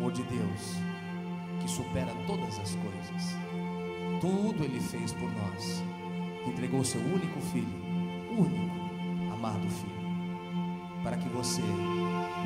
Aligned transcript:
amor 0.00 0.12
de 0.12 0.22
Deus 0.22 0.76
que 1.60 1.70
supera 1.70 2.10
todas 2.26 2.58
as 2.58 2.74
coisas. 2.76 3.36
Tudo 4.18 4.64
Ele 4.64 4.80
fez 4.80 5.12
por 5.12 5.30
nós. 5.30 5.82
Entregou 6.46 6.82
seu 6.82 7.02
único 7.02 7.38
filho, 7.52 7.68
único, 8.30 9.34
amado 9.34 9.68
filho, 9.68 11.02
para 11.02 11.18
que 11.18 11.28
você 11.28 11.60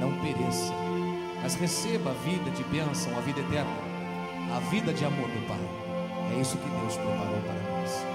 não 0.00 0.10
pereça, 0.20 0.74
mas 1.40 1.54
receba 1.54 2.10
a 2.10 2.14
vida 2.14 2.50
de 2.50 2.64
bênção, 2.64 3.16
a 3.16 3.20
vida 3.20 3.38
eterna, 3.38 3.70
a 4.56 4.58
vida 4.68 4.92
de 4.92 5.04
amor 5.04 5.28
do 5.28 5.46
Pai. 5.46 6.34
É 6.36 6.40
isso 6.40 6.58
que 6.58 6.68
Deus 6.68 6.96
preparou 6.96 7.40
para 7.40 7.70
nós. 7.70 8.13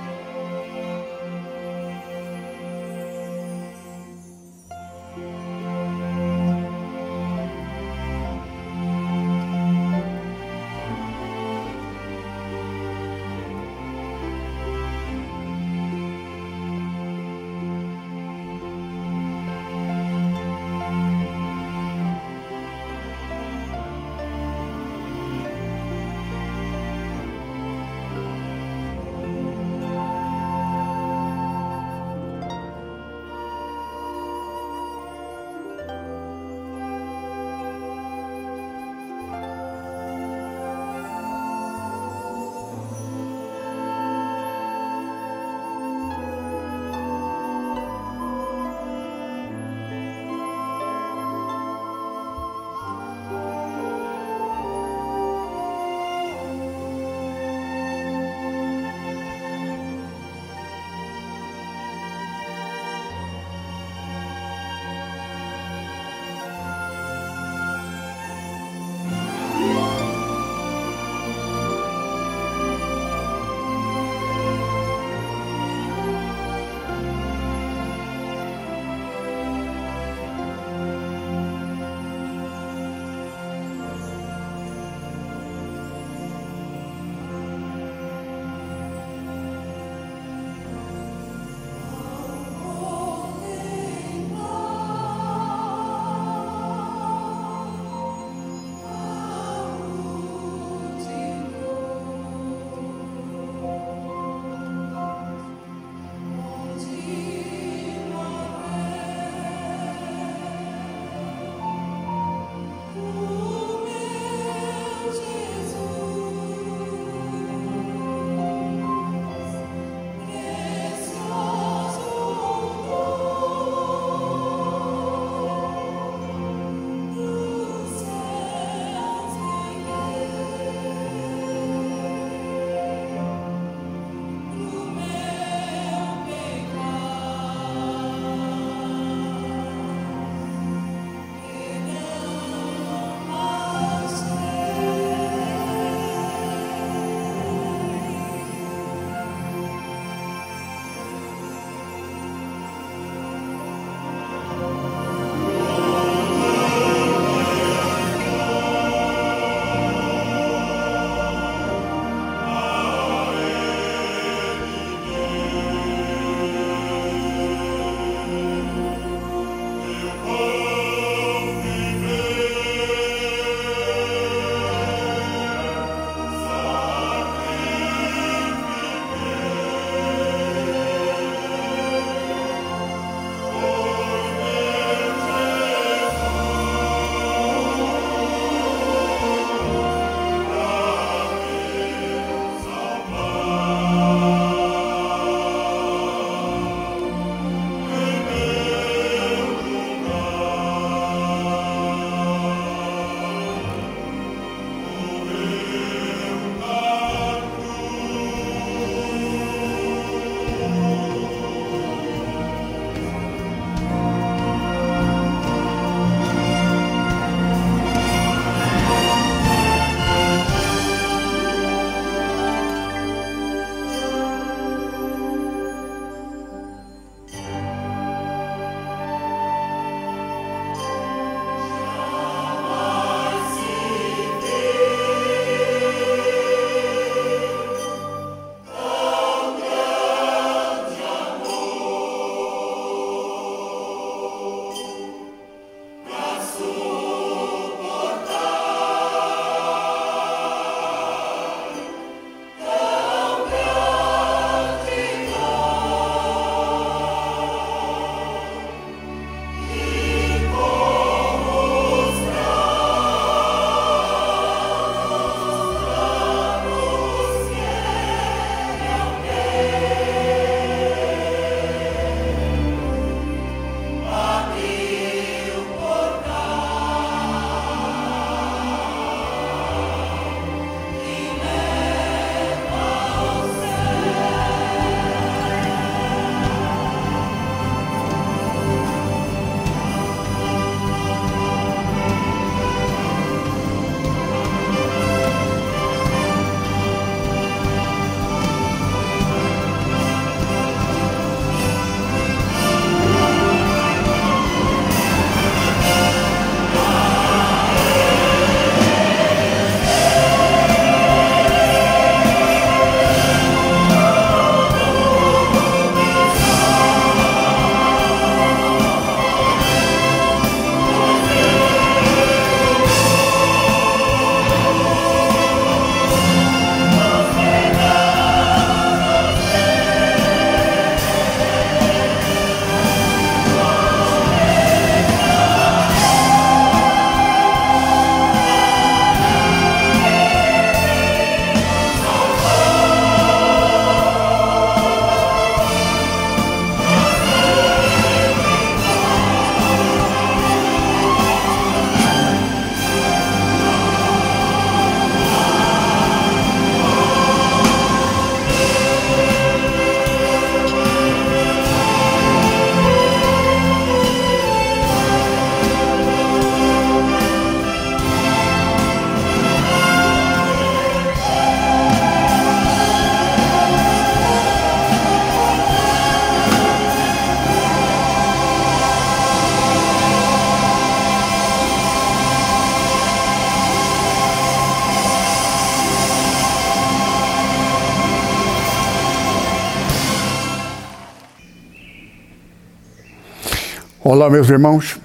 Olá, 394.12 394.28
meus 394.28 394.50
irmãos, 394.50 395.00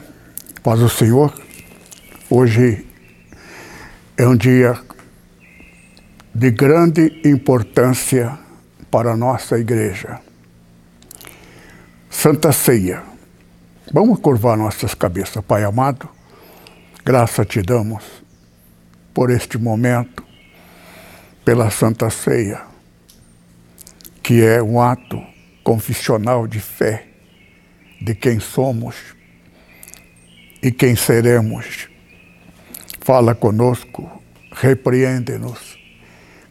paz 0.62 0.80
do 0.80 0.88
Senhor. 0.88 1.30
Hoje 2.30 2.86
é 4.16 4.26
um 4.26 4.34
dia 4.34 4.80
de 6.34 6.50
grande 6.50 7.20
importância 7.22 8.38
para 8.90 9.12
a 9.12 9.16
nossa 9.18 9.58
igreja. 9.58 10.20
Santa 12.08 12.50
Ceia. 12.50 13.02
Vamos 13.92 14.20
curvar 14.20 14.56
nossas 14.56 14.94
cabeças, 14.94 15.44
Pai 15.44 15.64
amado. 15.64 16.08
Graça 17.04 17.44
te 17.44 17.60
damos 17.60 18.02
por 19.12 19.30
este 19.30 19.58
momento, 19.58 20.24
pela 21.44 21.70
Santa 21.70 22.08
Ceia, 22.08 22.62
que 24.22 24.42
é 24.42 24.62
um 24.62 24.80
ato 24.80 25.22
confissional 25.62 26.46
de 26.46 26.58
fé 26.58 27.13
de 28.00 28.14
quem 28.14 28.40
somos 28.40 28.96
e 30.62 30.70
quem 30.70 30.96
seremos. 30.96 31.88
Fala 33.00 33.34
conosco, 33.34 34.10
repreende-nos 34.52 35.78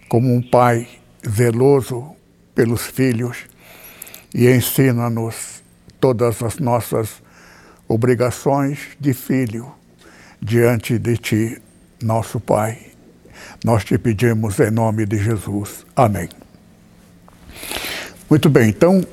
como 0.07 0.33
um 0.33 0.41
pai 0.41 0.87
zeloso 1.27 2.15
pelos 2.53 2.83
filhos 2.83 3.45
e 4.33 4.47
ensina-nos 4.49 5.63
todas 5.99 6.43
as 6.43 6.57
nossas 6.59 7.23
obrigações 7.87 8.89
de 8.99 9.13
filho 9.13 9.73
diante 10.41 10.99
de 10.99 11.17
ti, 11.17 11.61
nosso 12.01 12.39
Pai. 12.39 12.77
Nós 13.63 13.85
te 13.85 13.97
pedimos 13.97 14.59
em 14.59 14.69
nome 14.69 15.05
de 15.05 15.17
Jesus. 15.17 15.85
Amém. 15.95 16.29
Muito 18.29 18.49
bem, 18.49 18.69
então, 18.69 19.05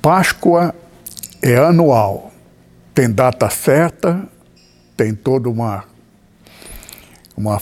Páscoa 0.00 0.74
é 1.42 1.56
anual, 1.56 2.32
tem 2.94 3.10
data 3.10 3.48
certa, 3.48 4.28
tem 4.96 5.14
toda 5.14 5.48
uma, 5.48 5.84
uma 7.36 7.60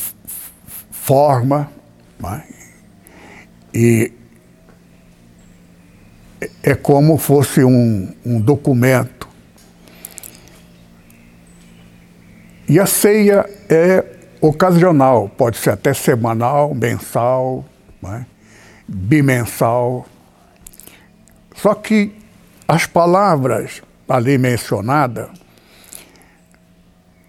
forma, 0.90 1.70
né? 2.18 2.44
e 3.74 4.12
é 6.62 6.74
como 6.74 7.18
fosse 7.18 7.62
um, 7.64 8.14
um 8.24 8.40
documento. 8.40 9.28
E 12.68 12.80
a 12.80 12.86
ceia 12.86 13.48
é 13.68 14.04
ocasional, 14.40 15.28
pode 15.28 15.56
ser 15.58 15.70
até 15.70 15.94
semanal, 15.94 16.74
mensal, 16.74 17.64
né? 18.02 18.26
bimensal. 18.88 20.06
Só 21.54 21.74
que 21.74 22.12
as 22.66 22.86
palavras 22.86 23.82
ali 24.08 24.38
mencionadas, 24.38 25.28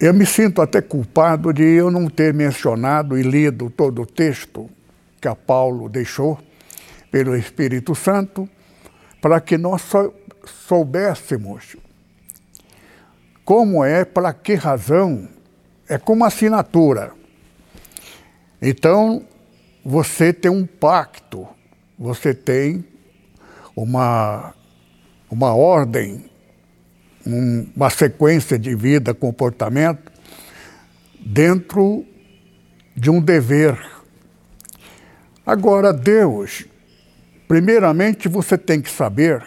eu 0.00 0.14
me 0.14 0.24
sinto 0.24 0.62
até 0.62 0.80
culpado 0.80 1.52
de 1.52 1.62
eu 1.62 1.90
não 1.90 2.08
ter 2.08 2.32
mencionado 2.32 3.18
e 3.18 3.22
lido 3.22 3.68
todo 3.70 4.02
o 4.02 4.06
texto 4.06 4.70
que 5.20 5.26
a 5.26 5.34
Paulo 5.34 5.88
deixou 5.88 6.38
pelo 7.10 7.36
Espírito 7.36 7.94
Santo, 7.94 8.48
para 9.20 9.40
que 9.40 9.58
nós 9.58 9.82
soubéssemos 10.66 11.76
como 13.44 13.82
é, 13.82 14.04
para 14.04 14.32
que 14.32 14.54
razão, 14.54 15.28
é 15.88 15.96
como 15.96 16.24
assinatura. 16.24 17.12
Então, 18.60 19.24
você 19.84 20.32
tem 20.32 20.50
um 20.50 20.66
pacto, 20.66 21.48
você 21.98 22.34
tem 22.34 22.84
uma 23.74 24.54
uma 25.30 25.54
ordem, 25.54 26.24
um, 27.26 27.66
uma 27.76 27.90
sequência 27.90 28.58
de 28.58 28.74
vida, 28.74 29.12
comportamento, 29.14 30.10
dentro 31.20 32.04
de 32.96 33.10
um 33.10 33.20
dever. 33.20 33.78
Agora, 35.44 35.92
Deus, 35.92 36.66
primeiramente 37.46 38.28
você 38.28 38.56
tem 38.56 38.80
que 38.80 38.90
saber 38.90 39.46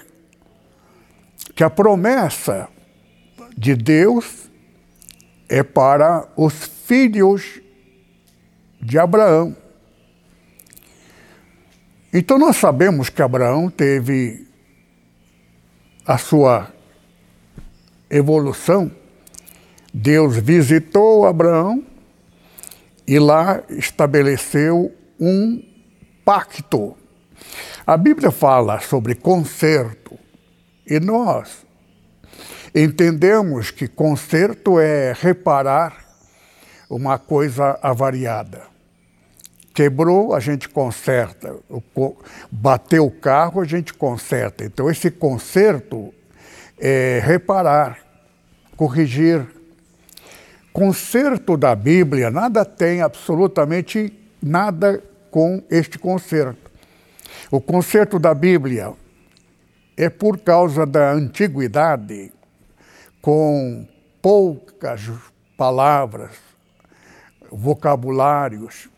que 1.56 1.64
a 1.64 1.70
promessa 1.70 2.68
de 3.58 3.76
Deus 3.76 4.50
é 5.50 5.64
para 5.64 6.28
os 6.36 6.54
filhos 6.86 7.60
de 8.82 8.98
Abraão. 8.98 9.56
Então 12.14 12.38
nós 12.38 12.58
sabemos 12.58 13.10
que 13.10 13.22
Abraão 13.22 13.70
teve 13.70 14.48
a 16.06 16.18
sua 16.18 16.72
evolução, 18.10 18.92
Deus 19.94 20.38
visitou 20.38 21.26
Abraão 21.26 21.84
e 23.08 23.20
lá 23.20 23.62
estabeleceu 23.70 24.92
um 25.20 25.64
pacto. 26.24 26.96
A 27.86 27.98
Bíblia 27.98 28.32
fala 28.32 28.80
sobre 28.80 29.16
conserto 29.16 30.18
e 30.86 31.00
nós 31.00 31.66
entendemos 32.74 33.70
que 33.70 33.88
conserto 33.88 34.80
é 34.80 35.14
reparar 35.14 36.06
uma 36.90 37.18
coisa 37.18 37.78
avariada. 37.82 38.71
Quebrou, 39.82 40.36
a 40.36 40.40
gente 40.40 40.70
conserta. 40.70 41.56
Bateu 42.52 43.04
o 43.04 43.10
carro, 43.10 43.60
a 43.60 43.66
gente 43.66 43.96
conserta. 43.96 44.64
Então, 44.64 44.92
esse 44.92 45.10
conserto 45.10 46.14
é 46.80 47.20
reparar, 47.26 47.98
corrigir. 48.78 49.44
Conserto 50.72 51.58
da 51.58 51.74
Bíblia, 51.74 52.30
nada 52.30 52.64
tem, 52.64 53.02
absolutamente 53.02 54.14
nada 54.40 55.04
com 55.32 55.64
este 55.68 55.98
conserto. 55.98 56.70
O 57.50 57.60
conserto 57.60 58.20
da 58.20 58.36
Bíblia 58.36 58.94
é 59.98 60.12
por 60.12 60.38
causa 60.38 60.86
da 60.86 61.12
antiguidade, 61.12 62.32
com 63.20 63.88
poucas 64.22 65.10
palavras, 65.58 66.36
vocabulários, 67.52 68.91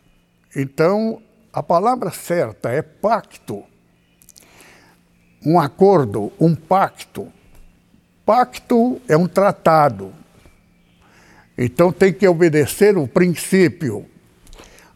então, 0.54 1.20
a 1.52 1.62
palavra 1.62 2.10
certa 2.10 2.70
é 2.70 2.82
pacto. 2.82 3.64
Um 5.44 5.58
acordo, 5.58 6.32
um 6.40 6.54
pacto. 6.54 7.32
Pacto 8.24 9.00
é 9.08 9.16
um 9.16 9.26
tratado. 9.26 10.12
Então 11.56 11.92
tem 11.92 12.12
que 12.12 12.26
obedecer 12.26 12.96
o 12.96 13.06
princípio. 13.06 14.06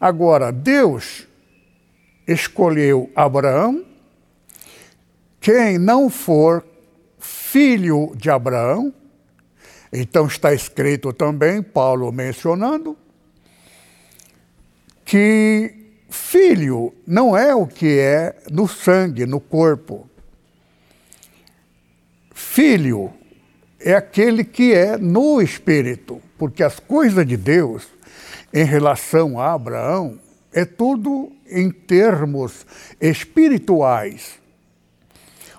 Agora, 0.00 0.50
Deus 0.50 1.26
escolheu 2.26 3.10
Abraão. 3.14 3.84
Quem 5.40 5.78
não 5.78 6.10
for 6.10 6.64
filho 7.18 8.12
de 8.16 8.30
Abraão, 8.30 8.92
então 9.92 10.26
está 10.26 10.52
escrito 10.52 11.12
também, 11.12 11.62
Paulo 11.62 12.12
mencionando, 12.12 12.96
que 15.08 15.74
filho 16.10 16.92
não 17.06 17.34
é 17.34 17.54
o 17.54 17.66
que 17.66 17.98
é 17.98 18.36
no 18.50 18.68
sangue, 18.68 19.24
no 19.24 19.40
corpo. 19.40 20.06
Filho 22.30 23.10
é 23.80 23.94
aquele 23.94 24.44
que 24.44 24.74
é 24.74 24.98
no 24.98 25.40
espírito, 25.40 26.20
porque 26.36 26.62
as 26.62 26.78
coisas 26.78 27.26
de 27.26 27.38
Deus 27.38 27.88
em 28.52 28.64
relação 28.64 29.40
a 29.40 29.54
Abraão 29.54 30.18
é 30.52 30.66
tudo 30.66 31.32
em 31.50 31.70
termos 31.70 32.66
espirituais. 33.00 34.38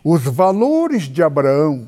Os 0.03 0.25
valores 0.25 1.05
de 1.05 1.23
Abraão, 1.23 1.87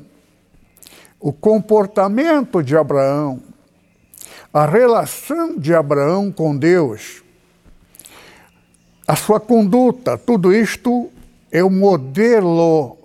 o 1.20 1.32
comportamento 1.32 2.60
de 2.60 2.76
Abraão, 2.76 3.40
a 4.52 4.66
relação 4.66 5.56
de 5.56 5.72
Abraão 5.72 6.32
com 6.32 6.56
Deus 6.56 7.21
a 9.06 9.16
sua 9.16 9.40
conduta, 9.40 10.16
tudo 10.16 10.54
isto 10.54 11.10
é 11.50 11.62
o 11.62 11.70
modelo 11.70 12.96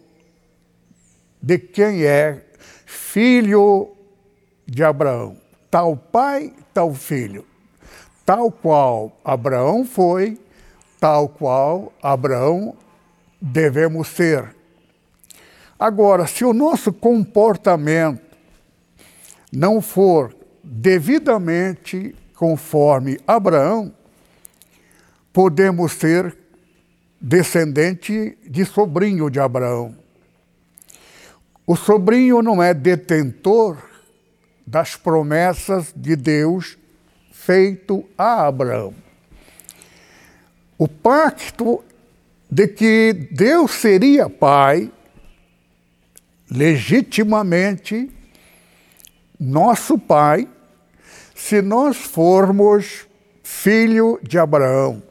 de 1.41 1.57
quem 1.57 2.03
é 2.03 2.45
filho 2.85 3.89
de 4.65 4.83
Abraão. 4.83 5.37
Tal 5.69 5.97
pai, 5.97 6.53
tal 6.73 6.93
filho. 6.93 7.45
Tal 8.25 8.51
qual 8.51 9.17
Abraão 9.23 9.85
foi, 9.85 10.39
tal 10.99 11.29
qual 11.29 11.93
Abraão 12.01 12.75
devemos 13.41 14.09
ser. 14.09 14.55
Agora, 15.79 16.27
se 16.27 16.43
o 16.43 16.53
nosso 16.53 16.91
comportamento 16.91 18.21
não 19.51 19.81
for 19.81 20.35
devidamente 20.63 22.13
conforme 22.35 23.19
Abraão, 23.25 23.93
podemos 25.37 25.91
ser 25.91 26.35
descendente 27.21 28.35
de 28.43 28.65
sobrinho 28.65 29.29
de 29.29 29.39
Abraão. 29.39 29.95
o 31.63 31.75
sobrinho 31.75 32.41
não 32.41 32.63
é 32.63 32.73
detentor 32.73 33.77
das 34.65 34.95
promessas 34.95 35.93
de 35.95 36.15
Deus 36.15 36.75
feito 37.31 38.03
a 38.17 38.47
Abraão. 38.47 38.95
O 40.75 40.87
pacto 40.87 41.83
de 42.49 42.67
que 42.67 43.13
Deus 43.31 43.73
seria 43.73 44.27
pai 44.27 44.91
legitimamente 46.49 48.09
nosso 49.39 49.99
pai 49.99 50.49
se 51.35 51.61
nós 51.61 51.95
formos 51.95 53.05
filho 53.43 54.19
de 54.23 54.39
Abraão. 54.39 55.06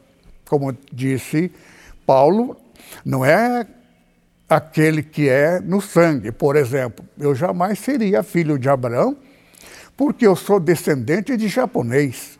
Como 0.47 0.75
disse 0.91 1.51
Paulo, 2.05 2.57
não 3.03 3.25
é 3.25 3.67
aquele 4.49 5.03
que 5.03 5.27
é 5.27 5.59
no 5.59 5.81
sangue. 5.81 6.31
Por 6.31 6.55
exemplo, 6.55 7.05
eu 7.17 7.35
jamais 7.35 7.79
seria 7.79 8.23
filho 8.23 8.57
de 8.57 8.69
Abraão, 8.69 9.17
porque 9.95 10.25
eu 10.25 10.35
sou 10.35 10.59
descendente 10.59 11.35
de 11.35 11.47
japonês, 11.47 12.39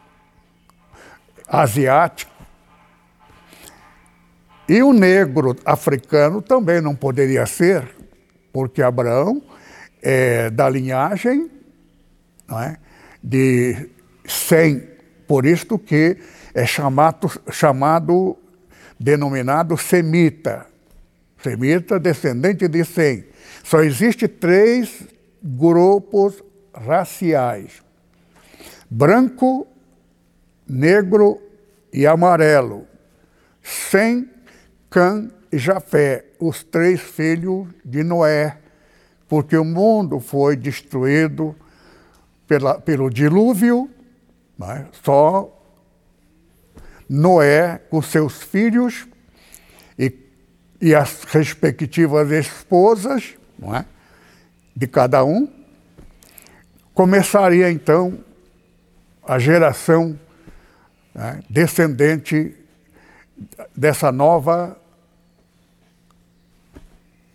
asiático. 1.48 2.32
E 4.70 4.82
o 4.84 4.94
negro 4.94 5.56
africano 5.66 6.42
também 6.42 6.82
não 6.82 6.96
poderia 6.96 7.46
ser, 7.46 7.88
porque 8.52 8.82
Abraão 8.82 9.42
é 10.02 10.50
da 10.50 10.70
linhagem 10.70 11.50
não 12.48 12.60
é, 12.62 12.78
de 13.22 13.90
Sem, 14.26 14.88
por 15.28 15.46
isto 15.46 15.78
que 15.78 16.18
é 16.58 16.66
chamado, 16.66 17.30
chamado 17.52 18.36
denominado 19.00 19.78
semita. 19.78 20.66
Semita, 21.38 22.00
descendente 22.00 22.68
de 22.68 22.84
Sem. 22.84 23.26
Só 23.64 23.82
existe 23.84 24.28
três 24.28 25.04
grupos 25.44 26.44
raciais: 26.74 27.84
branco, 28.90 29.68
negro 30.68 31.40
e 31.94 32.08
amarelo. 32.08 32.88
Sem, 33.62 34.28
Cã 34.90 35.30
e 35.52 35.60
Jafé, 35.60 36.26
os 36.40 36.64
três 36.64 37.00
filhos 37.00 37.68
de 37.86 38.04
Noé, 38.04 38.58
porque 39.28 39.56
o 39.56 39.64
mundo 39.64 40.20
foi 40.20 40.56
destruído 40.56 41.56
pela, 42.48 42.82
pelo 42.82 43.12
dilúvio, 43.12 43.88
né? 44.58 44.88
só 45.04 45.54
Noé 47.10 47.80
com 47.90 48.02
seus 48.02 48.42
filhos 48.42 49.08
e, 49.98 50.14
e 50.82 50.94
as 50.94 51.24
respectivas 51.24 52.32
esposas 52.32 53.36
não 53.58 53.76
é? 53.76 53.86
de 54.76 54.88
cada 54.88 55.24
um, 55.24 55.48
começaria 56.94 57.72
então 57.72 58.20
a 59.24 59.40
geração 59.40 60.20
né, 61.14 61.42
descendente 61.50 62.56
dessa 63.76 64.12
nova 64.12 64.78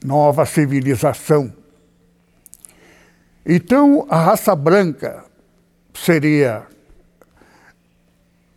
nova 0.04 0.44
civilização. 0.44 1.52
Então, 3.46 4.06
a 4.08 4.20
raça 4.20 4.54
branca 4.54 5.24
seria 5.94 6.66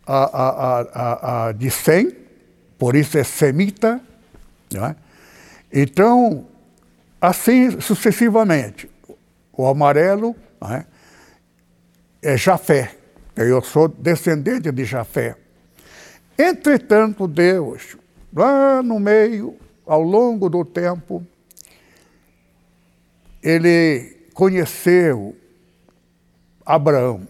a, 0.06 0.78
a, 0.94 1.48
a, 1.48 1.52
de 1.52 1.70
Sem, 1.70 2.14
por 2.78 2.94
isso 2.94 3.18
é 3.18 3.24
semita. 3.24 4.00
Né? 4.72 4.94
Então, 5.72 6.46
assim 7.20 7.80
sucessivamente. 7.80 8.88
O 9.52 9.66
amarelo 9.66 10.36
né? 10.60 10.86
é 12.22 12.36
Jafé. 12.36 12.94
Eu 13.34 13.60
sou 13.62 13.88
descendente 13.88 14.70
de 14.70 14.84
Jafé. 14.84 15.36
Entretanto, 16.38 17.26
Deus, 17.26 17.96
lá 18.34 18.82
no 18.82 19.00
meio, 19.00 19.56
ao 19.86 20.02
longo 20.02 20.48
do 20.48 20.64
tempo, 20.64 21.26
ele 23.42 24.28
conheceu 24.34 25.36
Abraão 26.64 27.26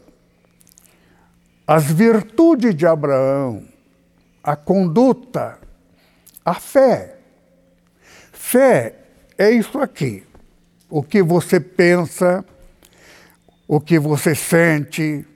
as 1.66 1.90
virtudes 1.90 2.74
de 2.74 2.86
Abraão, 2.86 3.66
a 4.42 4.54
conduta, 4.54 5.58
a 6.44 6.54
fé. 6.54 7.18
Fé 8.32 8.94
é 9.36 9.50
isso 9.50 9.78
aqui. 9.80 10.24
O 10.88 11.02
que 11.02 11.20
você 11.20 11.58
pensa, 11.58 12.44
o 13.66 13.80
que 13.80 13.98
você 13.98 14.34
sente 14.34 15.26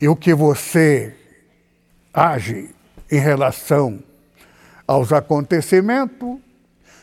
e 0.00 0.08
o 0.08 0.16
que 0.16 0.32
você 0.32 1.14
age 2.14 2.74
em 3.10 3.18
relação 3.18 4.02
aos 4.86 5.12
acontecimentos, 5.12 6.38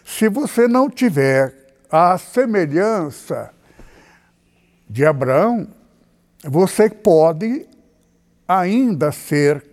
se 0.04 0.28
você 0.28 0.68
não 0.68 0.90
tiver 0.90 1.76
a 1.92 2.18
semelhança 2.18 3.54
de 4.90 5.06
Abraão, 5.06 5.68
você 6.43 6.89
pode 6.89 7.67
ainda 8.48 9.12
ser 9.12 9.63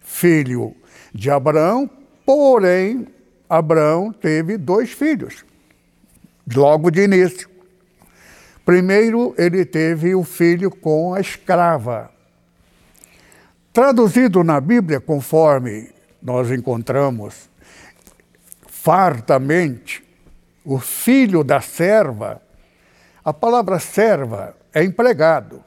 filho 0.00 0.74
de 1.14 1.30
Abraão, 1.30 1.88
porém, 2.24 3.06
Abraão 3.48 4.12
teve 4.12 4.56
dois 4.56 4.90
filhos, 4.92 5.44
logo 6.54 6.90
de 6.90 7.02
início. 7.02 7.48
Primeiro, 8.64 9.34
ele 9.38 9.64
teve 9.64 10.14
o 10.14 10.22
filho 10.22 10.70
com 10.70 11.14
a 11.14 11.20
escrava. 11.20 12.10
Traduzido 13.72 14.44
na 14.44 14.60
Bíblia, 14.60 15.00
conforme 15.00 15.90
nós 16.22 16.50
encontramos 16.50 17.48
fartamente, 18.66 20.02
o 20.64 20.78
filho 20.78 21.42
da 21.42 21.60
serva, 21.60 22.40
a 23.24 23.32
palavra 23.32 23.78
serva 23.78 24.54
é 24.72 24.84
empregado. 24.84 25.64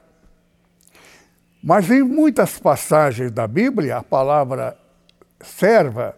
Mas 1.63 1.89
em 1.89 2.03
muitas 2.03 2.60
passagens 2.60 3.31
da 3.31 3.48
Bíblia, 3.48 3.98
a 3.98 4.03
palavra 4.03 4.77
serva 5.41 6.15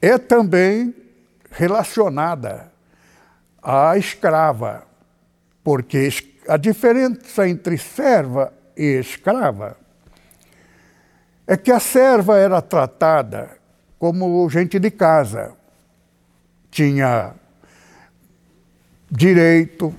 é 0.00 0.18
também 0.18 0.94
relacionada 1.50 2.72
à 3.62 3.96
escrava, 3.96 4.86
porque 5.62 6.08
a 6.48 6.56
diferença 6.56 7.48
entre 7.48 7.76
serva 7.76 8.52
e 8.76 8.98
escrava 8.98 9.76
é 11.46 11.56
que 11.56 11.70
a 11.70 11.80
serva 11.80 12.38
era 12.38 12.62
tratada 12.62 13.50
como 13.98 14.48
gente 14.48 14.78
de 14.78 14.90
casa, 14.90 15.54
tinha 16.70 17.34
direito, 19.10 19.94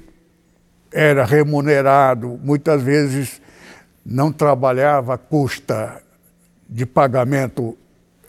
era 0.93 1.25
remunerado, 1.25 2.39
muitas 2.43 2.81
vezes 2.81 3.41
não 4.05 4.31
trabalhava 4.31 5.15
à 5.15 5.17
custa 5.17 6.01
de 6.69 6.85
pagamento 6.85 7.75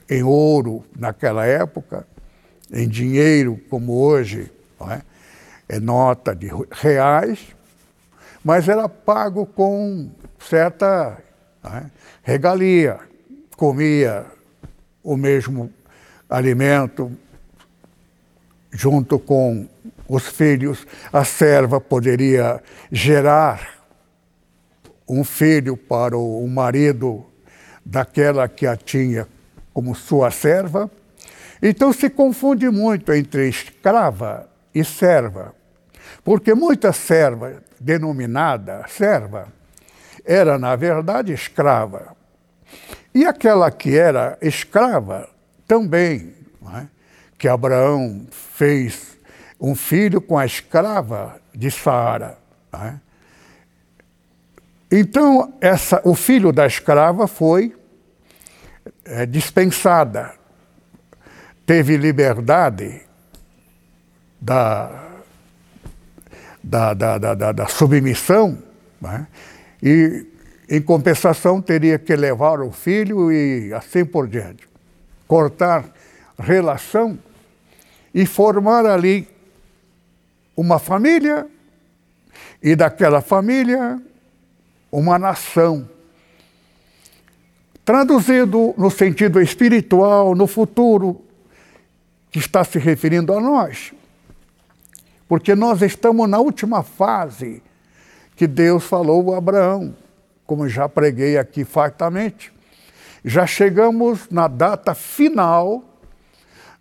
em 0.09 0.23
ouro 0.23 0.83
naquela 0.97 1.45
época, 1.45 2.07
em 2.71 2.89
dinheiro 2.89 3.59
como 3.69 3.93
hoje, 3.93 4.51
é? 4.89 5.01
é 5.69 5.79
nota 5.79 6.35
de 6.35 6.49
reais, 6.71 7.39
mas 8.43 8.67
era 8.67 8.89
pago 8.89 9.45
com 9.45 10.09
certa 10.39 11.17
é? 11.63 11.85
regalia, 12.23 12.99
comia 13.55 14.25
o 15.03 15.15
mesmo 15.15 15.71
alimento 16.29 17.11
junto 18.71 19.19
com 19.19 19.67
os 20.07 20.27
filhos, 20.27 20.85
a 21.11 21.23
serva 21.23 21.81
poderia 21.81 22.61
gerar 22.91 23.75
um 25.07 25.23
filho 25.23 25.77
para 25.77 26.17
o 26.17 26.47
marido 26.47 27.25
daquela 27.85 28.47
que 28.47 28.65
a 28.65 28.75
tinha 28.75 29.27
como 29.73 29.95
sua 29.95 30.31
serva. 30.31 30.89
Então 31.61 31.91
se 31.93 32.09
confunde 32.09 32.69
muito 32.69 33.13
entre 33.13 33.47
escrava 33.47 34.49
e 34.73 34.83
serva, 34.83 35.53
porque 36.23 36.53
muita 36.53 36.91
serva, 36.91 37.63
denominada 37.79 38.85
serva, 38.87 39.47
era 40.23 40.57
na 40.57 40.75
verdade 40.75 41.33
escrava. 41.33 42.15
E 43.13 43.25
aquela 43.25 43.71
que 43.71 43.97
era 43.97 44.37
escrava 44.41 45.29
também, 45.67 46.33
é? 46.75 46.87
que 47.37 47.47
Abraão 47.47 48.27
fez 48.31 49.14
um 49.59 49.75
filho 49.75 50.21
com 50.21 50.37
a 50.37 50.45
escrava 50.45 51.39
de 51.53 51.71
Sara. 51.71 52.37
Né? 52.71 52.99
Então, 54.91 55.53
essa, 55.59 56.01
o 56.03 56.15
filho 56.15 56.51
da 56.51 56.65
escrava 56.65 57.27
foi 57.27 57.75
é, 59.03 59.25
dispensada, 59.25 60.33
teve 61.65 61.97
liberdade 61.97 63.01
da 64.39 65.05
da, 66.65 66.93
da, 66.95 67.17
da, 67.17 67.51
da 67.51 67.67
submissão, 67.67 68.57
né? 68.99 69.27
e 69.83 70.25
em 70.67 70.81
compensação 70.81 71.61
teria 71.61 71.99
que 71.99 72.15
levar 72.15 72.59
o 72.59 72.71
filho 72.71 73.31
e 73.31 73.71
assim 73.71 74.03
por 74.03 74.27
diante. 74.27 74.67
Cortar 75.27 75.85
relação 76.39 77.19
e 78.13 78.25
formar 78.25 78.85
ali 78.85 79.27
uma 80.55 80.79
família 80.79 81.47
e 82.61 82.75
daquela 82.75 83.21
família 83.21 84.01
uma 84.91 85.19
nação. 85.19 85.89
Traduzido 87.83 88.73
no 88.77 88.89
sentido 88.89 89.41
espiritual, 89.41 90.33
no 90.33 90.47
futuro, 90.47 91.21
que 92.31 92.39
está 92.39 92.63
se 92.63 92.79
referindo 92.79 93.33
a 93.33 93.39
nós. 93.39 93.93
Porque 95.27 95.53
nós 95.53 95.81
estamos 95.81 96.29
na 96.29 96.39
última 96.39 96.81
fase 96.83 97.61
que 98.35 98.47
Deus 98.47 98.83
falou 98.83 99.33
a 99.33 99.37
Abraão, 99.37 99.95
como 100.45 100.67
já 100.67 100.87
preguei 100.89 101.37
aqui 101.37 101.63
fartamente. 101.63 102.51
Já 103.23 103.45
chegamos 103.45 104.29
na 104.29 104.47
data 104.47 104.93
final 104.93 105.83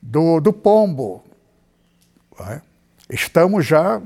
do, 0.01 0.41
do 0.41 0.53
pombo. 0.53 1.25
É? 2.41 2.61
Estamos 3.11 3.67
já, 3.67 4.01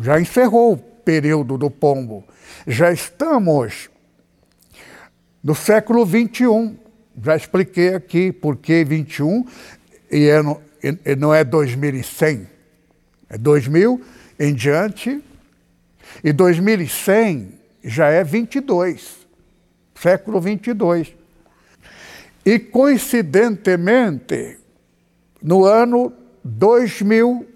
já 0.00 0.20
encerrou 0.20 0.72
o 0.72 0.76
período 0.76 1.58
do 1.58 1.70
pombo. 1.70 2.24
Já 2.66 2.92
estamos 2.92 3.90
no 5.42 5.54
século 5.54 6.06
21. 6.06 6.76
Já 7.22 7.36
expliquei 7.36 7.94
aqui 7.94 8.32
por 8.32 8.56
que 8.56 8.84
21 8.84 9.46
e, 10.10 10.28
é 10.28 10.42
no, 10.42 10.60
e 10.82 11.16
não 11.16 11.34
é 11.34 11.44
2100. 11.44 12.46
É 13.28 13.36
2000 13.36 14.00
em 14.38 14.54
diante. 14.54 15.22
E 16.24 16.32
2100 16.32 17.52
já 17.84 18.08
é 18.08 18.24
22. 18.24 19.18
Século 19.94 20.40
22. 20.40 21.14
E 22.44 22.58
coincidentemente, 22.58 24.58
no 25.40 25.64
ano 25.64 26.12
2000, 26.42 27.51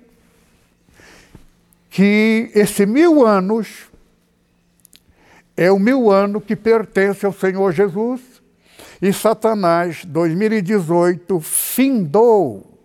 que 1.96 2.50
esse 2.54 2.84
mil 2.84 3.26
anos 3.26 3.86
é 5.56 5.72
o 5.72 5.78
mil 5.78 6.10
ano 6.10 6.42
que 6.42 6.54
pertence 6.54 7.24
ao 7.24 7.32
Senhor 7.32 7.72
Jesus 7.72 8.20
e 9.00 9.10
Satanás, 9.14 10.04
2018, 10.04 11.40
findou 11.40 12.78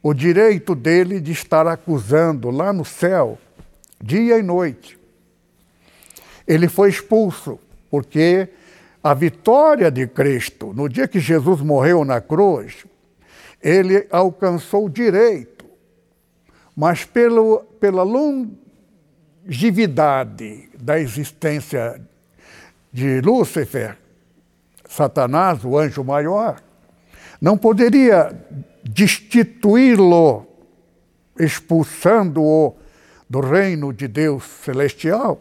o 0.00 0.14
direito 0.14 0.76
dele 0.76 1.20
de 1.20 1.32
estar 1.32 1.66
acusando 1.66 2.48
lá 2.48 2.72
no 2.72 2.84
céu, 2.84 3.36
dia 4.00 4.38
e 4.38 4.42
noite. 4.44 4.96
Ele 6.46 6.68
foi 6.68 6.90
expulso, 6.90 7.58
porque 7.90 8.50
a 9.02 9.12
vitória 9.14 9.90
de 9.90 10.06
Cristo, 10.06 10.72
no 10.72 10.88
dia 10.88 11.08
que 11.08 11.18
Jesus 11.18 11.60
morreu 11.60 12.04
na 12.04 12.20
cruz, 12.20 12.86
ele 13.60 14.06
alcançou 14.12 14.86
o 14.86 14.88
direito, 14.88 15.59
mas 16.76 17.04
pelo, 17.04 17.60
pela 17.80 18.02
longevidade 18.02 20.68
da 20.80 20.98
existência 20.98 22.00
de 22.92 23.20
Lúcifer, 23.20 23.96
Satanás, 24.88 25.64
o 25.64 25.78
anjo 25.78 26.02
maior, 26.02 26.60
não 27.40 27.56
poderia 27.56 28.36
destituí-lo, 28.82 30.46
expulsando-o 31.38 32.76
do 33.28 33.40
reino 33.40 33.92
de 33.92 34.08
Deus 34.08 34.42
celestial, 34.64 35.40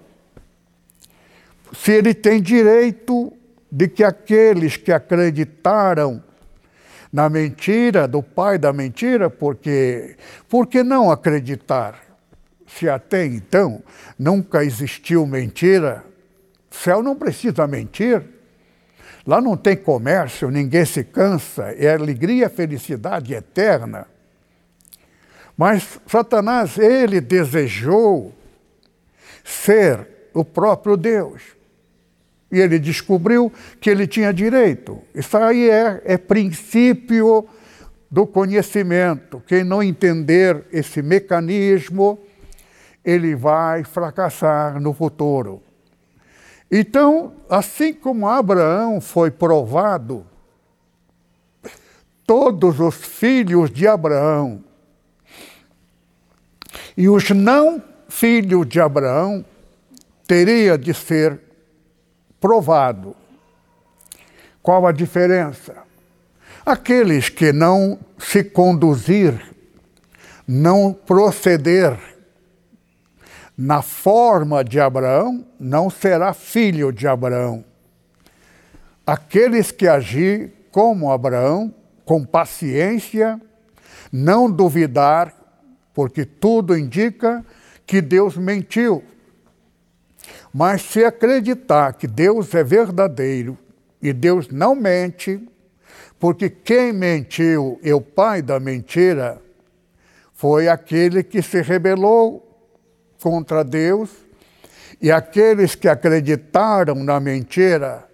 se 1.73 1.91
ele 1.91 2.13
tem 2.13 2.41
direito 2.41 3.33
de 3.71 3.87
que 3.87 4.03
aqueles 4.03 4.77
que 4.77 4.91
acreditaram 4.91 6.23
na 7.11 7.29
mentira 7.29 8.07
do 8.07 8.21
pai 8.21 8.57
da 8.57 8.71
mentira, 8.71 9.29
porque 9.29 10.15
por 10.47 10.67
que 10.67 10.83
não 10.83 11.11
acreditar? 11.11 11.99
Se 12.67 12.87
até 12.87 13.25
então 13.25 13.81
nunca 14.17 14.63
existiu 14.63 15.25
mentira, 15.25 16.03
céu 16.69 17.01
não 17.01 17.15
precisa 17.15 17.65
mentir. 17.65 18.23
Lá 19.25 19.41
não 19.41 19.57
tem 19.57 19.75
comércio, 19.75 20.49
ninguém 20.49 20.85
se 20.85 21.03
cansa, 21.03 21.71
é 21.77 21.93
alegria, 21.93 22.49
felicidade 22.49 23.33
eterna. 23.33 24.07
Mas 25.57 25.99
Satanás, 26.07 26.77
ele 26.77 27.19
desejou 27.19 28.33
ser 29.43 30.07
o 30.33 30.45
próprio 30.45 30.95
Deus. 30.95 31.41
E 32.51 32.59
ele 32.59 32.79
descobriu 32.79 33.51
que 33.79 33.89
ele 33.89 34.07
tinha 34.07 34.33
direito. 34.33 35.01
Isso 35.13 35.37
aí 35.37 35.69
é, 35.69 36.01
é 36.03 36.17
princípio 36.17 37.47
do 38.09 38.25
conhecimento. 38.25 39.41
Quem 39.45 39.63
não 39.63 39.83
entender 39.83 40.65
esse 40.71 41.01
mecanismo, 41.01 42.19
ele 43.05 43.35
vai 43.35 43.83
fracassar 43.83 44.79
no 44.79 44.93
futuro. 44.93 45.61
Então, 46.71 47.33
assim 47.49 47.93
como 47.93 48.27
Abraão 48.27 48.99
foi 49.01 49.31
provado, 49.31 50.25
todos 52.25 52.79
os 52.79 52.95
filhos 52.95 53.71
de 53.71 53.87
Abraão 53.87 54.63
e 56.95 57.09
os 57.09 57.29
não 57.31 57.81
filhos 58.07 58.67
de 58.67 58.79
Abraão 58.79 59.43
teria 60.27 60.77
de 60.77 60.93
ser 60.93 61.39
provado. 62.39 63.15
Qual 64.61 64.85
a 64.85 64.91
diferença? 64.91 65.75
Aqueles 66.65 67.29
que 67.29 67.51
não 67.51 67.99
se 68.17 68.43
conduzir, 68.43 69.39
não 70.47 70.93
proceder 70.93 71.97
na 73.57 73.81
forma 73.81 74.63
de 74.63 74.79
Abraão, 74.79 75.45
não 75.59 75.89
será 75.89 76.33
filho 76.33 76.91
de 76.91 77.07
Abraão. 77.07 77.65
Aqueles 79.05 79.71
que 79.71 79.87
agir 79.87 80.53
como 80.71 81.11
Abraão, 81.11 81.73
com 82.05 82.23
paciência, 82.23 83.39
não 84.11 84.49
duvidar, 84.49 85.33
porque 85.93 86.25
tudo 86.25 86.77
indica 86.77 87.43
que 87.85 88.01
Deus 88.01 88.37
mentiu. 88.37 89.03
Mas 90.53 90.81
se 90.81 91.03
acreditar 91.03 91.93
que 91.93 92.07
Deus 92.07 92.53
é 92.55 92.63
verdadeiro 92.63 93.57
e 94.01 94.11
Deus 94.11 94.47
não 94.49 94.75
mente, 94.75 95.47
porque 96.19 96.49
quem 96.49 96.91
mentiu 96.91 97.79
é 97.83 97.93
o 97.93 98.01
pai 98.01 98.41
da 98.41 98.59
mentira, 98.59 99.41
foi 100.33 100.67
aquele 100.67 101.23
que 101.23 101.41
se 101.41 101.61
rebelou 101.61 102.45
contra 103.21 103.63
Deus, 103.63 104.09
e 105.01 105.11
aqueles 105.11 105.75
que 105.75 105.87
acreditaram 105.87 106.95
na 106.95 107.19
mentira, 107.19 108.07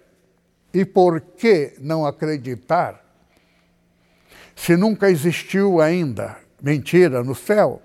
e 0.72 0.84
por 0.84 1.20
que 1.20 1.74
não 1.80 2.04
acreditar? 2.04 3.04
Se 4.54 4.76
nunca 4.76 5.10
existiu 5.10 5.80
ainda 5.80 6.36
mentira 6.62 7.22
no 7.22 7.34
céu, 7.34 7.82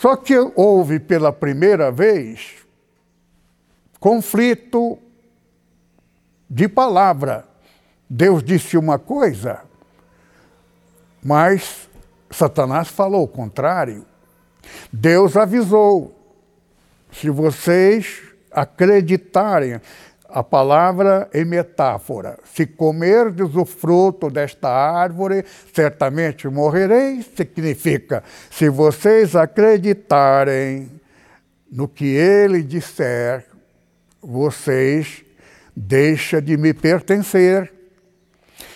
só 0.00 0.14
que 0.14 0.36
houve 0.54 1.00
pela 1.00 1.32
primeira 1.32 1.90
vez 1.90 2.58
conflito 3.98 4.96
de 6.48 6.68
palavra. 6.68 7.44
Deus 8.08 8.44
disse 8.44 8.78
uma 8.78 8.96
coisa, 8.96 9.62
mas 11.20 11.88
Satanás 12.30 12.86
falou 12.86 13.24
o 13.24 13.28
contrário. 13.28 14.06
Deus 14.92 15.36
avisou: 15.36 16.16
se 17.10 17.28
vocês 17.28 18.22
acreditarem, 18.52 19.80
a 20.28 20.44
palavra 20.44 21.28
é 21.32 21.42
metáfora. 21.42 22.38
Se 22.44 22.66
comerdes 22.66 23.54
o 23.54 23.64
fruto 23.64 24.28
desta 24.28 24.68
árvore, 24.68 25.42
certamente 25.72 26.46
morrereis. 26.48 27.26
Significa, 27.34 28.22
se 28.50 28.68
vocês 28.68 29.34
acreditarem 29.34 30.90
no 31.72 31.88
que 31.88 32.04
ele 32.04 32.62
disser, 32.62 33.46
vocês 34.20 35.24
deixam 35.74 36.42
de 36.42 36.58
me 36.58 36.74
pertencer. 36.74 37.72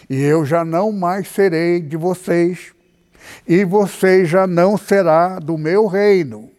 E 0.09 0.23
eu 0.23 0.47
já 0.47 0.65
não 0.65 0.91
mais 0.91 1.29
serei 1.29 1.81
de 1.81 1.99
vocês. 1.99 2.73
E 3.47 3.63
vocês 3.63 4.27
já 4.27 4.47
não 4.47 4.79
será 4.79 5.39
do 5.39 5.59
meu 5.59 5.87
reino. 5.87 6.51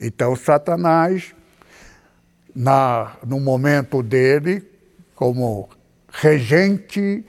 Então 0.00 0.34
Satanás 0.34 1.32
na, 2.54 3.16
no 3.26 3.40
momento 3.40 4.02
dele, 4.02 4.62
como 5.14 5.68
regente 6.08 7.24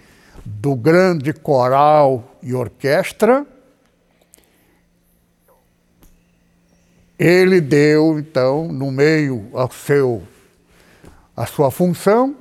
do 0.46 0.76
grande 0.76 1.34
coral 1.34 2.38
e 2.42 2.54
orquestra, 2.54 3.46
ele 7.18 7.62
deu, 7.62 8.18
então, 8.18 8.68
no 8.68 8.90
meio 8.92 9.50
ao 9.54 9.72
seu, 9.72 10.24
a 11.38 11.46
sua 11.46 11.70
função. 11.70 12.36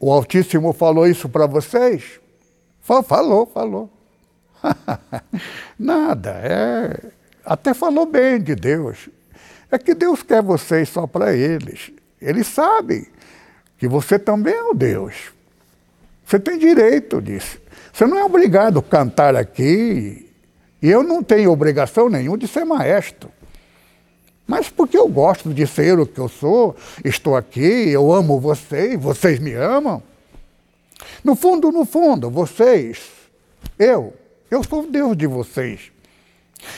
O 0.00 0.12
Altíssimo 0.12 0.72
falou 0.72 1.06
isso 1.06 1.28
para 1.28 1.46
vocês? 1.46 2.18
Falou, 2.80 3.46
falou. 3.46 3.90
Nada, 5.78 6.30
é, 6.42 7.12
até 7.44 7.72
falou 7.72 8.06
bem 8.06 8.40
de 8.40 8.56
Deus. 8.56 9.08
É 9.70 9.78
que 9.78 9.94
Deus 9.94 10.22
quer 10.22 10.42
vocês 10.42 10.88
só 10.88 11.06
para 11.06 11.34
eles. 11.34 11.90
Ele 12.20 12.42
sabe 12.42 13.08
que 13.76 13.86
você 13.86 14.18
também 14.18 14.54
é 14.54 14.62
o 14.64 14.74
Deus. 14.74 15.14
Você 16.24 16.38
tem 16.38 16.58
direito 16.58 17.20
disso. 17.20 17.60
Você 17.92 18.06
não 18.06 18.18
é 18.18 18.24
obrigado 18.24 18.78
a 18.78 18.82
cantar 18.82 19.36
aqui. 19.36 20.30
E 20.80 20.88
eu 20.88 21.02
não 21.02 21.22
tenho 21.22 21.50
obrigação 21.50 22.08
nenhuma 22.08 22.38
de 22.38 22.46
ser 22.46 22.64
maestro. 22.64 23.30
Mas 24.46 24.70
porque 24.70 24.96
eu 24.96 25.08
gosto 25.08 25.52
de 25.52 25.66
ser 25.66 25.98
o 25.98 26.06
que 26.06 26.18
eu 26.18 26.28
sou, 26.28 26.74
estou 27.04 27.36
aqui, 27.36 27.90
eu 27.90 28.10
amo 28.10 28.40
vocês, 28.40 28.98
vocês 28.98 29.38
me 29.38 29.52
amam. 29.52 30.02
No 31.22 31.36
fundo, 31.36 31.70
no 31.70 31.84
fundo, 31.84 32.30
vocês, 32.30 33.10
eu, 33.78 34.14
eu 34.50 34.64
sou 34.64 34.90
Deus 34.90 35.16
de 35.16 35.26
vocês. 35.26 35.92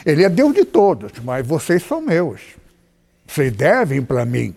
Ele 0.05 0.25
é 0.25 0.29
Deus 0.29 0.53
de 0.53 0.65
todos, 0.65 1.13
mas 1.23 1.47
vocês 1.47 1.83
são 1.83 2.01
meus. 2.01 2.41
Vocês 3.31 3.53
devem 3.53 4.03
para 4.03 4.25
mim. 4.25 4.55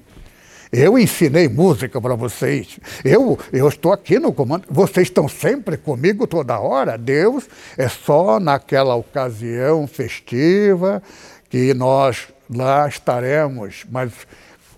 Eu 0.71 0.97
ensinei 0.97 1.47
música 1.47 2.01
para 2.01 2.15
vocês. 2.15 2.79
Eu, 3.05 3.37
eu 3.51 3.67
estou 3.67 3.93
aqui 3.93 4.17
no 4.17 4.33
comando. 4.33 4.65
Vocês 4.67 5.07
estão 5.07 5.27
sempre 5.27 5.77
comigo 5.77 6.25
toda 6.25 6.59
hora. 6.59 6.97
Deus 6.97 7.47
é 7.77 7.87
só 7.87 8.39
naquela 8.39 8.95
ocasião 8.95 9.85
festiva 9.85 11.03
que 11.47 11.71
nós 11.75 12.29
lá 12.49 12.87
estaremos. 12.87 13.85
Mas 13.91 14.11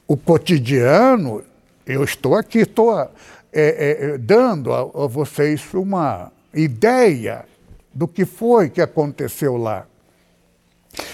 o 0.06 0.18
cotidiano, 0.18 1.42
eu 1.86 2.04
estou 2.04 2.36
aqui, 2.36 2.60
estou 2.60 3.00
é, 3.00 3.10
é, 3.54 4.18
dando 4.18 4.74
a, 4.74 4.82
a 4.82 5.08
vocês 5.08 5.64
uma 5.74 6.34
ideia 6.54 7.46
do 7.94 8.06
que 8.10 8.26
foi 8.26 8.70
que 8.70 8.82
aconteceu 8.82 9.56
lá. 9.56 9.88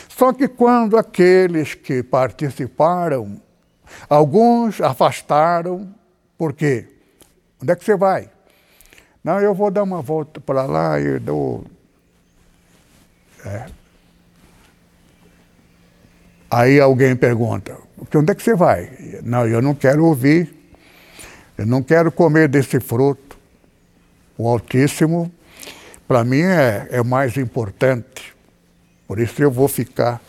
Só 0.09 0.33
que 0.33 0.47
quando 0.47 0.97
aqueles 0.97 1.73
que 1.73 2.03
participaram 2.03 3.41
Alguns 4.09 4.81
afastaram, 4.81 5.93
por 6.37 6.53
quê? 6.53 6.87
Onde 7.61 7.71
é 7.71 7.75
que 7.75 7.83
você 7.83 7.95
vai? 7.95 8.29
Não, 9.23 9.39
eu 9.39 9.53
vou 9.53 9.69
dar 9.69 9.83
uma 9.83 10.01
volta 10.01 10.39
para 10.39 10.65
lá 10.65 10.99
e 10.99 11.19
dou. 11.19 11.65
É. 13.45 13.65
Aí 16.49 16.79
alguém 16.79 17.15
pergunta: 17.15 17.77
onde 18.15 18.31
é 18.31 18.35
que 18.35 18.43
você 18.43 18.55
vai? 18.55 19.19
Não, 19.23 19.47
eu 19.47 19.61
não 19.61 19.75
quero 19.75 20.05
ouvir, 20.05 20.53
eu 21.57 21.65
não 21.65 21.83
quero 21.83 22.11
comer 22.11 22.47
desse 22.47 22.79
fruto. 22.79 23.39
O 24.37 24.47
Altíssimo, 24.47 25.31
para 26.07 26.23
mim, 26.23 26.41
é, 26.41 26.87
é 26.89 27.03
mais 27.03 27.37
importante. 27.37 28.35
Por 29.11 29.19
isso 29.19 29.43
eu 29.43 29.51
vou 29.51 29.67
ficar 29.67 30.21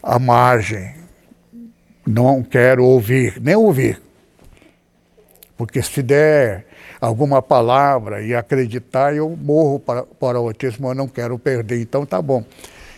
à 0.00 0.16
margem 0.16 0.94
não 2.06 2.44
quero 2.44 2.84
ouvir, 2.84 3.40
nem 3.40 3.56
ouvir. 3.56 4.00
Porque 5.56 5.82
se 5.82 6.00
der 6.00 6.64
alguma 7.00 7.42
palavra 7.42 8.22
e 8.22 8.32
acreditar, 8.32 9.16
eu 9.16 9.36
morro 9.36 9.80
para, 9.80 10.04
para 10.04 10.40
o 10.40 10.46
autismo, 10.46 10.86
eu 10.86 10.94
não 10.94 11.08
quero 11.08 11.36
perder, 11.40 11.80
então 11.80 12.06
tá 12.06 12.22
bom. 12.22 12.44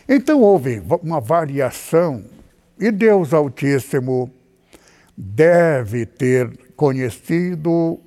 Então 0.06 0.38
houve 0.38 0.82
uma 1.02 1.18
variação, 1.18 2.22
e 2.78 2.90
Deus 2.90 3.32
Altíssimo 3.32 4.30
deve 5.16 6.04
ter 6.04 6.74
conhecido 6.76 7.98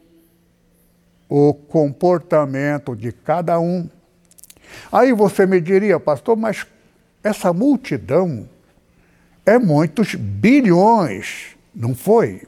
o 1.27 1.55
comportamento 1.55 2.95
de 2.95 3.11
cada 3.11 3.59
um. 3.59 3.89
Aí 4.91 5.11
você 5.11 5.47
me 5.47 5.59
diria, 5.59 5.99
pastor, 5.99 6.38
mas 6.38 6.67
essa 7.25 7.51
multidão 7.51 8.47
é 9.43 9.57
muitos 9.57 10.13
bilhões, 10.13 11.57
não 11.73 11.95
foi? 11.95 12.43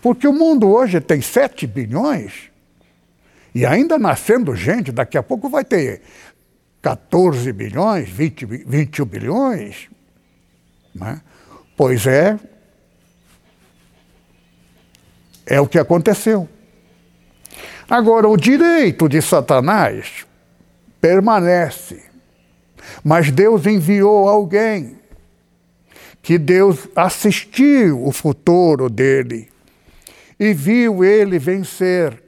Porque 0.00 0.28
o 0.28 0.32
mundo 0.32 0.68
hoje 0.68 1.00
tem 1.00 1.20
7 1.20 1.66
bilhões 1.66 2.48
e 3.52 3.66
ainda 3.66 3.98
nascendo 3.98 4.54
gente, 4.54 4.92
daqui 4.92 5.18
a 5.18 5.22
pouco 5.22 5.48
vai 5.48 5.64
ter 5.64 6.00
14 6.80 7.52
bilhões, 7.52 8.08
20, 8.08 8.46
21 8.46 9.04
bilhões. 9.04 9.90
Né? 10.94 11.20
Pois 11.76 12.06
é, 12.06 12.38
é 15.44 15.60
o 15.60 15.66
que 15.66 15.78
aconteceu. 15.78 16.48
Agora, 17.90 18.28
o 18.28 18.36
direito 18.36 19.08
de 19.08 19.20
Satanás 19.20 20.24
permanece, 21.00 22.11
mas 23.02 23.30
Deus 23.30 23.66
enviou 23.66 24.28
alguém 24.28 24.98
que 26.22 26.38
Deus 26.38 26.88
assistiu 26.94 28.06
o 28.06 28.12
futuro 28.12 28.88
dele 28.88 29.50
e 30.38 30.54
viu 30.54 31.04
ele 31.04 31.38
vencer, 31.38 32.22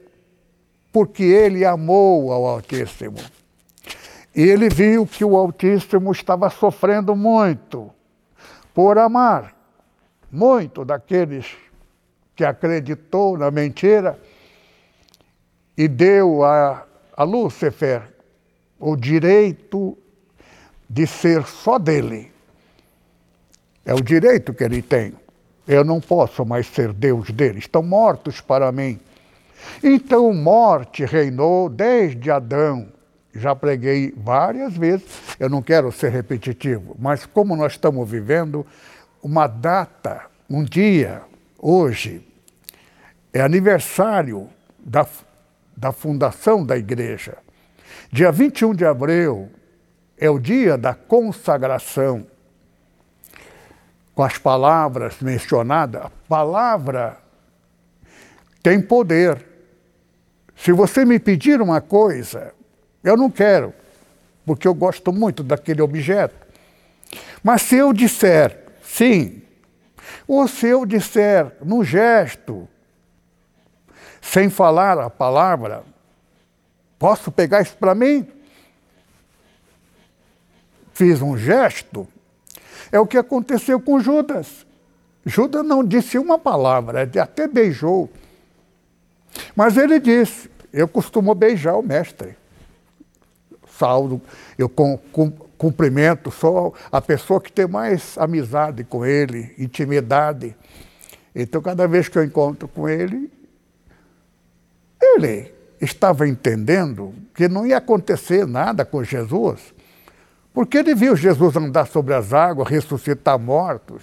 porque 0.91 1.23
ele 1.23 1.65
amou 1.65 2.31
ao 2.31 2.45
Altíssimo. 2.45 3.17
E 4.35 4.41
ele 4.41 4.69
viu 4.69 5.05
que 5.05 5.23
o 5.23 5.37
Altíssimo 5.37 6.11
estava 6.11 6.49
sofrendo 6.49 7.15
muito 7.15 7.89
por 8.73 8.97
amar 8.97 9.55
muito 10.29 10.83
daqueles 10.83 11.45
que 12.35 12.43
acreditou 12.43 13.37
na 13.37 13.49
mentira 13.49 14.19
e 15.77 15.87
deu 15.87 16.43
a, 16.43 16.85
a 17.15 17.23
Lúcifer 17.23 18.01
o 18.77 18.97
direito 18.97 19.97
de 20.89 21.07
ser 21.07 21.45
só 21.45 21.77
dele 21.77 22.31
é 23.85 23.93
o 23.93 24.01
direito 24.01 24.53
que 24.53 24.63
ele 24.63 24.81
tem. 24.81 25.13
Eu 25.67 25.83
não 25.83 26.01
posso 26.01 26.43
mais 26.45 26.67
ser 26.67 26.91
Deus 26.91 27.29
deles, 27.29 27.63
estão 27.63 27.83
mortos 27.83 28.41
para 28.41 28.71
mim. 28.71 28.99
Então, 29.83 30.33
morte 30.33 31.05
reinou 31.05 31.69
desde 31.69 32.29
Adão. 32.31 32.87
Já 33.33 33.55
preguei 33.55 34.13
várias 34.15 34.75
vezes, 34.75 35.05
eu 35.39 35.49
não 35.49 35.61
quero 35.61 35.91
ser 35.91 36.09
repetitivo, 36.09 36.95
mas 36.97 37.25
como 37.25 37.55
nós 37.55 37.73
estamos 37.73 38.09
vivendo 38.09 38.65
uma 39.21 39.45
data, 39.45 40.25
um 40.49 40.63
dia, 40.63 41.21
hoje, 41.59 42.25
é 43.33 43.41
aniversário 43.41 44.47
da, 44.79 45.05
da 45.75 45.91
fundação 45.91 46.65
da 46.65 46.77
igreja. 46.77 47.37
Dia 48.09 48.31
21 48.31 48.73
de 48.73 48.85
abril 48.85 49.49
é 50.17 50.29
o 50.29 50.39
dia 50.39 50.77
da 50.77 50.93
consagração 50.93 52.25
com 54.13 54.23
as 54.23 54.37
palavras 54.37 55.19
mencionadas, 55.19 56.03
a 56.03 56.11
palavra 56.27 57.17
tem 58.63 58.81
poder. 58.81 59.45
Se 60.55 60.71
você 60.71 61.03
me 61.03 61.19
pedir 61.19 61.61
uma 61.61 61.81
coisa, 61.81 62.53
eu 63.03 63.17
não 63.17 63.29
quero, 63.29 63.73
porque 64.45 64.67
eu 64.67 64.73
gosto 64.73 65.11
muito 65.11 65.43
daquele 65.43 65.81
objeto. 65.81 66.35
Mas 67.43 67.61
se 67.63 67.75
eu 67.75 67.91
disser 67.91 68.57
sim, 68.81 69.41
ou 70.25 70.47
se 70.47 70.67
eu 70.67 70.85
disser 70.85 71.51
no 71.61 71.83
gesto, 71.83 72.67
sem 74.21 74.49
falar 74.49 74.97
a 74.97 75.09
palavra, 75.09 75.83
posso 76.97 77.31
pegar 77.31 77.61
isso 77.61 77.75
para 77.77 77.93
mim? 77.93 78.25
Fiz 80.95 81.21
um 81.21 81.37
gesto, 81.37 82.07
é 82.89 82.97
o 82.97 83.05
que 83.05 83.17
aconteceu 83.17 83.81
com 83.81 83.99
Judas. 83.99 84.65
Judas 85.25 85.65
não 85.65 85.83
disse 85.83 86.17
uma 86.17 86.39
palavra, 86.39 87.03
até 87.21 87.49
beijou. 87.49 88.09
Mas 89.53 89.75
ele 89.75 89.99
disse: 89.99 90.49
Eu 90.71 90.87
costumo 90.87 91.35
beijar 91.35 91.75
o 91.75 91.83
mestre. 91.83 92.37
Saulo, 93.77 94.21
eu 94.57 94.71
cumprimento, 95.57 96.31
sou 96.31 96.73
a 96.89 97.01
pessoa 97.01 97.41
que 97.41 97.51
tem 97.51 97.67
mais 97.67 98.17
amizade 98.17 98.85
com 98.85 99.05
ele, 99.05 99.53
intimidade. 99.57 100.55
Então, 101.35 101.61
cada 101.61 101.89
vez 101.89 102.07
que 102.07 102.17
eu 102.17 102.23
encontro 102.23 102.69
com 102.69 102.87
ele, 102.87 103.29
ele 105.01 105.53
estava 105.81 106.25
entendendo 106.25 107.13
que 107.33 107.49
não 107.49 107.67
ia 107.67 107.79
acontecer 107.79 108.47
nada 108.47 108.85
com 108.85 109.03
Jesus. 109.03 109.74
Porque 110.55 110.77
ele 110.77 110.95
viu 110.95 111.17
Jesus 111.17 111.53
andar 111.57 111.85
sobre 111.85 112.13
as 112.13 112.31
águas, 112.31 112.69
ressuscitar 112.69 113.37
mortos, 113.37 114.01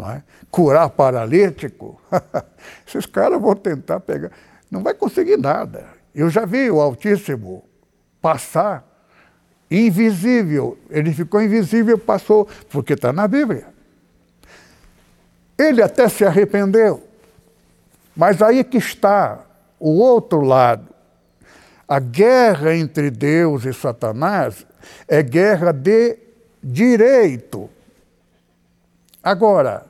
é? 0.00 0.22
curar 0.50 0.88
paralítico. 0.88 2.00
Esses 2.88 3.04
caras 3.04 3.38
vão 3.38 3.54
tentar 3.54 4.00
pegar. 4.00 4.30
Não 4.70 4.82
vai 4.82 4.94
conseguir 4.94 5.36
nada. 5.36 5.86
Eu 6.14 6.30
já 6.30 6.46
vi 6.46 6.70
o 6.70 6.80
Altíssimo 6.80 7.62
passar 8.22 8.88
invisível. 9.70 10.78
Ele 10.88 11.12
ficou 11.12 11.42
invisível, 11.42 11.98
passou, 11.98 12.48
porque 12.70 12.94
está 12.94 13.12
na 13.12 13.28
Bíblia. 13.28 13.66
Ele 15.58 15.82
até 15.82 16.08
se 16.08 16.24
arrependeu. 16.24 17.06
Mas 18.16 18.40
aí 18.40 18.64
que 18.64 18.78
está 18.78 19.40
o 19.78 19.98
outro 19.98 20.40
lado. 20.40 20.88
A 21.88 22.00
guerra 22.00 22.74
entre 22.74 23.10
Deus 23.10 23.64
e 23.64 23.72
Satanás 23.72 24.66
é 25.06 25.22
guerra 25.22 25.72
de 25.72 26.18
direito. 26.62 27.70
Agora, 29.22 29.86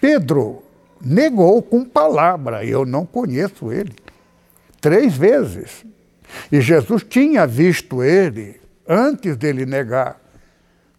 Pedro 0.00 0.62
negou 1.00 1.62
com 1.62 1.84
palavra, 1.84 2.64
eu 2.64 2.84
não 2.84 3.06
conheço 3.06 3.72
ele, 3.72 3.94
três 4.80 5.16
vezes. 5.16 5.84
E 6.52 6.60
Jesus 6.60 7.02
tinha 7.02 7.46
visto 7.46 8.02
ele 8.02 8.60
antes 8.86 9.36
dele 9.36 9.64
negar. 9.64 10.20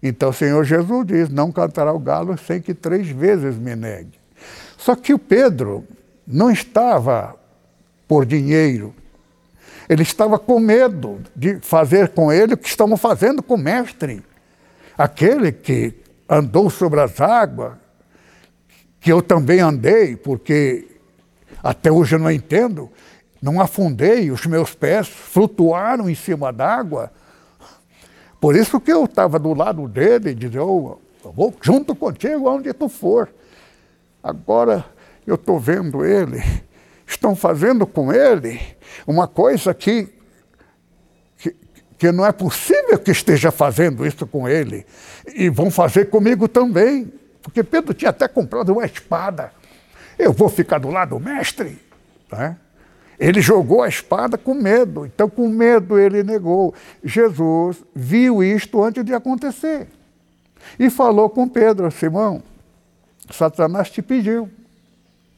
Então 0.01 0.29
o 0.29 0.33
Senhor 0.33 0.63
Jesus 0.63 1.05
diz: 1.05 1.29
Não 1.29 1.51
cantará 1.51 1.93
o 1.93 1.99
galo 1.99 2.37
sem 2.37 2.61
que 2.61 2.73
três 2.73 3.07
vezes 3.09 3.55
me 3.55 3.75
negue. 3.75 4.19
Só 4.77 4.95
que 4.95 5.13
o 5.13 5.19
Pedro 5.19 5.85
não 6.25 6.49
estava 6.49 7.35
por 8.07 8.25
dinheiro. 8.25 8.93
Ele 9.89 10.03
estava 10.03 10.37
com 10.37 10.59
medo 10.59 11.21
de 11.35 11.59
fazer 11.59 12.09
com 12.09 12.31
ele 12.31 12.53
o 12.53 12.57
que 12.57 12.67
estamos 12.67 12.99
fazendo 12.99 13.41
com 13.41 13.55
o 13.55 13.57
mestre. 13.57 14.23
Aquele 14.97 15.51
que 15.51 15.93
andou 16.29 16.69
sobre 16.69 16.99
as 16.99 17.21
águas, 17.21 17.73
que 18.99 19.11
eu 19.11 19.21
também 19.21 19.59
andei, 19.59 20.15
porque 20.15 20.87
até 21.63 21.91
hoje 21.91 22.15
eu 22.15 22.19
não 22.19 22.31
entendo, 22.31 22.89
não 23.41 23.61
afundei, 23.61 24.31
os 24.31 24.45
meus 24.45 24.73
pés 24.73 25.07
flutuaram 25.07 26.09
em 26.09 26.15
cima 26.15 26.51
d'água. 26.51 27.11
Por 28.39 28.55
isso 28.55 28.79
que 28.79 28.91
eu 28.91 29.05
estava 29.05 29.39
do 29.39 29.53
lado 29.53 29.87
dele 29.87 30.31
e 30.31 30.35
dizia, 30.35 30.63
oh, 30.63 30.97
eu 31.23 31.31
vou 31.31 31.55
junto 31.61 31.95
contigo 31.95 32.47
aonde 32.47 32.73
tu 32.73 32.89
for. 32.89 33.29
Agora 34.21 34.85
eu 35.25 35.35
estou 35.35 35.59
vendo 35.59 36.05
ele, 36.05 36.43
estão 37.07 37.35
fazendo 37.35 37.87
com 37.87 38.11
ele 38.11 38.59
uma 39.07 39.27
coisa 39.27 39.73
que, 39.73 40.09
que, 41.37 41.55
que 41.97 42.11
não 42.11 42.25
é 42.25 42.31
possível 42.31 42.99
que 42.99 43.11
esteja 43.11 43.49
fazendo 43.49 44.05
isso 44.05 44.27
com 44.27 44.47
ele. 44.47 44.85
E 45.33 45.49
vão 45.49 45.71
fazer 45.71 46.09
comigo 46.09 46.47
também. 46.47 47.11
Porque 47.41 47.63
Pedro 47.63 47.93
tinha 47.93 48.09
até 48.09 48.27
comprado 48.27 48.73
uma 48.73 48.85
espada. 48.85 49.53
Eu 50.19 50.33
vou 50.33 50.49
ficar 50.49 50.79
do 50.79 50.89
lado 50.89 51.17
do 51.17 51.19
mestre? 51.19 51.79
Né? 52.31 52.57
Ele 53.17 53.41
jogou 53.41 53.81
a 53.81 53.87
espada 53.87 54.37
com 54.37 54.53
medo, 54.53 55.05
então 55.05 55.29
com 55.29 55.47
medo 55.47 55.97
ele 55.97 56.23
negou. 56.23 56.73
Jesus 57.03 57.77
viu 57.95 58.43
isto 58.43 58.83
antes 58.83 59.03
de 59.03 59.13
acontecer 59.13 59.87
e 60.77 60.89
falou 60.89 61.29
com 61.29 61.47
Pedro: 61.47 61.89
Simão, 61.89 62.43
Satanás 63.31 63.89
te 63.89 64.01
pediu 64.01 64.49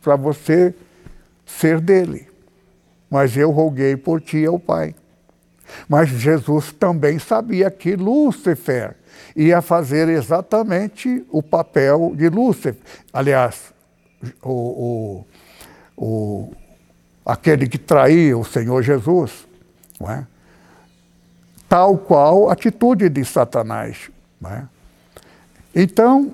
para 0.01 0.15
você 0.15 0.73
ser 1.57 1.79
dele, 1.79 2.27
mas 3.09 3.35
eu 3.35 3.49
roguei 3.49 3.97
por 3.97 4.21
ti 4.21 4.45
ao 4.45 4.59
Pai. 4.59 4.95
Mas 5.87 6.09
Jesus 6.09 6.71
também 6.71 7.19
sabia 7.19 7.69
que 7.69 7.95
Lúcifer 7.95 8.95
ia 9.35 9.61
fazer 9.61 10.07
exatamente 10.09 11.23
o 11.29 11.43
papel 11.43 12.13
de 12.15 12.29
Lúcifer. 12.29 12.75
Aliás, 13.13 13.73
o, 14.41 14.51
o, 14.51 15.25
o 15.97 16.53
aquele 17.25 17.67
que 17.67 17.77
traía 17.77 18.37
o 18.37 18.43
Senhor 18.43 18.81
Jesus, 18.81 19.47
não 19.99 20.09
é? 20.09 20.25
tal 21.67 21.97
qual 21.97 22.49
a 22.49 22.53
atitude 22.53 23.09
de 23.09 23.23
Satanás. 23.23 24.09
É? 24.43 24.63
Então, 25.75 26.31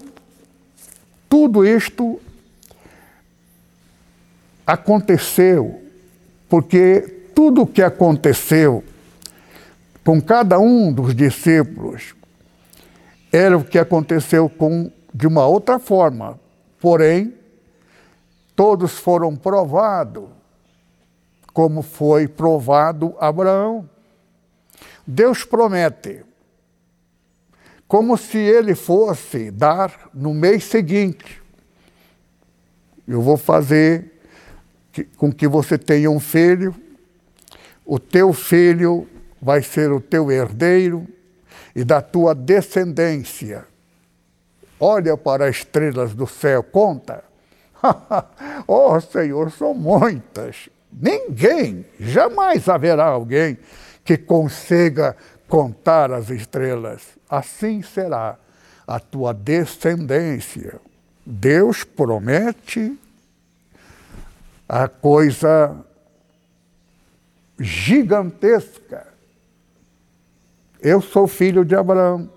tudo 1.28 1.66
isto 1.66 2.22
aconteceu 4.66 5.82
porque 6.50 7.02
tudo 7.36 7.64
o 7.64 7.68
que 7.68 7.82
aconteceu 7.82 8.84
com 10.04 10.22
cada 10.22 10.60
um 10.60 10.94
dos 10.94 11.14
discípulos 11.16 12.16
era 13.32 13.58
o 13.58 13.64
que 13.66 13.78
aconteceu 13.78 14.48
com 14.48 14.92
de 15.14 15.28
uma 15.28 15.46
outra 15.46 15.80
forma, 15.80 16.40
porém 16.80 17.34
todos 18.56 18.94
foram 18.94 19.36
provados 19.36 20.26
como 21.54 21.82
foi 21.82 22.28
provado 22.28 23.16
Abraão. 23.18 23.90
Deus 25.08 25.46
promete, 25.46 26.24
como 27.88 28.18
se 28.18 28.38
ele 28.38 28.76
fosse 28.76 29.52
dar 29.52 30.10
no 30.14 30.34
mês 30.34 30.66
seguinte. 30.66 31.42
Eu 33.08 33.22
vou 33.22 33.38
fazer 33.38 34.15
com 35.04 35.32
que 35.32 35.48
você 35.48 35.78
tenha 35.78 36.10
um 36.10 36.20
filho, 36.20 36.74
o 37.86 38.00
teu 38.00 38.34
filho 38.34 39.08
vai 39.42 39.62
ser 39.62 39.92
o 39.92 40.00
teu 40.00 40.32
herdeiro 40.32 41.08
e 41.76 41.84
da 41.84 42.02
tua 42.02 42.34
descendência. 42.34 43.66
Olha 44.80 45.16
para 45.16 45.48
as 45.48 45.58
estrelas 45.58 46.14
do 46.14 46.26
céu, 46.26 46.64
conta. 46.64 47.24
oh 48.68 49.00
Senhor, 49.00 49.52
são 49.52 49.74
muitas. 49.74 50.70
Ninguém, 50.92 51.86
jamais 52.00 52.68
haverá 52.70 53.06
alguém 53.06 53.58
que 54.04 54.18
consiga 54.18 55.16
contar 55.48 56.12
as 56.12 56.30
estrelas. 56.30 57.04
Assim 57.30 57.82
será 57.82 58.38
a 58.88 59.00
tua 59.00 59.34
descendência. 59.34 60.80
Deus 61.26 61.84
promete 61.84 62.98
a 64.68 64.88
coisa 64.88 65.76
gigantesca. 67.60 69.08
Eu 70.82 71.02
sou 71.02 71.28
filho 71.28 71.64
de 71.64 71.76
Abraão. 71.76 72.30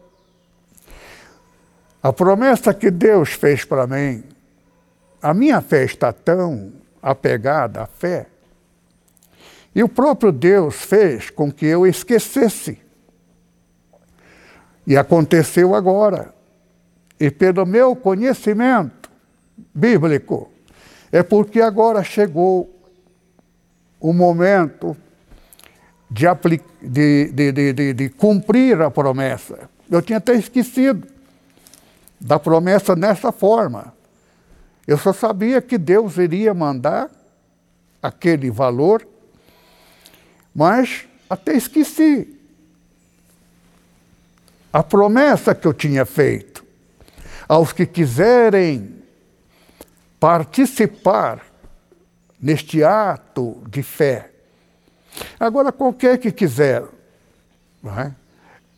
A 2.03 2.13
promessa 2.13 2.73
que 2.73 2.91
Deus 2.91 3.31
fez 3.31 3.65
para 3.65 3.87
mim, 3.87 4.25
a 5.21 5.35
minha 5.35 5.61
fé 5.61 5.85
está 5.85 6.13
tão 6.13 6.73
apegada 7.03 7.83
à 7.83 7.87
fé 7.87 8.27
e 9.79 9.83
o 9.85 9.89
próprio 9.89 10.33
Deus 10.33 10.75
fez 10.75 11.31
com 11.31 11.53
que 11.53 11.65
eu 11.65 11.87
esquecesse. 11.87 12.81
E 14.85 14.97
aconteceu 14.97 15.73
agora. 15.73 16.35
E 17.21 17.31
pelo 17.31 17.65
meu 17.65 17.95
conhecimento 17.95 19.09
bíblico, 19.73 20.51
é 21.11 21.23
porque 21.23 21.61
agora 21.61 22.03
chegou 22.03 22.75
o 24.01 24.13
momento 24.13 24.97
de, 26.11 26.27
de, 26.81 27.53
de, 27.53 27.93
de, 27.95 28.09
cumprir 28.11 28.81
a 28.81 28.91
promessa. 28.91 29.69
Eu 29.91 30.01
tinha 30.03 30.19
até 30.19 30.35
esquecido 30.35 31.07
da 32.21 32.39
promessa 32.39 32.95
nessa 32.95 33.33
forma. 33.33 33.93
Eu 34.87 34.97
só 34.97 35.13
sabia 35.13 35.61
que 35.61 35.77
Deus 35.77 36.17
iria 36.17 36.55
mandar 36.55 37.11
aquele 38.03 38.51
valor 38.51 39.07
mas 40.59 41.07
até 41.31 41.57
esqueci 41.57 42.37
a 44.73 44.83
promessa 44.83 45.55
que 45.55 45.69
eu 45.69 45.73
tinha 45.73 46.05
feito 46.05 46.65
aos 47.49 47.73
que 47.73 47.87
quiserem 47.87 48.98
participar 50.19 51.45
neste 52.41 52.83
ato 52.83 53.63
de 53.69 53.83
fé. 53.83 54.31
Agora, 55.39 55.73
qualquer 55.73 56.19
que 56.19 56.31
quiser 56.31 56.85
é? 57.85 58.13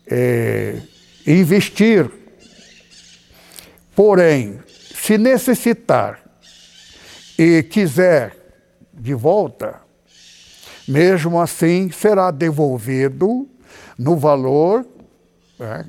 É, 0.06 0.82
investir, 1.26 2.10
porém, 3.94 4.60
se 4.66 5.16
necessitar 5.16 6.20
e 7.38 7.62
quiser 7.62 8.36
de 8.92 9.14
volta, 9.14 9.80
mesmo 10.86 11.40
assim, 11.40 11.90
será 11.90 12.30
devolvido 12.30 13.48
no 13.96 14.16
valor 14.16 14.84
é, 15.58 15.84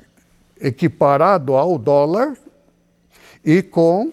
equiparado 0.60 1.54
ao 1.54 1.76
dólar 1.76 2.36
e 3.44 3.60
com 3.62 4.12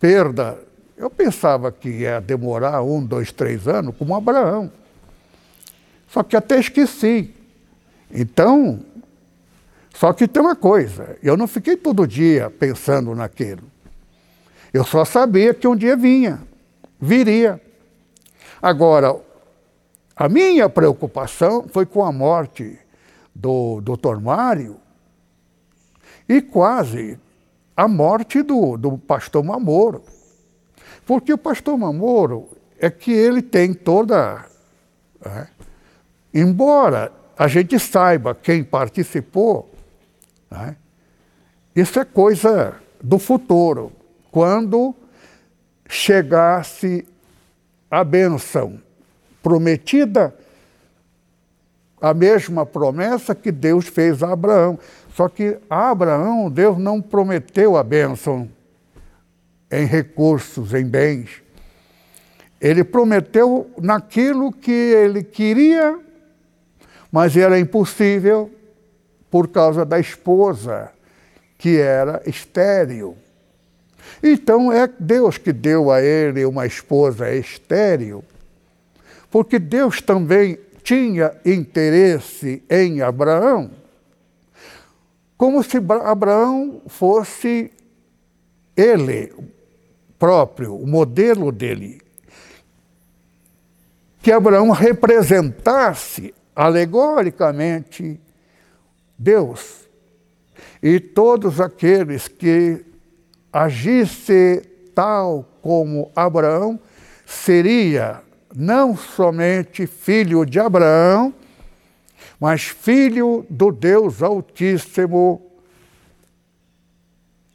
perda. 0.00 0.58
Eu 0.96 1.08
pensava 1.08 1.70
que 1.70 1.88
ia 1.88 2.20
demorar 2.20 2.82
um, 2.82 3.04
dois, 3.04 3.30
três 3.30 3.68
anos, 3.68 3.94
como 3.96 4.14
Abraão. 4.14 4.72
Só 6.08 6.22
que 6.22 6.34
até 6.36 6.58
esqueci. 6.58 7.32
Então, 8.10 8.80
só 9.94 10.12
que 10.12 10.26
tem 10.26 10.42
uma 10.42 10.56
coisa: 10.56 11.16
eu 11.22 11.36
não 11.36 11.46
fiquei 11.46 11.76
todo 11.76 12.08
dia 12.08 12.50
pensando 12.50 13.14
naquilo. 13.14 13.62
Eu 14.72 14.84
só 14.84 15.04
sabia 15.04 15.54
que 15.54 15.68
um 15.68 15.76
dia 15.76 15.96
vinha, 15.96 16.42
viria. 17.00 17.60
Agora, 18.60 19.16
A 20.20 20.28
minha 20.28 20.68
preocupação 20.68 21.66
foi 21.66 21.86
com 21.86 22.04
a 22.04 22.12
morte 22.12 22.78
do 23.34 23.80
Dr. 23.80 24.20
Mário 24.20 24.76
e 26.28 26.42
quase 26.42 27.18
a 27.80 27.88
morte 27.88 28.42
do, 28.42 28.76
do 28.76 28.98
pastor 28.98 29.42
Mamoro. 29.42 30.02
Porque 31.06 31.32
o 31.32 31.38
pastor 31.38 31.78
Mamoro 31.78 32.46
é 32.78 32.90
que 32.90 33.10
ele 33.10 33.40
tem 33.40 33.72
toda. 33.72 34.44
É, 35.24 35.46
embora 36.34 37.10
a 37.38 37.48
gente 37.48 37.78
saiba 37.78 38.34
quem 38.34 38.62
participou, 38.62 39.72
é, 40.50 40.74
isso 41.74 41.98
é 41.98 42.04
coisa 42.04 42.76
do 43.02 43.18
futuro. 43.18 43.90
Quando 44.30 44.94
chegasse 45.88 47.08
a 47.90 48.04
bênção 48.04 48.78
prometida, 49.42 50.36
a 51.98 52.12
mesma 52.12 52.66
promessa 52.66 53.34
que 53.34 53.50
Deus 53.50 53.86
fez 53.86 54.22
a 54.22 54.32
Abraão. 54.32 54.78
Só 55.14 55.28
que 55.28 55.58
a 55.68 55.90
Abraão, 55.90 56.50
Deus 56.50 56.78
não 56.78 57.00
prometeu 57.00 57.76
a 57.76 57.82
bênção 57.82 58.48
em 59.70 59.84
recursos, 59.84 60.74
em 60.74 60.84
bens. 60.84 61.42
Ele 62.60 62.84
prometeu 62.84 63.70
naquilo 63.80 64.52
que 64.52 64.70
ele 64.70 65.22
queria, 65.22 65.98
mas 67.10 67.36
era 67.36 67.58
impossível 67.58 68.50
por 69.30 69.48
causa 69.48 69.84
da 69.84 69.98
esposa, 69.98 70.90
que 71.56 71.78
era 71.78 72.20
estéril. 72.26 73.16
Então 74.22 74.72
é 74.72 74.88
Deus 74.98 75.38
que 75.38 75.52
deu 75.52 75.90
a 75.90 76.02
ele 76.02 76.44
uma 76.44 76.66
esposa 76.66 77.32
estéril, 77.32 78.24
porque 79.30 79.58
Deus 79.58 80.02
também 80.02 80.58
tinha 80.82 81.32
interesse 81.44 82.62
em 82.68 83.00
Abraão, 83.00 83.70
como 85.40 85.62
se 85.62 85.78
Abraão 86.04 86.82
fosse 86.86 87.72
ele 88.76 89.32
próprio, 90.18 90.76
o 90.76 90.86
modelo 90.86 91.50
dele. 91.50 92.02
Que 94.20 94.32
Abraão 94.32 94.68
representasse 94.68 96.34
alegoricamente 96.54 98.20
Deus. 99.18 99.88
E 100.82 101.00
todos 101.00 101.58
aqueles 101.58 102.28
que 102.28 102.84
agisse 103.50 104.62
tal 104.94 105.48
como 105.62 106.12
Abraão, 106.14 106.78
seria 107.24 108.20
não 108.54 108.94
somente 108.94 109.86
filho 109.86 110.44
de 110.44 110.60
Abraão, 110.60 111.32
mas 112.40 112.62
filho 112.62 113.46
do 113.50 113.70
Deus 113.70 114.22
Altíssimo, 114.22 115.46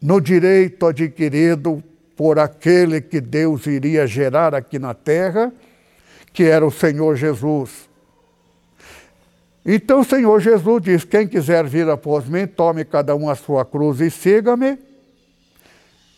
no 0.01 0.21
direito 0.21 0.85
adquirido 0.85 1.83
por 2.15 2.37
aquele 2.37 3.01
que 3.01 3.19
Deus 3.19 3.65
iria 3.65 4.05
gerar 4.05 4.53
aqui 4.53 4.77
na 4.77 4.93
terra, 4.93 5.51
que 6.31 6.43
era 6.43 6.65
o 6.65 6.71
Senhor 6.71 7.15
Jesus. 7.15 7.89
Então 9.65 10.01
o 10.01 10.05
Senhor 10.05 10.39
Jesus 10.39 10.81
diz: 10.83 11.03
Quem 11.03 11.27
quiser 11.27 11.65
vir 11.65 11.89
após 11.89 12.29
mim, 12.29 12.45
tome 12.45 12.85
cada 12.85 13.15
um 13.15 13.27
a 13.27 13.35
sua 13.35 13.65
cruz 13.65 13.99
e 13.99 14.11
siga-me 14.11 14.77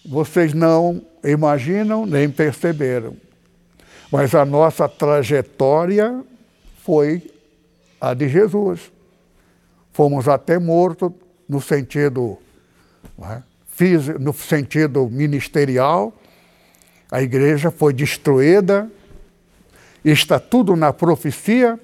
vocês 0.08 0.54
não 0.54 1.02
imaginam 1.24 2.06
nem 2.06 2.30
perceberam. 2.30 3.16
Mas 4.10 4.34
a 4.34 4.46
nossa 4.46 4.88
trajetória 4.88 6.24
foi 6.82 7.30
a 8.00 8.14
de 8.14 8.28
Jesus. 8.28 8.92
Fomos 9.92 10.28
até 10.28 10.60
mortos 10.60 11.12
no 11.48 11.62
sentido 11.62 12.38
é, 13.22 13.42
físico, 13.68 14.20
no 14.20 14.34
sentido 14.34 15.08
ministerial. 15.10 16.14
A 17.12 17.22
igreja 17.22 17.72
foi 17.72 17.94
destruída. 17.94 18.90
Está 20.04 20.40
tudo 20.40 20.76
na 20.76 20.94
profecia. 20.94 21.80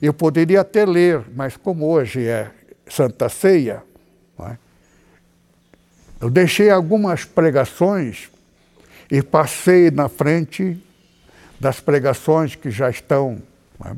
Eu 0.00 0.12
poderia 0.12 0.60
até 0.60 0.84
ler, 0.84 1.24
mas 1.34 1.56
como 1.56 1.86
hoje 1.86 2.26
é 2.26 2.50
Santa 2.88 3.28
Ceia, 3.28 3.82
é? 4.38 4.56
Eu 6.20 6.30
deixei 6.30 6.70
algumas 6.70 7.24
pregações 7.24 8.30
e 9.10 9.22
passei 9.22 9.90
na 9.90 10.08
frente 10.08 10.82
das 11.60 11.80
pregações 11.80 12.54
que 12.54 12.70
já 12.70 12.88
estão 12.88 13.42
né, 13.78 13.96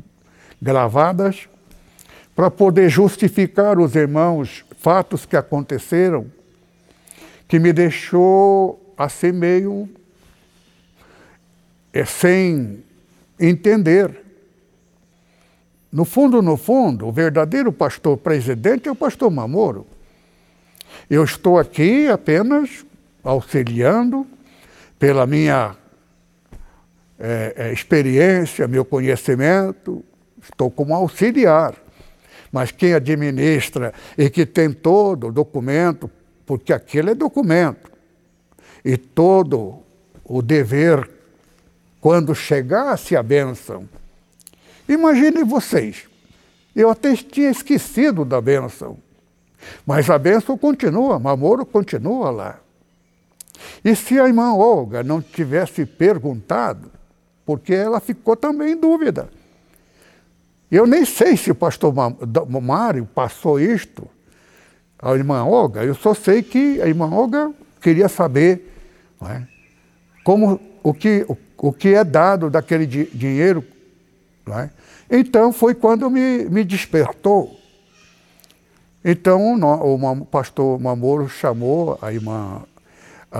gravadas 0.61 1.47
para 2.37 2.51
poder 2.51 2.87
justificar 2.87 3.79
os 3.79 3.95
irmãos 3.95 4.63
fatos 4.77 5.25
que 5.25 5.35
aconteceram 5.35 6.27
que 7.47 7.57
me 7.57 7.73
deixou 7.73 8.93
assim 8.95 9.31
meio 9.31 9.89
é, 11.91 12.05
sem 12.05 12.83
entender. 13.39 14.23
No 15.91 16.05
fundo, 16.05 16.39
no 16.43 16.57
fundo, 16.57 17.07
o 17.07 17.11
verdadeiro 17.11 17.71
pastor 17.71 18.15
presidente 18.17 18.87
é 18.87 18.91
o 18.91 18.95
pastor 18.95 19.31
Mamoro. 19.31 19.87
Eu 21.09 21.23
estou 21.23 21.57
aqui 21.57 22.07
apenas 22.07 22.85
auxiliando 23.23 24.27
pela 24.99 25.25
minha 25.25 25.75
é, 27.17 27.53
é, 27.57 27.73
experiência, 27.73 28.67
meu 28.67 28.85
conhecimento, 28.85 30.05
estou 30.39 30.69
como 30.69 30.93
auxiliar. 30.93 31.86
Mas 32.51 32.71
quem 32.71 32.93
administra 32.93 33.93
e 34.17 34.29
que 34.29 34.45
tem 34.45 34.71
todo 34.71 35.27
o 35.27 35.31
documento, 35.31 36.09
porque 36.45 36.71
aquele 36.71 37.11
é 37.11 37.15
documento, 37.15 37.91
e 38.83 38.95
todo 38.97 39.79
o 40.23 40.41
dever, 40.41 41.09
quando 41.99 42.33
chegasse 42.33 43.15
a 43.15 43.23
bênção. 43.23 43.87
Imaginem 44.87 45.43
vocês, 45.43 46.07
eu 46.75 46.89
até 46.89 47.15
tinha 47.15 47.49
esquecido 47.49 48.23
da 48.23 48.39
bênção. 48.39 48.97
Mas 49.85 50.09
a 50.09 50.17
bênção 50.17 50.57
continua, 50.57 51.19
Mamoro 51.19 51.65
continua 51.65 52.29
lá. 52.29 52.59
E 53.83 53.95
se 53.95 54.19
a 54.19 54.27
irmã 54.27 54.53
Olga 54.53 55.03
não 55.03 55.21
tivesse 55.21 55.85
perguntado, 55.85 56.91
porque 57.45 57.73
ela 57.73 57.99
ficou 57.99 58.35
também 58.35 58.73
em 58.73 58.77
dúvida. 58.77 59.29
Eu 60.71 60.85
nem 60.85 61.05
sei 61.05 61.37
se 61.37 61.51
o 61.51 61.55
pastor 61.55 61.93
Mário 62.61 63.05
passou 63.05 63.59
isto 63.59 64.07
à 64.99 65.13
irmã 65.13 65.43
Olga, 65.43 65.83
eu 65.83 65.95
só 65.95 66.13
sei 66.13 66.41
que 66.41 66.81
a 66.81 66.87
irmã 66.87 67.09
Olga 67.09 67.53
queria 67.79 68.09
saber 68.09 68.73
é? 69.21 69.43
como, 70.23 70.59
o, 70.83 70.93
que, 70.93 71.25
o, 71.29 71.37
o, 71.57 71.71
que 71.71 71.89
é 71.89 72.03
dado 72.03 72.49
daquele 72.49 72.85
di 72.85 73.05
dinheiro. 73.13 73.63
É? 74.49 74.69
Então 75.09 75.53
foi 75.53 75.75
quando 75.75 76.09
me, 76.09 76.45
me 76.45 76.63
despertou 76.63 77.57
então 79.09 79.55
o 79.55 80.25
pastor 80.25 80.77
Mamoro 80.81 81.29
chamou 81.29 81.97
a 82.01 82.11
irmã, 82.11 82.61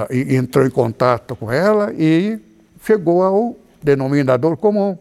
entrou 0.10 0.66
em 0.66 0.70
contato 0.70 1.36
com 1.36 1.52
ela 1.52 1.92
e 1.94 2.40
chegou 2.82 3.22
ao 3.22 3.54
denominador 3.84 4.56
comum. 4.56 4.98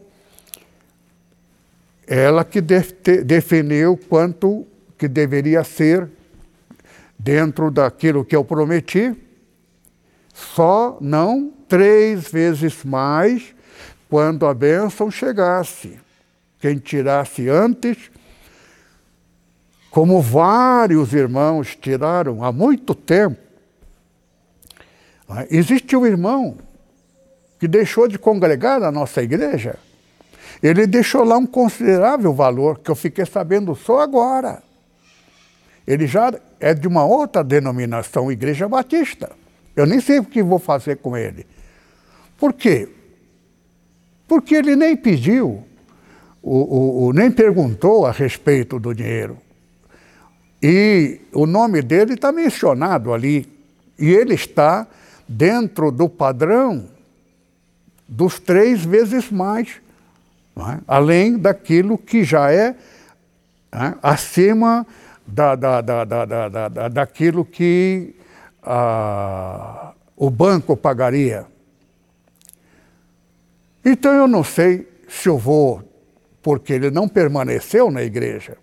Ela 2.07 2.45
que 2.45 2.61
definiu 2.61 3.99
quanto 4.07 4.65
que 4.97 5.09
deveria 5.09 5.63
ser 5.63 6.09
dentro 7.19 7.69
daquilo 7.69 8.23
que 8.23 8.35
eu 8.35 8.45
prometi, 8.45 9.13
só 10.33 10.97
não 11.01 11.51
três 11.67 12.29
vezes 12.29 12.83
mais 12.83 13.53
quando 14.09 14.45
a 14.45 14.53
bênção 14.53 15.11
chegasse. 15.11 15.99
Quem 16.59 16.77
tirasse 16.77 17.49
antes 17.49 18.09
como 19.97 20.21
vários 20.21 21.11
irmãos 21.13 21.75
tiraram 21.75 22.43
há 22.43 22.51
muito 22.51 22.93
tempo. 22.93 23.37
Existe 25.49 25.95
um 25.95 26.05
irmão 26.05 26.57
que 27.59 27.67
deixou 27.67 28.07
de 28.07 28.19
congregar 28.19 28.79
na 28.79 28.91
nossa 28.91 29.23
igreja. 29.23 29.79
Ele 30.61 30.87
deixou 30.87 31.23
lá 31.23 31.37
um 31.37 31.45
considerável 31.45 32.33
valor, 32.33 32.79
que 32.79 32.89
eu 32.89 32.95
fiquei 32.95 33.25
sabendo 33.25 33.75
só 33.75 33.99
agora. 33.99 34.63
Ele 35.85 36.07
já 36.07 36.33
é 36.59 36.73
de 36.73 36.87
uma 36.87 37.05
outra 37.05 37.43
denominação, 37.43 38.31
Igreja 38.31 38.67
Batista. 38.67 39.31
Eu 39.75 39.85
nem 39.85 40.01
sei 40.01 40.19
o 40.19 40.25
que 40.25 40.41
vou 40.41 40.59
fazer 40.59 40.97
com 40.97 41.15
ele. 41.15 41.45
Por 42.37 42.53
quê? 42.53 42.89
Porque 44.27 44.55
ele 44.55 44.75
nem 44.75 44.97
pediu, 44.97 45.63
o, 46.41 46.57
o, 46.57 47.05
o 47.05 47.13
nem 47.13 47.31
perguntou 47.31 48.05
a 48.05 48.11
respeito 48.11 48.79
do 48.79 48.93
dinheiro. 48.93 49.37
E 50.61 51.21
o 51.31 51.45
nome 51.45 51.81
dele 51.81 52.15
está 52.15 52.31
mencionado 52.31 53.13
ali. 53.13 53.47
E 53.97 54.09
ele 54.09 54.33
está 54.33 54.87
dentro 55.27 55.91
do 55.91 56.09
padrão 56.09 56.87
dos 58.07 58.39
três 58.39 58.83
vezes 58.83 59.29
mais 59.31 59.81
é? 60.61 60.79
além 60.87 61.37
daquilo 61.37 61.97
que 61.97 62.23
já 62.23 62.51
é, 62.51 62.75
é? 63.71 63.93
acima 64.01 64.85
da, 65.25 65.55
da, 65.55 65.81
da, 65.81 66.05
da, 66.05 66.25
da, 66.25 66.67
da, 66.69 66.87
daquilo 66.87 67.43
que 67.43 68.15
ah, 68.63 69.93
o 70.15 70.29
banco 70.29 70.75
pagaria. 70.75 71.45
Então 73.83 74.13
eu 74.13 74.27
não 74.27 74.43
sei 74.43 74.87
se 75.07 75.29
eu 75.29 75.37
vou, 75.37 75.81
porque 76.41 76.73
ele 76.73 76.89
não 76.89 77.07
permaneceu 77.07 77.91
na 77.91 78.03
igreja. 78.03 78.57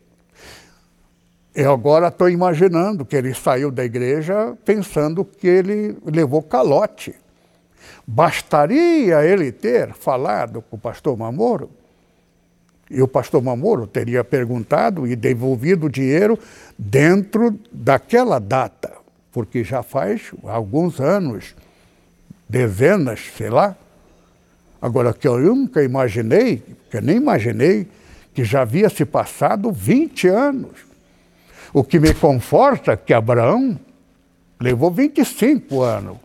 Eu 1.55 1.73
agora 1.73 2.09
estou 2.09 2.29
imaginando 2.29 3.05
que 3.05 3.15
ele 3.15 3.33
saiu 3.33 3.71
da 3.71 3.85
igreja 3.85 4.57
pensando 4.65 5.25
que 5.25 5.47
ele 5.47 5.97
levou 6.05 6.43
calote. 6.43 7.15
Bastaria 8.07 9.25
ele 9.25 9.53
ter 9.53 9.95
falado 9.95 10.61
com 10.63 10.77
o 10.77 10.79
pastor 10.79 11.17
Mamoro, 11.17 11.71
e 12.91 13.01
o 13.03 13.09
pastor 13.09 13.43
Mamoro 13.43 13.87
teria 13.87 14.23
perguntado 14.23 15.07
e 15.07 15.17
devolvido 15.17 15.87
o 15.87 15.91
dinheiro 15.91 16.39
dentro 16.79 17.59
daquela 17.73 18.39
data, 18.39 18.93
porque 19.33 19.65
já 19.65 19.83
faz 19.83 20.33
alguns 20.45 21.01
anos, 21.01 21.55
dezenas, 22.49 23.21
sei 23.37 23.51
lá. 23.51 23.77
Agora, 24.81 25.15
que 25.15 25.27
eu 25.27 25.39
nunca 25.39 25.83
imaginei, 25.83 26.63
que 26.91 26.99
eu 26.99 27.03
nem 27.03 27.17
imaginei, 27.17 27.89
que 28.35 28.45
já 28.45 28.63
havia 28.63 28.91
se 28.91 29.05
passado 29.05 29.73
20 29.73 30.29
anos. 30.29 30.79
O 31.73 31.83
que 31.83 31.99
me 31.99 32.13
conforta 32.13 32.93
é 32.93 32.97
que 32.97 33.15
Abraão 33.15 33.79
levou 34.61 34.91
25 34.91 35.83
anos. 35.83 36.19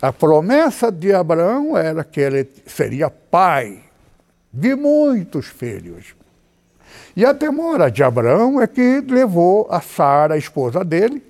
A 0.00 0.12
promessa 0.12 0.90
de 0.90 1.12
Abraão 1.12 1.76
era 1.76 2.02
que 2.02 2.20
ele 2.20 2.48
seria 2.66 3.10
pai 3.10 3.87
de 4.52 4.74
muitos 4.74 5.46
filhos. 5.46 6.14
E 7.14 7.24
a 7.24 7.32
demora 7.32 7.90
de 7.90 8.02
Abraão 8.02 8.60
é 8.60 8.66
que 8.66 9.00
levou 9.00 9.66
a 9.70 9.80
Sara, 9.80 10.34
a 10.34 10.38
esposa 10.38 10.84
dele, 10.84 11.22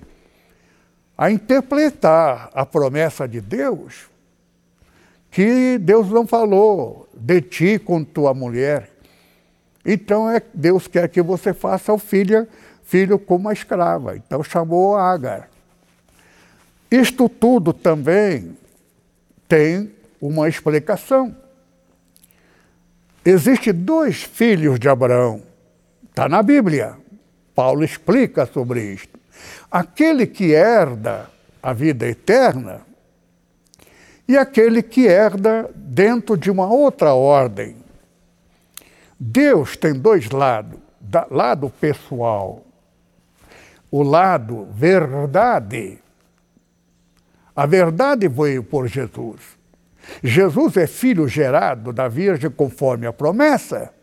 a 1.17 1.29
interpretar 1.29 2.49
a 2.53 2.65
promessa 2.65 3.27
de 3.27 3.41
Deus, 3.41 4.07
que 5.29 5.77
Deus 5.77 6.09
não 6.09 6.25
falou 6.25 7.09
de 7.13 7.41
ti 7.41 7.79
com 7.79 8.03
tua 8.03 8.33
mulher. 8.33 8.89
Então 9.85 10.29
é 10.29 10.41
Deus 10.53 10.87
quer 10.87 11.09
que 11.09 11.21
você 11.21 11.53
faça 11.53 11.91
o 11.91 11.97
filho, 11.97 12.47
filho 12.83 13.19
como 13.19 13.45
uma 13.45 13.53
escrava. 13.53 14.15
Então 14.15 14.43
chamou 14.43 14.95
Agar. 14.95 15.49
Isto 16.89 17.27
tudo 17.27 17.73
também 17.73 18.57
tem 19.47 19.91
uma 20.21 20.47
explicação. 20.47 21.35
Existem 23.25 23.73
dois 23.73 24.23
filhos 24.23 24.79
de 24.79 24.87
Abraão. 24.89 25.41
Está 26.09 26.27
na 26.27 26.41
Bíblia. 26.41 26.97
Paulo 27.53 27.83
explica 27.83 28.45
sobre 28.45 28.81
isto. 28.93 29.19
Aquele 29.69 30.25
que 30.25 30.53
herda 30.53 31.29
a 31.61 31.73
vida 31.73 32.07
eterna 32.07 32.81
e 34.27 34.37
aquele 34.37 34.81
que 34.81 35.07
herda 35.07 35.69
dentro 35.75 36.37
de 36.37 36.49
uma 36.49 36.67
outra 36.67 37.13
ordem. 37.13 37.75
Deus 39.19 39.75
tem 39.75 39.93
dois 39.93 40.29
lados: 40.29 40.79
lado 41.29 41.69
pessoal, 41.69 42.63
o 43.91 44.03
lado 44.03 44.67
verdade 44.71 45.99
a 47.59 47.65
verdade 47.65 48.25
veio 48.29 48.63
por 48.63 48.87
Jesus. 48.87 49.58
Jesus 50.23 50.77
é 50.77 50.87
filho 50.87 51.27
gerado 51.27 51.93
da 51.93 52.07
Virgem 52.07 52.49
conforme 52.49 53.05
a 53.05 53.13
promessa 53.13 53.93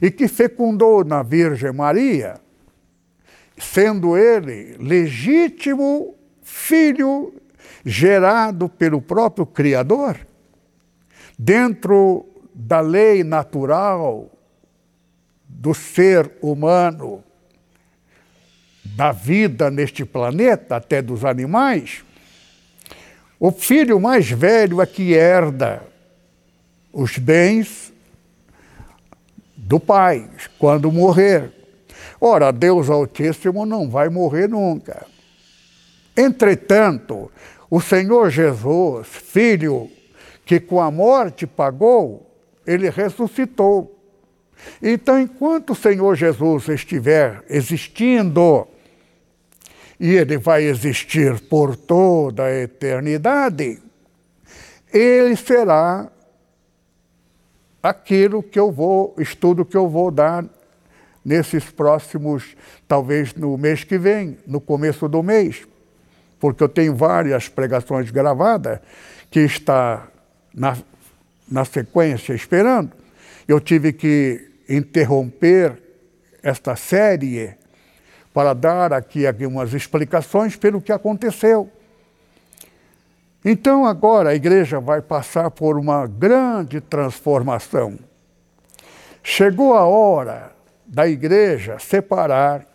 e 0.00 0.10
que 0.10 0.28
fecundou 0.28 1.04
na 1.04 1.22
Virgem 1.22 1.72
Maria, 1.72 2.40
sendo 3.58 4.16
ele 4.16 4.76
legítimo 4.78 6.14
filho 6.42 7.34
gerado 7.84 8.68
pelo 8.68 9.00
próprio 9.00 9.46
Criador, 9.46 10.18
dentro 11.38 12.26
da 12.54 12.80
lei 12.80 13.24
natural 13.24 14.30
do 15.48 15.74
ser 15.74 16.30
humano, 16.40 17.22
da 18.84 19.12
vida 19.12 19.70
neste 19.70 20.04
planeta, 20.04 20.76
até 20.76 21.00
dos 21.02 21.24
animais 21.24 22.04
o 23.40 23.50
filho 23.50 23.98
mais 23.98 24.30
velho 24.30 24.82
é 24.82 24.86
que 24.86 25.14
herda 25.14 25.82
os 26.92 27.16
bens 27.16 27.90
do 29.56 29.80
pai 29.80 30.28
quando 30.58 30.92
morrer. 30.92 31.50
Ora, 32.20 32.52
Deus 32.52 32.90
Altíssimo 32.90 33.64
não 33.64 33.88
vai 33.88 34.10
morrer 34.10 34.46
nunca. 34.46 35.06
Entretanto, 36.14 37.32
o 37.70 37.80
Senhor 37.80 38.28
Jesus, 38.28 39.06
filho 39.06 39.90
que 40.44 40.60
com 40.60 40.78
a 40.80 40.90
morte 40.90 41.46
pagou, 41.46 42.30
ele 42.66 42.90
ressuscitou. 42.90 43.96
Então, 44.82 45.18
enquanto 45.18 45.70
o 45.70 45.76
Senhor 45.76 46.14
Jesus 46.14 46.68
estiver 46.68 47.42
existindo, 47.48 48.68
e 50.00 50.16
ele 50.16 50.38
vai 50.38 50.64
existir 50.64 51.38
por 51.40 51.76
toda 51.76 52.44
a 52.44 52.62
eternidade, 52.62 53.78
ele 54.90 55.36
será 55.36 56.10
aquilo 57.82 58.42
que 58.42 58.58
eu 58.58 58.72
vou, 58.72 59.14
estudo 59.18 59.62
que 59.62 59.76
eu 59.76 59.88
vou 59.90 60.10
dar 60.10 60.46
nesses 61.22 61.64
próximos, 61.64 62.56
talvez 62.88 63.34
no 63.34 63.58
mês 63.58 63.84
que 63.84 63.98
vem, 63.98 64.38
no 64.46 64.58
começo 64.58 65.06
do 65.06 65.22
mês, 65.22 65.68
porque 66.38 66.64
eu 66.64 66.68
tenho 66.68 66.96
várias 66.96 67.50
pregações 67.50 68.10
gravadas 68.10 68.80
que 69.30 69.40
está 69.40 70.08
na, 70.54 70.78
na 71.46 71.66
sequência 71.66 72.32
esperando. 72.32 72.92
Eu 73.46 73.60
tive 73.60 73.92
que 73.92 74.48
interromper 74.66 75.76
esta 76.42 76.74
série 76.74 77.59
para 78.32 78.54
dar 78.54 78.92
aqui 78.92 79.26
algumas 79.26 79.74
explicações 79.74 80.56
pelo 80.56 80.80
que 80.80 80.92
aconteceu. 80.92 81.70
Então, 83.44 83.86
agora 83.86 84.30
a 84.30 84.34
igreja 84.34 84.78
vai 84.80 85.00
passar 85.00 85.50
por 85.50 85.78
uma 85.78 86.06
grande 86.06 86.80
transformação. 86.80 87.98
Chegou 89.22 89.74
a 89.74 89.84
hora 89.84 90.52
da 90.86 91.08
igreja 91.08 91.78
separar 91.78 92.66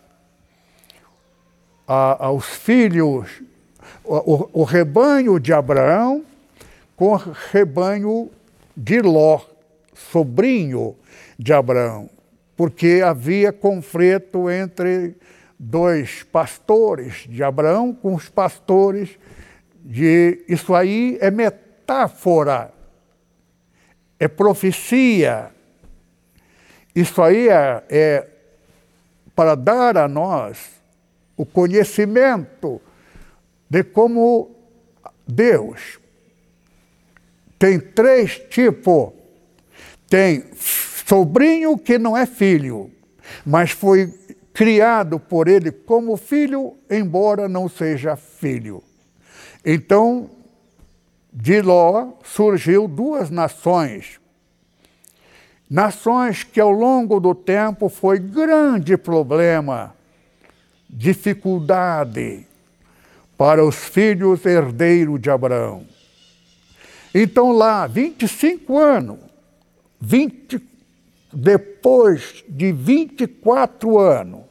a, 1.86 2.26
aos 2.26 2.46
filhos, 2.46 3.42
o, 4.04 4.48
o 4.60 4.64
rebanho 4.64 5.38
de 5.38 5.52
Abraão 5.52 6.24
com 6.96 7.12
o 7.12 7.16
rebanho 7.52 8.30
de 8.76 9.00
Ló, 9.00 9.40
sobrinho 9.94 10.96
de 11.38 11.52
Abraão, 11.52 12.08
porque 12.56 13.02
havia 13.04 13.52
conflito 13.52 14.50
entre 14.50 15.14
dois 15.58 16.22
pastores 16.22 17.26
de 17.28 17.42
Abraão 17.42 17.92
com 17.92 18.14
os 18.14 18.28
pastores 18.28 19.18
de. 19.84 20.44
Isso 20.48 20.74
aí 20.74 21.18
é 21.20 21.30
metáfora, 21.30 22.72
é 24.18 24.28
profecia. 24.28 25.50
Isso 26.94 27.22
aí 27.22 27.48
é, 27.48 27.84
é 27.88 28.28
para 29.34 29.54
dar 29.54 29.98
a 29.98 30.08
nós 30.08 30.70
o 31.36 31.44
conhecimento 31.44 32.80
de 33.68 33.84
como 33.84 34.56
Deus 35.26 35.98
tem 37.58 37.78
três 37.78 38.38
tipos. 38.50 39.12
Tem 40.08 40.44
sobrinho 40.54 41.76
que 41.76 41.98
não 41.98 42.16
é 42.16 42.26
filho, 42.26 42.90
mas 43.44 43.72
foi 43.72 44.12
criado 44.56 45.20
por 45.20 45.48
ele 45.48 45.70
como 45.70 46.16
filho, 46.16 46.78
embora 46.88 47.46
não 47.46 47.68
seja 47.68 48.16
filho. 48.16 48.82
Então, 49.62 50.30
de 51.30 51.60
Ló 51.60 52.14
surgiu 52.24 52.88
duas 52.88 53.28
nações. 53.28 54.18
Nações 55.68 56.42
que 56.42 56.58
ao 56.58 56.70
longo 56.70 57.20
do 57.20 57.34
tempo 57.34 57.90
foi 57.90 58.18
grande 58.18 58.96
problema, 58.96 59.94
dificuldade 60.88 62.46
para 63.36 63.62
os 63.62 63.76
filhos 63.76 64.46
herdeiros 64.46 65.20
de 65.20 65.28
Abraão. 65.28 65.86
Então 67.14 67.52
lá, 67.52 67.86
25 67.86 68.78
anos, 68.78 69.18
20, 70.00 70.62
depois 71.30 72.42
de 72.48 72.72
24 72.72 73.98
anos, 73.98 74.45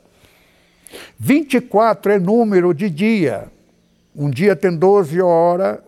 24 1.19 2.13
é 2.13 2.19
número 2.19 2.73
de 2.73 2.89
dia. 2.89 3.51
Um 4.15 4.29
dia 4.29 4.55
tem 4.55 4.75
12 4.75 5.21
horas 5.21 5.79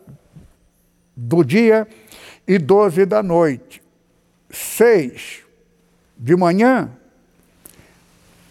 do 1.15 1.43
dia 1.43 1.87
e 2.47 2.57
12 2.57 3.05
da 3.05 3.23
noite. 3.23 3.81
Seis 4.49 5.43
de 6.17 6.35
manhã, 6.35 6.91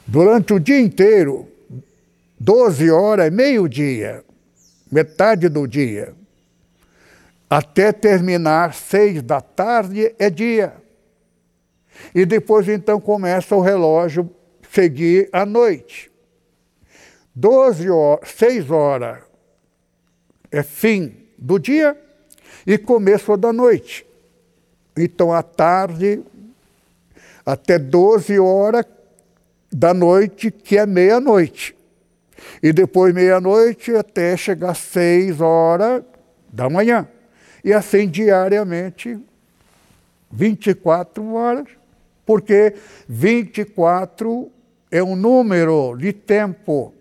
durante 0.06 0.52
o 0.52 0.60
dia 0.60 0.78
inteiro, 0.78 1.48
12 2.38 2.90
horas, 2.90 3.32
meio-dia, 3.32 4.24
metade 4.90 5.48
do 5.48 5.66
dia, 5.66 6.14
até 7.48 7.92
terminar 7.92 8.74
seis 8.74 9.22
da 9.22 9.40
tarde 9.40 10.14
é 10.18 10.30
dia. 10.30 10.74
E 12.14 12.26
depois 12.26 12.68
então 12.68 13.00
começa 13.00 13.54
o 13.54 13.60
relógio 13.60 14.30
seguir 14.70 15.28
à 15.32 15.46
noite. 15.46 16.10
12 17.36 17.90
horas, 17.90 18.30
6 18.30 18.70
horas 18.70 19.18
é 20.50 20.62
fim 20.62 21.14
do 21.36 21.58
dia 21.58 21.94
e 22.66 22.78
começo 22.78 23.36
da 23.36 23.52
noite. 23.52 24.06
Então, 24.96 25.30
à 25.30 25.42
tarde, 25.42 26.22
até 27.44 27.78
12 27.78 28.38
horas 28.38 28.86
da 29.70 29.92
noite, 29.92 30.50
que 30.50 30.78
é 30.78 30.86
meia-noite. 30.86 31.76
E 32.62 32.72
depois 32.72 33.14
meia-noite 33.14 33.94
até 33.94 34.34
chegar 34.34 34.70
às 34.70 34.78
6 34.78 35.42
horas 35.42 36.02
da 36.50 36.70
manhã. 36.70 37.06
E 37.62 37.70
assim 37.70 38.08
diariamente, 38.08 39.18
24 40.30 41.34
horas, 41.34 41.66
porque 42.24 42.74
24 43.06 44.50
é 44.90 45.02
um 45.02 45.14
número 45.14 45.96
de 45.98 46.14
tempo. 46.14 46.95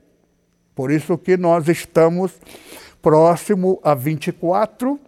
Por 0.75 0.91
isso 0.91 1.17
que 1.17 1.37
nós 1.37 1.67
estamos 1.69 2.33
próximo 3.01 3.79
a 3.81 3.95
24 3.95 4.99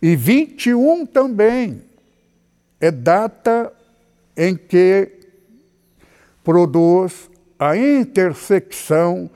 e 0.00 0.16
21 0.16 1.06
também 1.06 1.82
é 2.80 2.90
data 2.90 3.72
em 4.36 4.56
que 4.56 5.10
produz 6.42 7.30
a 7.58 7.76
intersecção 7.76 9.30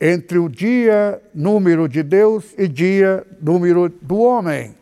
entre 0.00 0.38
o 0.38 0.48
dia 0.48 1.20
número 1.34 1.88
de 1.88 2.02
Deus 2.02 2.54
e 2.56 2.68
dia 2.68 3.26
número 3.40 3.88
do 3.88 4.18
homem. 4.18 4.74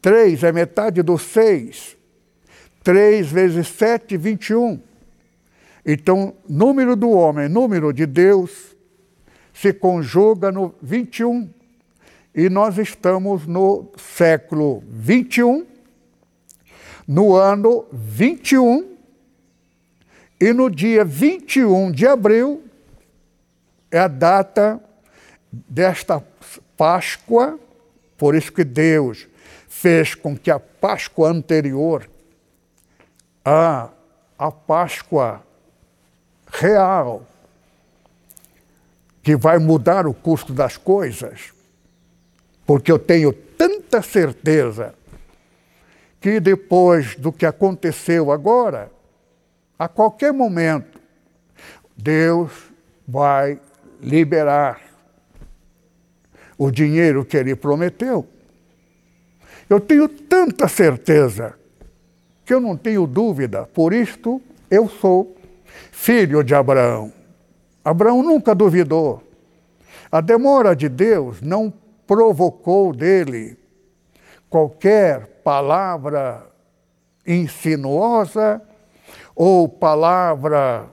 Três 0.00 0.42
é 0.42 0.52
metade 0.52 1.02
do 1.02 1.18
seis. 1.18 1.96
Três 2.82 3.28
vezes 3.28 3.66
sete, 3.68 4.16
vinte 4.16 4.50
e 4.50 4.54
um. 4.54 4.78
Então, 5.84 6.34
número 6.48 6.96
do 6.96 7.10
homem, 7.10 7.48
número 7.48 7.92
de 7.92 8.06
Deus, 8.06 8.74
se 9.52 9.72
conjuga 9.72 10.50
no 10.50 10.74
21. 10.80 11.48
E 12.34 12.48
nós 12.48 12.78
estamos 12.78 13.46
no 13.46 13.92
século 13.96 14.82
21, 14.88 15.66
no 17.06 17.36
ano 17.36 17.86
21, 17.92 18.96
e 20.40 20.52
no 20.52 20.68
dia 20.68 21.04
21 21.04 21.92
de 21.92 22.06
abril 22.06 22.64
é 23.90 23.98
a 23.98 24.08
data 24.08 24.80
desta 25.52 26.20
Páscoa, 26.76 27.58
por 28.18 28.34
isso 28.34 28.52
que 28.52 28.64
Deus 28.64 29.28
fez 29.68 30.14
com 30.14 30.36
que 30.36 30.50
a 30.50 30.58
Páscoa 30.58 31.30
anterior 31.30 32.10
a, 33.44 33.90
a 34.36 34.50
Páscoa 34.50 35.44
real, 36.54 37.26
que 39.22 39.34
vai 39.36 39.58
mudar 39.58 40.06
o 40.06 40.14
curso 40.14 40.52
das 40.52 40.76
coisas, 40.76 41.52
porque 42.66 42.92
eu 42.92 42.98
tenho 42.98 43.32
tanta 43.32 44.02
certeza 44.02 44.94
que 46.20 46.38
depois 46.40 47.16
do 47.16 47.32
que 47.32 47.44
aconteceu 47.44 48.30
agora, 48.30 48.90
a 49.78 49.88
qualquer 49.88 50.32
momento, 50.32 51.00
Deus 51.96 52.50
vai 53.06 53.60
liberar 54.00 54.80
o 56.56 56.70
dinheiro 56.70 57.24
que 57.24 57.36
ele 57.36 57.56
prometeu. 57.56 58.26
Eu 59.68 59.80
tenho 59.80 60.08
tanta 60.08 60.68
certeza 60.68 61.54
que 62.44 62.54
eu 62.54 62.60
não 62.60 62.76
tenho 62.76 63.06
dúvida, 63.06 63.64
por 63.66 63.92
isto 63.92 64.40
eu 64.70 64.88
sou 64.88 65.34
filho 65.92 66.42
de 66.42 66.54
Abraão. 66.54 67.12
Abraão 67.84 68.22
nunca 68.22 68.54
duvidou. 68.54 69.22
A 70.10 70.20
demora 70.20 70.74
de 70.74 70.88
Deus 70.88 71.40
não 71.40 71.72
provocou 72.06 72.92
dele 72.92 73.56
qualquer 74.48 75.26
palavra 75.42 76.46
insinuosa 77.26 78.62
ou 79.34 79.68
palavra 79.68 80.86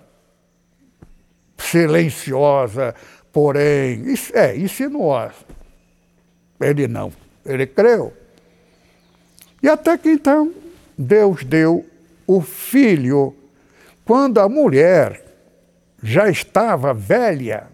silenciosa, 1.58 2.96
porém, 3.32 4.04
é 4.34 4.58
insinuosa. 4.58 5.46
Ele 6.60 6.88
não, 6.88 7.12
ele 7.46 7.68
creu. 7.68 8.14
E 9.62 9.70
até 9.70 9.98
que 9.98 10.10
então 10.10 10.52
Deus 10.98 11.44
deu 11.44 11.86
o 12.26 12.42
filho 12.42 13.36
quando 14.12 14.42
a 14.42 14.50
mulher 14.50 15.24
já 16.04 16.28
estava 16.30 16.94
velha 16.94 17.70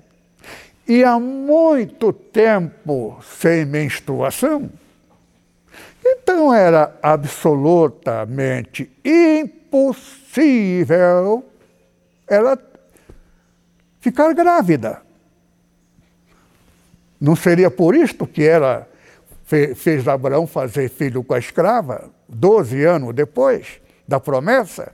e 0.88 1.04
há 1.04 1.20
muito 1.20 2.14
tempo 2.14 3.20
sem 3.40 3.66
menstruação. 3.66 4.70
Então 6.06 6.54
era 6.54 6.96
absolutamente 7.02 8.88
impossível 9.04 10.24
ela 12.28 12.56
ficar 14.00 14.32
grávida. 14.36 15.02
Não 17.20 17.36
seria 17.36 17.72
por 17.72 17.96
isto 17.96 18.28
que 18.28 18.44
ela 18.44 18.88
fez 19.76 20.08
Abraão 20.08 20.46
fazer 20.46 20.88
filho 20.88 21.24
com 21.24 21.34
a 21.34 21.40
escrava, 21.40 22.12
12 22.30 22.84
anos 22.84 23.16
depois 23.16 23.82
da 24.08 24.20
promessa? 24.20 24.94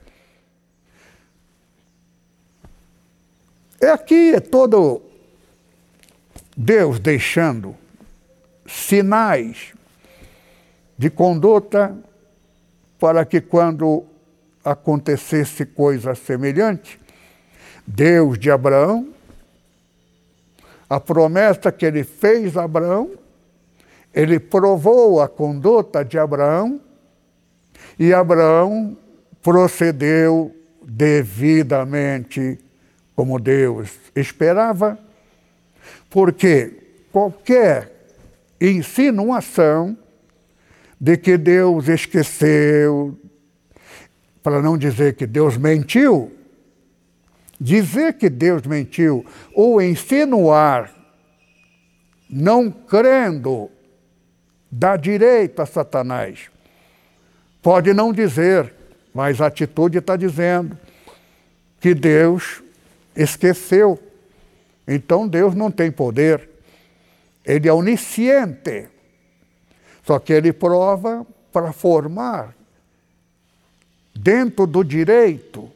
É 3.84 3.90
aqui 3.90 4.34
é 4.34 4.40
todo 4.40 5.02
Deus 6.56 6.98
deixando 6.98 7.76
sinais 8.66 9.74
de 10.96 11.10
conduta 11.10 11.94
para 12.98 13.26
que 13.26 13.42
quando 13.42 14.06
acontecesse 14.64 15.66
coisa 15.66 16.14
semelhante, 16.14 16.98
Deus 17.86 18.38
de 18.38 18.50
Abraão, 18.50 19.10
a 20.88 20.98
promessa 20.98 21.70
que 21.70 21.84
ele 21.84 22.04
fez 22.04 22.56
a 22.56 22.64
Abraão, 22.64 23.10
ele 24.14 24.40
provou 24.40 25.20
a 25.20 25.28
conduta 25.28 26.02
de 26.02 26.18
Abraão 26.18 26.80
e 27.98 28.14
Abraão 28.14 28.96
procedeu 29.42 30.56
devidamente 30.82 32.63
como 33.14 33.38
Deus 33.38 33.90
esperava, 34.14 34.98
porque 36.10 36.72
qualquer 37.12 38.08
insinuação 38.60 39.96
de 41.00 41.16
que 41.16 41.36
Deus 41.36 41.88
esqueceu, 41.88 43.18
para 44.42 44.60
não 44.60 44.76
dizer 44.76 45.14
que 45.14 45.26
Deus 45.26 45.56
mentiu, 45.56 46.32
dizer 47.60 48.14
que 48.14 48.28
Deus 48.28 48.62
mentiu 48.62 49.24
ou 49.54 49.80
insinuar, 49.80 50.92
não 52.28 52.70
crendo, 52.70 53.70
dá 54.70 54.96
direito 54.96 55.62
a 55.62 55.66
Satanás. 55.66 56.50
Pode 57.62 57.94
não 57.94 58.12
dizer, 58.12 58.74
mas 59.14 59.40
a 59.40 59.46
atitude 59.46 59.98
está 59.98 60.16
dizendo 60.16 60.76
que 61.80 61.94
Deus 61.94 62.63
esqueceu. 63.16 63.98
Então 64.86 65.26
Deus 65.26 65.54
não 65.54 65.70
tem 65.70 65.90
poder. 65.90 66.48
Ele 67.44 67.68
é 67.68 67.72
onisciente. 67.72 68.88
Só 70.04 70.18
que 70.18 70.32
ele 70.32 70.52
prova 70.52 71.26
para 71.52 71.72
formar 71.72 72.54
dentro 74.14 74.66
do 74.66 74.84
direito 74.84 75.70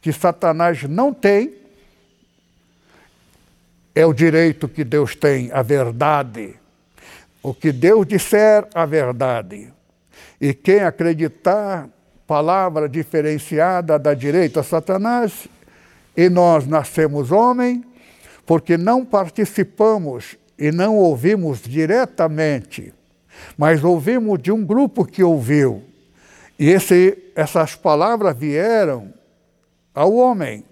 que 0.00 0.12
Satanás 0.12 0.82
não 0.84 1.12
tem, 1.12 1.54
é 3.94 4.06
o 4.06 4.12
direito 4.12 4.68
que 4.68 4.84
Deus 4.84 5.14
tem, 5.14 5.50
a 5.52 5.62
verdade. 5.62 6.54
O 7.42 7.52
que 7.52 7.72
Deus 7.72 8.06
disser, 8.06 8.66
a 8.74 8.86
verdade. 8.86 9.72
E 10.40 10.54
quem 10.54 10.80
acreditar, 10.80 11.88
palavra 12.26 12.88
diferenciada 12.88 13.98
da 13.98 14.14
direita 14.14 14.62
Satanás, 14.62 15.48
e 16.18 16.28
nós 16.28 16.66
nascemos 16.66 17.30
homem, 17.30 17.84
porque 18.44 18.76
não 18.76 19.04
participamos 19.04 20.36
e 20.58 20.72
não 20.72 20.96
ouvimos 20.96 21.62
diretamente, 21.62 22.92
mas 23.56 23.84
ouvimos 23.84 24.42
de 24.42 24.50
um 24.50 24.64
grupo 24.64 25.04
que 25.04 25.22
ouviu. 25.22 25.84
E 26.58 26.70
esse, 26.70 27.16
essas 27.36 27.76
palavras 27.76 28.36
vieram 28.36 29.14
ao 29.94 30.12
homem. 30.12 30.64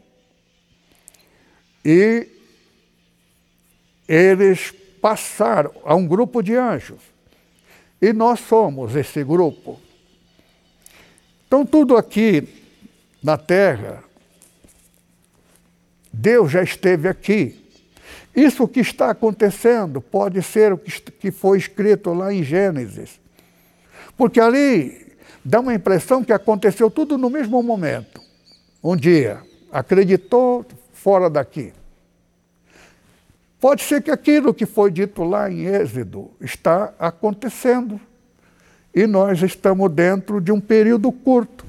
E 1.84 2.26
eles 4.08 4.74
passaram 5.00 5.70
a 5.84 5.94
um 5.94 6.08
grupo 6.08 6.42
de 6.42 6.56
anjos. 6.56 7.00
E 8.02 8.12
nós 8.12 8.40
somos 8.40 8.96
esse 8.96 9.22
grupo. 9.22 9.80
Então, 11.46 11.64
tudo 11.64 11.96
aqui 11.96 12.48
na 13.22 13.38
terra, 13.38 14.02
Deus 16.18 16.50
já 16.50 16.62
esteve 16.62 17.08
aqui. 17.08 17.62
Isso 18.34 18.66
que 18.66 18.80
está 18.80 19.10
acontecendo 19.10 20.00
pode 20.00 20.42
ser 20.42 20.72
o 20.72 20.78
que 20.78 21.30
foi 21.30 21.58
escrito 21.58 22.14
lá 22.14 22.32
em 22.32 22.42
Gênesis. 22.42 23.20
Porque 24.16 24.40
ali 24.40 25.14
dá 25.44 25.60
uma 25.60 25.74
impressão 25.74 26.24
que 26.24 26.32
aconteceu 26.32 26.90
tudo 26.90 27.18
no 27.18 27.28
mesmo 27.28 27.62
momento. 27.62 28.20
Um 28.82 28.96
dia, 28.96 29.42
acreditou 29.70 30.64
fora 30.92 31.28
daqui. 31.28 31.72
Pode 33.60 33.82
ser 33.82 34.02
que 34.02 34.10
aquilo 34.10 34.54
que 34.54 34.64
foi 34.64 34.90
dito 34.90 35.22
lá 35.22 35.50
em 35.50 35.66
Êxodo 35.66 36.30
está 36.40 36.94
acontecendo. 36.98 38.00
E 38.94 39.06
nós 39.06 39.42
estamos 39.42 39.90
dentro 39.92 40.40
de 40.40 40.50
um 40.50 40.60
período 40.60 41.12
curto, 41.12 41.66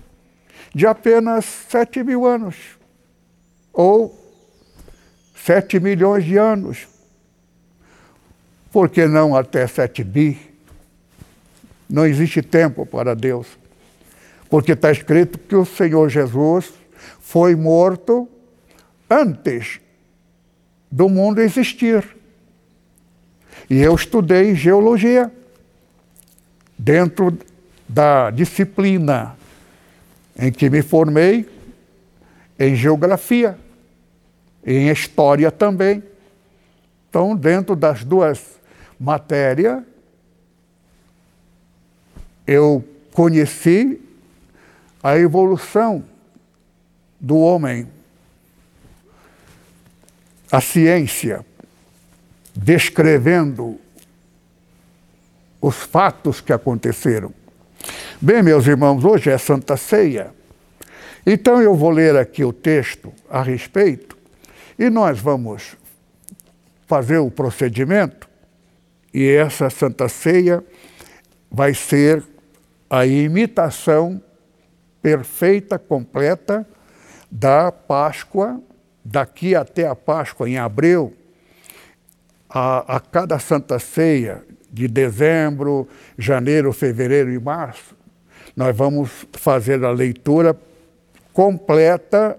de 0.73 0.87
apenas 0.87 1.43
sete 1.43 2.01
mil 2.01 2.25
anos, 2.25 2.55
ou 3.73 4.16
sete 5.47 5.79
milhões 5.79 6.25
de 6.25 6.35
anos. 6.35 6.89
Por 8.69 8.89
que 8.89 9.07
não 9.07 9.33
até 9.33 9.65
sete 9.65 10.03
bi? 10.03 10.37
Não 11.89 12.05
existe 12.05 12.41
tempo 12.41 12.85
para 12.85 13.15
Deus. 13.15 13.47
Porque 14.49 14.73
está 14.73 14.91
escrito 14.91 15.39
que 15.39 15.55
o 15.55 15.63
Senhor 15.63 16.09
Jesus 16.09 16.73
foi 17.21 17.55
morto 17.55 18.27
antes 19.09 19.79
do 20.91 21.07
mundo 21.07 21.39
existir. 21.39 22.05
E 23.69 23.81
eu 23.81 23.95
estudei 23.95 24.53
geologia 24.53 25.31
dentro 26.77 27.37
da 27.87 28.31
disciplina 28.31 29.37
em 30.37 30.51
que 30.51 30.69
me 30.69 30.81
formei 30.81 31.47
em 32.59 32.75
geografia, 32.75 33.57
em 34.67 34.89
história 34.89 35.49
também. 35.49 36.03
Então, 37.09 37.33
dentro 37.33 37.73
das 37.73 38.03
duas 38.03 38.59
matérias, 38.99 39.81
eu 42.45 42.83
conheci 43.13 44.01
a 45.01 45.17
evolução 45.17 46.03
do 47.19 47.37
homem 47.37 47.87
a 50.51 50.59
ciência 50.61 51.45
descrevendo 52.53 53.79
os 55.61 55.75
fatos 55.75 56.41
que 56.41 56.53
aconteceram. 56.53 57.33
Bem, 58.19 58.43
meus 58.43 58.65
irmãos, 58.67 59.03
hoje 59.03 59.29
é 59.29 59.37
Santa 59.37 59.77
Ceia. 59.77 60.33
Então 61.25 61.61
eu 61.61 61.75
vou 61.75 61.89
ler 61.89 62.15
aqui 62.15 62.43
o 62.43 62.53
texto 62.53 63.13
a 63.29 63.41
respeito 63.41 64.16
e 64.77 64.89
nós 64.89 65.19
vamos 65.19 65.75
fazer 66.85 67.17
o 67.17 67.31
procedimento 67.31 68.27
e 69.13 69.29
essa 69.29 69.69
Santa 69.69 70.07
Ceia 70.07 70.63
vai 71.49 71.73
ser 71.73 72.23
a 72.89 73.05
imitação 73.05 74.21
perfeita, 75.01 75.79
completa 75.79 76.67
da 77.31 77.71
Páscoa 77.71 78.61
daqui 79.03 79.55
até 79.55 79.87
a 79.87 79.95
Páscoa, 79.95 80.49
em 80.49 80.57
abril, 80.57 81.15
a, 82.49 82.97
a 82.97 82.99
cada 82.99 83.39
Santa 83.39 83.79
Ceia 83.79 84.43
de 84.69 84.87
dezembro, 84.87 85.87
janeiro, 86.17 86.73
fevereiro 86.73 87.31
e 87.31 87.39
março, 87.39 87.95
nós 88.55 88.75
vamos 88.75 89.25
fazer 89.33 89.83
a 89.83 89.91
leitura 89.91 90.57
completa 91.31 92.37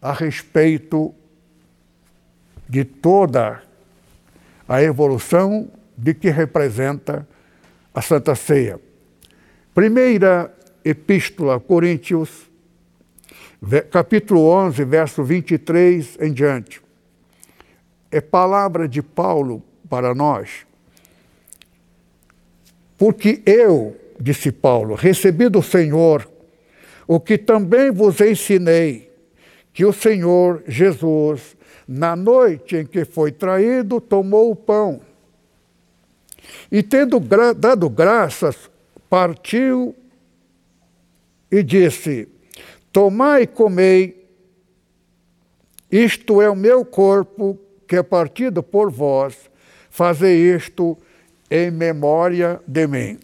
a 0.00 0.12
respeito 0.12 1.14
de 2.72 2.86
toda 2.86 3.62
a 4.66 4.82
evolução 4.82 5.70
de 5.94 6.14
que 6.14 6.30
representa 6.30 7.28
a 7.92 8.00
Santa 8.00 8.34
Ceia. 8.34 8.80
Primeira 9.74 10.50
Epístola 10.82 11.60
Coríntios, 11.60 12.50
capítulo 13.90 14.48
11, 14.48 14.84
verso 14.86 15.22
23 15.22 16.16
em 16.18 16.32
diante. 16.32 16.80
É 18.10 18.22
palavra 18.22 18.88
de 18.88 19.02
Paulo 19.02 19.62
para 19.86 20.14
nós. 20.14 20.64
Porque 22.96 23.42
eu, 23.44 23.94
disse 24.18 24.50
Paulo, 24.50 24.94
recebi 24.94 25.50
do 25.50 25.62
Senhor 25.62 26.26
o 27.06 27.20
que 27.20 27.36
também 27.36 27.90
vos 27.90 28.18
ensinei, 28.22 29.11
que 29.72 29.84
o 29.84 29.92
Senhor 29.92 30.62
Jesus, 30.66 31.56
na 31.86 32.14
noite 32.14 32.76
em 32.76 32.86
que 32.86 33.04
foi 33.04 33.32
traído, 33.32 34.00
tomou 34.00 34.50
o 34.50 34.56
pão 34.56 35.00
e, 36.70 36.82
tendo 36.82 37.20
gra 37.20 37.52
dado 37.52 37.88
graças, 37.88 38.70
partiu 39.08 39.94
e 41.50 41.62
disse: 41.62 42.28
Tomai 42.92 43.42
e 43.42 43.46
comei, 43.46 44.26
isto 45.90 46.40
é 46.40 46.48
o 46.48 46.56
meu 46.56 46.84
corpo 46.84 47.58
que 47.86 47.96
é 47.96 48.02
partido 48.02 48.62
por 48.62 48.90
vós, 48.90 49.50
fazei 49.90 50.54
isto 50.54 50.96
em 51.50 51.70
memória 51.70 52.60
de 52.66 52.86
mim. 52.86 53.18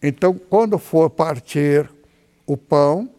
Então, 0.00 0.34
quando 0.34 0.78
for 0.78 1.10
partir 1.10 1.90
o 2.46 2.56
pão, 2.56 3.10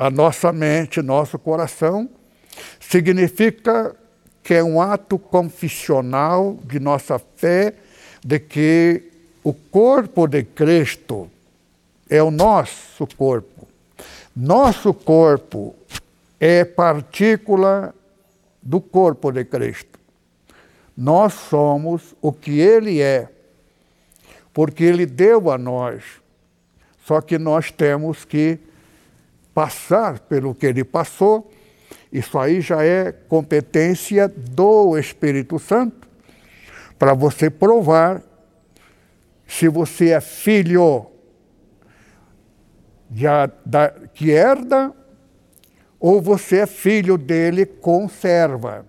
a 0.00 0.08
nossa 0.08 0.50
mente, 0.50 1.02
nosso 1.02 1.38
coração, 1.38 2.08
significa 2.80 3.94
que 4.42 4.54
é 4.54 4.64
um 4.64 4.80
ato 4.80 5.18
confissional 5.18 6.58
de 6.64 6.80
nossa 6.80 7.18
fé 7.18 7.74
de 8.24 8.38
que 8.38 9.02
o 9.44 9.52
corpo 9.52 10.26
de 10.26 10.42
Cristo 10.42 11.30
é 12.08 12.22
o 12.22 12.30
nosso 12.30 13.06
corpo. 13.14 13.68
Nosso 14.34 14.94
corpo 14.94 15.76
é 16.40 16.64
partícula 16.64 17.94
do 18.62 18.80
corpo 18.80 19.30
de 19.30 19.44
Cristo. 19.44 19.98
Nós 20.96 21.34
somos 21.34 22.14
o 22.22 22.32
que 22.32 22.58
Ele 22.58 23.02
é, 23.02 23.28
porque 24.54 24.82
Ele 24.82 25.04
deu 25.04 25.50
a 25.50 25.58
nós. 25.58 26.02
Só 27.04 27.20
que 27.20 27.36
nós 27.38 27.70
temos 27.70 28.24
que 28.24 28.58
passar 29.54 30.20
pelo 30.20 30.54
que 30.54 30.66
Ele 30.66 30.84
passou. 30.84 31.50
Isso 32.12 32.38
aí 32.38 32.60
já 32.60 32.84
é 32.84 33.12
competência 33.12 34.28
do 34.28 34.98
Espírito 34.98 35.58
Santo, 35.58 36.08
para 36.98 37.14
você 37.14 37.48
provar 37.48 38.22
se 39.46 39.68
você 39.68 40.10
é 40.10 40.20
filho 40.20 41.06
de, 43.08 43.24
da, 43.66 43.90
que 44.14 44.30
herda, 44.30 44.94
ou 45.98 46.22
você 46.22 46.58
é 46.58 46.66
filho 46.66 47.18
dele, 47.18 47.66
conserva. 47.66 48.86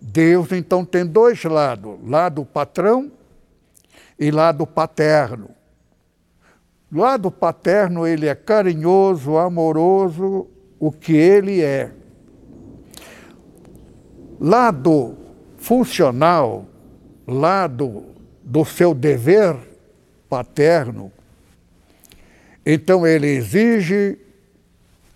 Deus 0.00 0.52
então 0.52 0.84
tem 0.84 1.06
dois 1.06 1.42
lados: 1.44 1.98
lado 2.04 2.44
patrão 2.44 3.10
e 4.18 4.30
lado 4.30 4.66
paterno. 4.66 5.50
Lado 6.94 7.28
paterno, 7.28 8.06
ele 8.06 8.28
é 8.28 8.36
carinhoso, 8.36 9.36
amoroso, 9.36 10.46
o 10.78 10.92
que 10.92 11.12
ele 11.12 11.60
é. 11.60 11.90
Lado 14.40 15.16
funcional, 15.58 16.68
lado 17.26 18.04
do 18.44 18.64
seu 18.64 18.94
dever 18.94 19.56
paterno, 20.28 21.10
então 22.64 23.04
ele 23.04 23.26
exige, 23.26 24.16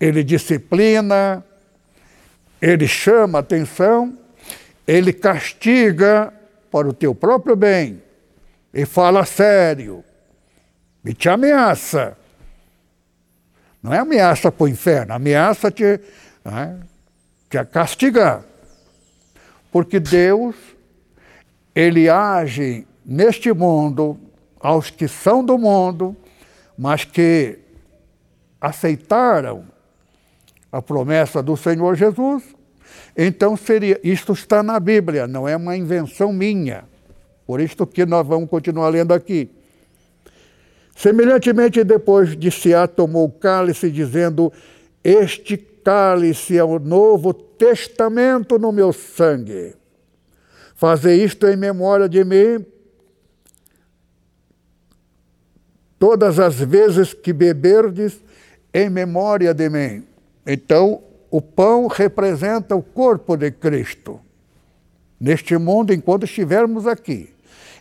ele 0.01 0.25
disciplina, 0.25 1.45
ele 2.61 2.89
chama 2.89 3.39
atenção, 3.39 4.19
ele 4.85 5.13
castiga 5.13 6.33
para 6.73 6.89
o 6.89 6.93
teu 6.93 7.15
próprio 7.15 7.55
bem 7.55 8.03
e 8.75 8.85
fala 8.85 9.25
sério 9.25 10.03
e 11.05 11.15
te 11.15 11.29
ameaça. 11.29 12.17
Não 13.83 13.95
é 13.95 13.99
ameaça 13.99 14.51
para 14.51 14.65
o 14.65 14.69
inferno, 14.69 15.15
ameaça 15.15 15.71
te, 15.71 15.85
é, 15.85 16.01
te 17.49 17.65
castigar. 17.67 18.43
Porque 19.71 20.01
Deus, 20.01 20.57
ele 21.75 22.09
age 22.09 22.87
neste 23.05 23.53
mundo, 23.53 24.19
aos 24.61 24.91
que 24.91 25.07
são 25.07 25.45
do 25.45 25.57
mundo, 25.57 26.17
mas 26.77 27.05
que 27.05 27.59
aceitaram 28.61 29.65
a 30.71 30.83
promessa 30.83 31.43
do 31.43 31.57
Senhor 31.57 31.95
Jesus, 31.95 32.43
então 33.17 33.57
seria, 33.57 34.01
isto 34.03 34.33
está 34.33 34.63
na 34.63 34.79
Bíblia, 34.79 35.27
não 35.27 35.49
é 35.49 35.57
uma 35.57 35.77
invenção 35.77 36.33
minha. 36.33 36.85
Por 37.47 37.61
isto 37.61 37.87
que 37.87 38.05
nós 38.05 38.27
vamos 38.27 38.51
continuar 38.51 38.89
lendo 38.91 39.15
aqui. 39.15 39.51
Semelhantemente, 40.99 41.85
depois 41.85 42.37
de 42.37 42.51
Siá, 42.51 42.89
tomou 42.89 43.27
o 43.27 43.31
cálice, 43.31 43.89
dizendo: 43.89 44.53
Este 45.05 45.57
cálice 45.57 46.59
é 46.59 46.65
o 46.65 46.81
novo 46.81 47.33
testamento 47.33 48.59
no 48.59 48.73
meu 48.73 48.93
sangue. 48.93 49.77
Fazer 50.75 51.15
isto 51.15 51.47
em 51.47 51.55
memória 51.57 52.09
de 52.09 52.25
mim, 52.25 52.67
todas 56.01 56.41
as 56.41 56.57
vezes 56.57 57.15
que 57.15 57.33
beberdes, 57.33 58.21
em 58.75 58.91
memória 58.91 59.55
de 59.55 59.71
mim. 59.71 60.05
Então, 60.45 61.01
o 61.31 61.41
pão 61.41 61.87
representa 61.87 62.75
o 62.75 62.83
corpo 62.83 63.37
de 63.37 63.53
Cristo. 63.53 64.19
Neste 65.21 65.57
mundo, 65.57 65.95
enquanto 65.95 66.25
estivermos 66.25 66.89
aqui, 66.89 67.33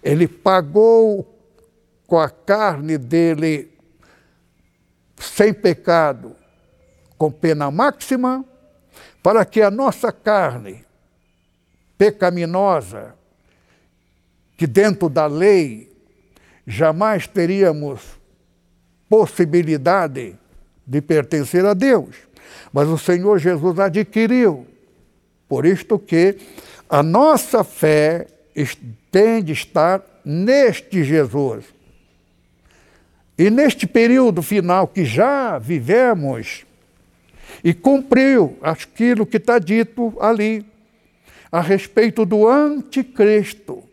ele 0.04 0.28
pagou 0.28 1.34
com 2.08 2.18
a 2.18 2.30
carne 2.30 2.98
dele 2.98 3.70
sem 5.18 5.54
pecado, 5.54 6.36
com 7.18 7.30
pena 7.30 7.70
máxima, 7.70 8.46
para 9.22 9.44
que 9.44 9.62
a 9.62 9.70
nossa 9.70 10.12
carne 10.12 10.86
pecaminosa, 11.98 13.14
que 14.56 14.66
dentro 14.66 15.10
da 15.10 15.28
lei 15.28 15.92
jamais 16.66 17.28
teríamos 17.28 18.02
possibilidade 19.10 20.38
de 20.86 21.02
pertencer 21.02 21.66
a 21.66 21.74
Deus, 21.74 22.16
mas 22.72 22.88
o 22.88 22.98
Senhor 22.98 23.38
Jesus 23.40 23.80
adquiriu. 23.80 24.66
Por 25.48 25.66
isto 25.66 25.98
que 25.98 26.38
a 26.90 27.02
nossa 27.02 27.64
fé 27.64 28.28
tem 29.12 29.44
de 29.44 29.54
estar 29.54 30.02
neste 30.24 31.04
Jesus. 31.04 31.77
E 33.38 33.50
neste 33.50 33.86
período 33.86 34.42
final 34.42 34.88
que 34.88 35.06
já 35.06 35.60
vivemos, 35.60 36.66
e 37.64 37.74
cumpriu 37.74 38.58
aquilo 38.62 39.26
que 39.26 39.38
está 39.38 39.60
dito 39.60 40.16
ali, 40.20 40.66
a 41.52 41.62
respeito 41.62 42.26
do 42.26 42.48
anticristo. 42.48 43.84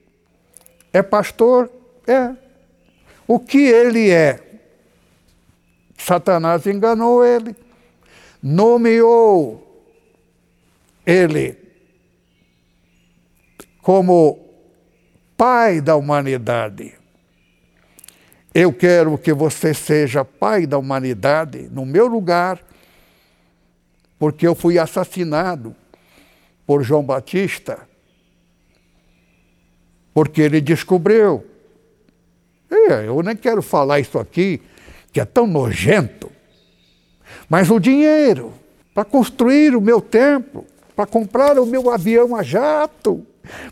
É 0.93 1.03
pastor? 1.03 1.71
É. 2.07 2.35
O 3.27 3.39
que 3.39 3.59
ele 3.59 4.11
é? 4.11 4.41
Satanás 5.97 6.67
enganou 6.67 7.25
ele, 7.25 7.57
nomeou 8.43 9.61
ele 11.07 11.57
como 13.81 14.39
pai 15.37 15.81
da 15.81 15.97
humanidade. 15.97 16.95
Eu 18.55 18.73
quero 18.73 19.19
que 19.19 19.33
você 19.33 19.75
seja 19.75 20.25
pai 20.25 20.65
da 20.65 20.79
humanidade 20.79 21.69
no 21.73 21.85
meu 21.85 22.07
lugar, 22.07 22.65
porque 24.17 24.47
eu 24.47 24.55
fui 24.55 24.79
assassinado 24.79 25.75
por 26.65 26.85
João 26.85 27.03
Batista, 27.03 27.81
porque 30.15 30.41
ele 30.41 30.61
descobriu. 30.61 31.45
É, 32.71 33.09
eu 33.09 33.21
nem 33.25 33.35
quero 33.35 33.61
falar 33.61 33.99
isso 33.99 34.21
aqui, 34.21 34.63
que 35.13 35.21
é 35.21 35.25
tão 35.25 35.49
nojento, 35.49 36.31
mas 37.49 37.71
o 37.71 37.81
dinheiro 37.81 38.53
para 38.95 39.05
construir 39.05 39.75
o 39.75 39.81
meu 39.81 40.01
templo, 40.01 40.65
para 40.95 41.07
comprar 41.07 41.59
o 41.59 41.67
meu 41.67 41.91
avião 41.91 42.37
a 42.37 42.43
jato, 42.45 43.27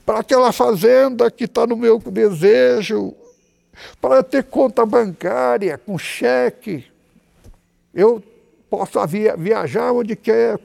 para 0.04 0.18
aquela 0.18 0.50
fazenda 0.50 1.30
que 1.30 1.44
está 1.44 1.64
no 1.68 1.76
meu 1.76 2.00
desejo, 2.00 3.14
para 4.00 4.22
ter 4.22 4.44
conta 4.44 4.84
bancária 4.84 5.76
com 5.78 5.98
cheque. 5.98 6.84
Eu 7.94 8.22
posso 8.70 9.04
via, 9.06 9.36
viajar 9.36 9.92
onde 9.92 10.16
quer, 10.16 10.58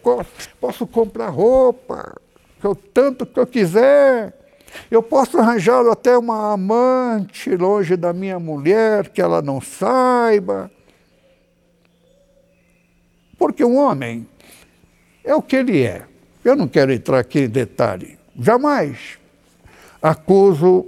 posso 0.60 0.88
comprar 0.88 1.30
roupa, 1.30 2.16
que 2.60 2.66
eu, 2.66 2.76
tanto 2.76 3.26
que 3.26 3.40
eu 3.40 3.48
quiser. 3.48 4.34
Eu 4.92 5.02
posso 5.02 5.38
arranjar 5.38 5.86
até 5.88 6.18
uma 6.18 6.54
amante 6.54 7.56
longe 7.56 7.96
da 7.96 8.14
minha 8.14 8.40
mulher, 8.40 9.10
que 9.10 9.22
ela 9.22 9.42
não 9.42 9.60
saiba. 9.62 10.70
Porque 13.38 13.64
um 13.64 13.78
homem 13.78 14.28
é 15.24 15.36
o 15.36 15.42
que 15.42 15.56
ele 15.56 15.84
é. 15.84 16.04
Eu 16.44 16.56
não 16.56 16.68
quero 16.68 16.92
entrar 16.92 17.20
aqui 17.20 17.42
em 17.42 17.50
detalhe. 17.50 18.18
Jamais 18.38 19.20
acuso 20.02 20.86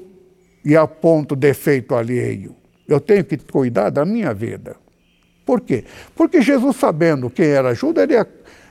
e 0.63 0.75
aponto 0.75 1.35
defeito 1.35 1.95
alheio. 1.95 2.55
Eu 2.87 2.99
tenho 2.99 3.23
que 3.23 3.37
cuidar 3.37 3.89
da 3.89 4.05
minha 4.05 4.33
vida. 4.33 4.75
Por 5.45 5.61
quê? 5.61 5.85
Porque 6.15 6.41
Jesus, 6.41 6.75
sabendo 6.75 7.29
quem 7.29 7.47
era 7.47 7.73
Judas, 7.73 8.03
ele, 8.03 8.25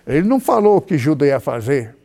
ele 0.07 0.29
não 0.29 0.39
falou 0.39 0.77
o 0.77 0.81
que 0.81 0.99
Judas 0.99 1.29
ia 1.29 1.41
fazer. 1.41 1.97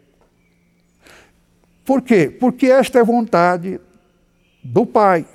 Por 1.85 2.01
quê? 2.01 2.29
Porque 2.29 2.67
esta 2.67 2.99
é 2.99 3.03
vontade 3.03 3.79
do 4.63 4.85
Pai, 4.85 5.25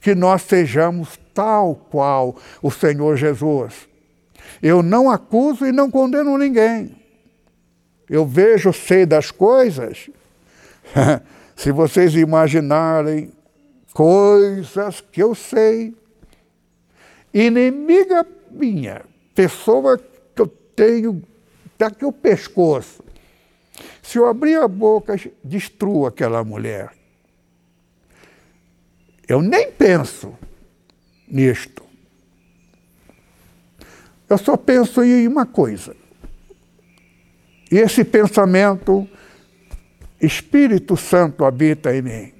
que 0.00 0.14
nós 0.14 0.42
sejamos 0.42 1.18
tal 1.34 1.74
qual 1.74 2.36
o 2.62 2.70
Senhor 2.70 3.16
Jesus. 3.16 3.88
Eu 4.62 4.82
não 4.82 5.10
acuso 5.10 5.66
e 5.66 5.72
não 5.72 5.90
condeno 5.90 6.38
ninguém. 6.38 6.96
Eu 8.08 8.24
vejo, 8.24 8.72
sei 8.72 9.04
das 9.04 9.30
coisas. 9.30 10.08
Se 11.54 11.72
vocês 11.72 12.14
imaginarem 12.14 13.32
coisas 13.92 15.00
que 15.00 15.22
eu 15.22 15.34
sei. 15.34 15.94
Inimiga 17.32 18.26
minha, 18.50 19.02
pessoa 19.34 19.98
que 19.98 20.42
eu 20.42 20.46
tenho 20.46 21.22
daqui 21.76 22.04
o 22.04 22.12
pescoço. 22.12 23.02
Se 24.02 24.18
eu 24.18 24.26
abrir 24.26 24.56
a 24.56 24.66
boca, 24.66 25.14
destruo 25.44 26.06
aquela 26.06 26.42
mulher. 26.42 26.90
Eu 29.28 29.42
nem 29.42 29.70
penso 29.70 30.36
nisto. 31.28 31.82
Eu 34.28 34.38
só 34.38 34.56
penso 34.56 35.02
em 35.02 35.28
uma 35.28 35.46
coisa. 35.46 35.94
E 37.70 37.76
esse 37.76 38.02
pensamento, 38.04 39.06
Espírito 40.20 40.96
Santo 40.96 41.44
habita 41.44 41.94
em 41.94 42.02
mim. 42.02 42.37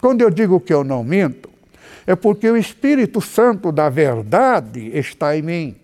Quando 0.00 0.22
eu 0.22 0.30
digo 0.30 0.60
que 0.60 0.72
eu 0.72 0.84
não 0.84 1.02
minto, 1.02 1.50
é 2.06 2.14
porque 2.14 2.48
o 2.48 2.56
Espírito 2.56 3.20
Santo 3.20 3.70
da 3.70 3.88
verdade 3.88 4.96
está 4.96 5.36
em 5.36 5.42
mim. 5.42 5.76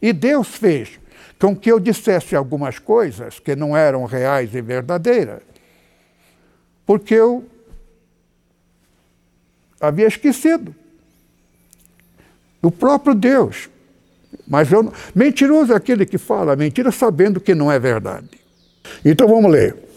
E 0.00 0.12
Deus 0.12 0.48
fez 0.48 0.98
com 1.38 1.54
que 1.54 1.70
eu 1.70 1.78
dissesse 1.78 2.34
algumas 2.34 2.78
coisas 2.78 3.38
que 3.38 3.54
não 3.54 3.76
eram 3.76 4.04
reais 4.04 4.54
e 4.54 4.60
verdadeiras, 4.60 5.40
porque 6.84 7.14
eu 7.14 7.46
havia 9.80 10.06
esquecido 10.06 10.74
do 12.60 12.70
próprio 12.70 13.14
Deus. 13.14 13.68
Mas 14.46 14.72
eu, 14.72 14.92
mentiroso 15.14 15.72
é 15.72 15.76
aquele 15.76 16.04
que 16.04 16.18
fala 16.18 16.56
mentira 16.56 16.90
sabendo 16.90 17.40
que 17.40 17.54
não 17.54 17.70
é 17.70 17.78
verdade. 17.78 18.28
Então 19.04 19.28
vamos 19.28 19.50
ler. 19.50 19.87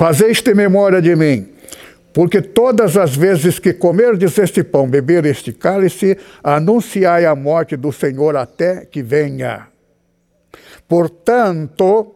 Fazeste 0.00 0.54
memória 0.54 1.02
de 1.02 1.14
mim, 1.14 1.46
porque 2.14 2.40
todas 2.40 2.96
as 2.96 3.14
vezes 3.14 3.58
que 3.58 3.74
comerdes 3.74 4.38
este 4.38 4.64
pão, 4.64 4.88
beber 4.88 5.26
este 5.26 5.52
cálice, 5.52 6.16
anunciai 6.42 7.26
a 7.26 7.36
morte 7.36 7.76
do 7.76 7.92
Senhor 7.92 8.34
até 8.34 8.86
que 8.86 9.02
venha. 9.02 9.68
Portanto, 10.88 12.14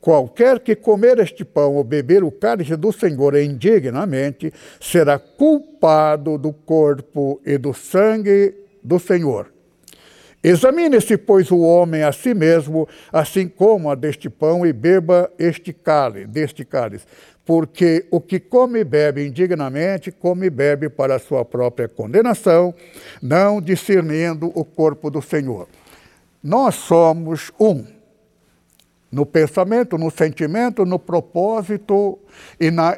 qualquer 0.00 0.60
que 0.60 0.74
comer 0.74 1.18
este 1.18 1.44
pão 1.44 1.74
ou 1.74 1.84
beber 1.84 2.24
o 2.24 2.30
cálice 2.30 2.74
do 2.74 2.90
Senhor 2.90 3.36
indignamente, 3.36 4.50
será 4.80 5.18
culpado 5.18 6.38
do 6.38 6.54
corpo 6.54 7.38
e 7.44 7.58
do 7.58 7.74
sangue 7.74 8.54
do 8.82 8.98
Senhor. 8.98 9.52
Examine-se, 10.42 11.18
pois, 11.18 11.50
o 11.50 11.60
homem 11.60 12.02
a 12.02 12.12
si 12.12 12.32
mesmo, 12.32 12.88
assim 13.12 13.46
como 13.46 13.90
a 13.90 13.94
deste 13.94 14.30
pão, 14.30 14.64
e 14.64 14.72
beba 14.72 15.30
este 15.38 15.72
cálice, 15.72 16.26
deste 16.26 16.64
cálice. 16.64 17.04
Porque 17.44 18.06
o 18.10 18.20
que 18.20 18.40
come 18.40 18.80
e 18.80 18.84
bebe 18.84 19.26
indignamente, 19.26 20.10
come 20.10 20.46
e 20.46 20.50
bebe 20.50 20.88
para 20.88 21.16
a 21.16 21.18
sua 21.18 21.44
própria 21.44 21.88
condenação, 21.88 22.74
não 23.20 23.60
discernindo 23.60 24.50
o 24.54 24.64
corpo 24.64 25.10
do 25.10 25.20
Senhor. 25.20 25.68
Nós 26.42 26.74
somos 26.74 27.52
um. 27.60 27.84
No 29.12 29.26
pensamento, 29.26 29.98
no 29.98 30.10
sentimento, 30.10 30.86
no 30.86 30.98
propósito 30.98 32.18
e 32.58 32.70
na 32.70 32.96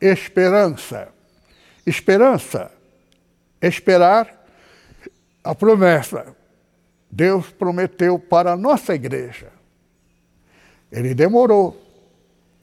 esperança. 0.00 1.08
Esperança 1.86 2.70
esperar 3.62 4.44
a 5.42 5.54
promessa. 5.54 6.41
Deus 7.12 7.50
prometeu 7.50 8.18
para 8.18 8.52
a 8.52 8.56
nossa 8.56 8.94
igreja. 8.94 9.48
Ele 10.90 11.14
demorou. 11.14 11.78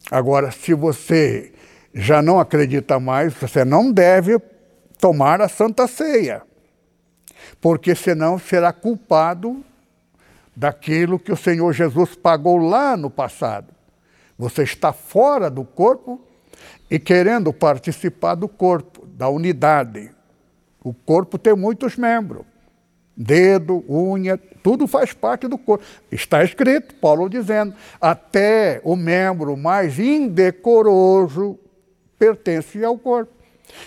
Agora, 0.09 0.49
se 0.49 0.73
você 0.73 1.53
já 1.93 2.19
não 2.19 2.39
acredita 2.39 2.99
mais, 2.99 3.31
você 3.31 3.63
não 3.63 3.91
deve 3.91 4.39
tomar 4.97 5.39
a 5.39 5.47
Santa 5.47 5.87
Ceia, 5.87 6.41
porque 7.61 7.93
senão 7.93 8.39
será 8.39 8.73
culpado 8.73 9.63
daquilo 10.55 11.19
que 11.19 11.31
o 11.31 11.37
Senhor 11.37 11.71
Jesus 11.71 12.15
pagou 12.15 12.57
lá 12.57 12.97
no 12.97 13.09
passado. 13.09 13.71
Você 14.37 14.63
está 14.63 14.91
fora 14.91 15.47
do 15.49 15.63
corpo 15.63 16.19
e 16.89 16.97
querendo 16.97 17.53
participar 17.53 18.33
do 18.33 18.47
corpo, 18.47 19.05
da 19.05 19.29
unidade. 19.29 20.09
O 20.83 20.91
corpo 20.91 21.37
tem 21.37 21.55
muitos 21.55 21.95
membros. 21.95 22.45
Dedo, 23.21 23.83
unha, 23.89 24.37
tudo 24.63 24.87
faz 24.87 25.11
parte 25.11 25.45
do 25.45 25.57
corpo. 25.57 25.83
Está 26.09 26.41
escrito, 26.41 26.95
Paulo 26.95 27.29
dizendo, 27.29 27.73
até 27.99 28.79
o 28.81 28.95
membro 28.95 29.57
mais 29.57 29.99
indecoroso 29.99 31.59
pertence 32.17 32.81
ao 32.81 32.97
corpo. 32.97 33.33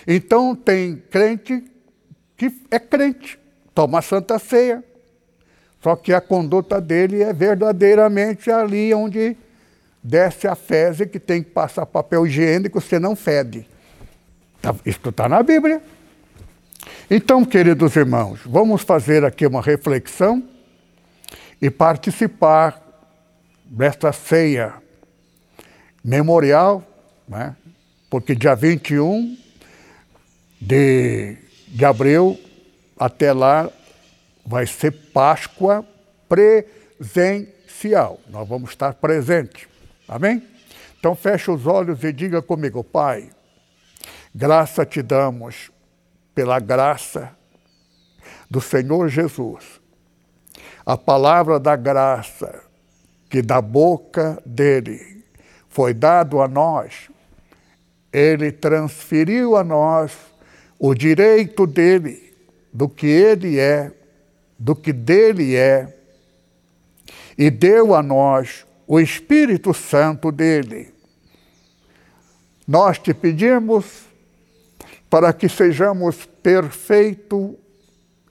Então 0.07 0.55
tem 0.55 1.01
crente 1.09 1.63
que 2.37 2.53
é 2.69 2.77
crente, 2.77 3.39
toma 3.73 4.03
santa 4.03 4.37
ceia, 4.37 4.83
só 5.81 5.95
que 5.95 6.13
a 6.13 6.21
conduta 6.21 6.79
dele 6.79 7.23
é 7.23 7.33
verdadeiramente 7.33 8.51
ali 8.51 8.93
onde 8.93 9.35
desce 10.03 10.47
a 10.47 10.53
fezes 10.53 11.09
que 11.09 11.19
tem 11.19 11.41
que 11.41 11.49
passar 11.49 11.87
papel 11.87 12.27
higiênico, 12.27 12.79
você 12.79 12.99
não 12.99 13.15
fede. 13.15 13.67
Tá, 14.61 14.75
isso 14.85 15.09
está 15.09 15.27
na 15.27 15.41
Bíblia. 15.41 15.81
Então, 17.09 17.45
queridos 17.45 17.95
irmãos, 17.95 18.39
vamos 18.45 18.81
fazer 18.81 19.23
aqui 19.23 19.45
uma 19.45 19.61
reflexão 19.61 20.43
e 21.61 21.69
participar 21.69 22.81
desta 23.65 24.11
ceia 24.11 24.73
memorial, 26.03 26.83
né? 27.27 27.55
porque 28.09 28.35
dia 28.35 28.55
21 28.55 29.37
de, 30.59 31.37
de 31.67 31.85
abril 31.85 32.39
até 32.97 33.33
lá 33.33 33.69
vai 34.45 34.67
ser 34.67 34.91
Páscoa 34.91 35.85
presencial. 36.29 38.19
Nós 38.29 38.47
vamos 38.47 38.69
estar 38.71 38.93
presentes. 38.93 39.67
Amém? 40.07 40.43
Então 40.99 41.15
feche 41.15 41.49
os 41.51 41.65
olhos 41.67 42.03
e 42.03 42.13
diga 42.13 42.41
comigo, 42.41 42.83
Pai, 42.83 43.29
graça 44.33 44.85
te 44.85 45.01
damos 45.01 45.72
pela 46.33 46.59
graça 46.59 47.35
do 48.49 48.61
Senhor 48.61 49.07
Jesus. 49.07 49.81
A 50.85 50.97
palavra 50.97 51.59
da 51.59 51.75
graça 51.75 52.63
que 53.29 53.41
da 53.41 53.61
boca 53.61 54.41
dele 54.45 55.23
foi 55.69 55.93
dado 55.93 56.41
a 56.41 56.47
nós, 56.47 57.09
ele 58.11 58.51
transferiu 58.51 59.55
a 59.55 59.63
nós 59.63 60.11
o 60.77 60.93
direito 60.93 61.65
dele, 61.65 62.33
do 62.71 62.87
que 62.87 63.07
ele 63.07 63.59
é 63.59 63.91
do 64.63 64.75
que 64.75 64.93
dele 64.93 65.57
é 65.57 65.93
e 67.37 67.49
deu 67.49 67.93
a 67.93 68.01
nós 68.01 68.65
o 68.87 68.97
Espírito 68.97 69.73
Santo 69.73 70.31
dele. 70.31 70.93
Nós 72.65 72.97
te 72.97 73.13
pedimos 73.13 74.05
para 75.13 75.31
que 75.31 75.47
sejamos 75.47 76.25
perfeitos 76.41 77.51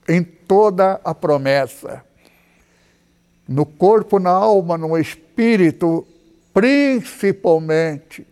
em 0.05 0.21
toda 0.21 0.99
a 1.01 1.15
promessa, 1.15 2.03
no 3.47 3.65
corpo, 3.65 4.19
na 4.19 4.31
alma, 4.31 4.77
no 4.77 4.97
espírito, 4.97 6.05
principalmente, 6.53 8.27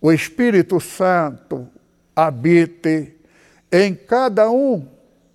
o 0.00 0.10
Espírito 0.10 0.80
Santo 0.80 1.68
habite 2.16 3.16
em 3.70 3.94
cada 3.94 4.50
um 4.50 4.88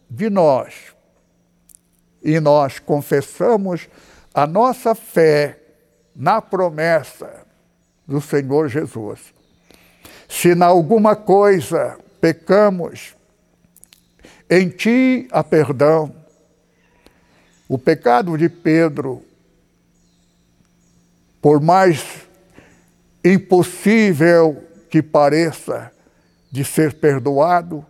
de 0.09 0.29
nós 0.29 0.93
e 2.21 2.37
nós 2.41 2.79
confessamos 2.79 3.87
a 4.33 4.45
nossa 4.45 4.93
fé 4.93 5.57
na 6.13 6.41
promessa 6.41 7.45
do 8.05 8.19
Senhor 8.19 8.67
Jesus. 8.67 9.33
Se 10.27 10.53
em 10.53 10.61
alguma 10.61 11.15
coisa 11.15 11.97
pecamos, 12.19 13.15
em 14.49 14.69
ti 14.69 15.27
há 15.31 15.43
perdão. 15.43 16.15
O 17.67 17.77
pecado 17.77 18.37
de 18.37 18.47
Pedro, 18.47 19.23
por 21.41 21.59
mais 21.59 22.27
impossível 23.23 24.63
que 24.89 25.01
pareça 25.01 25.91
de 26.51 26.63
ser 26.63 26.93
perdoado, 26.93 27.85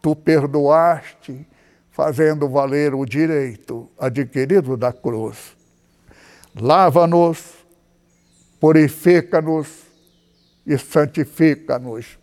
tu 0.00 0.16
perdoaste 0.16 1.46
fazendo 1.90 2.48
valer 2.48 2.94
o 2.94 3.04
direito 3.04 3.90
adquirido 3.98 4.76
da 4.76 4.92
cruz. 4.92 5.56
Lava-nos, 6.54 7.54
purifica-nos 8.58 9.68
e 10.66 10.78
santifica-nos. 10.78 12.18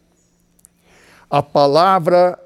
A 1.30 1.42
palavra 1.42 2.40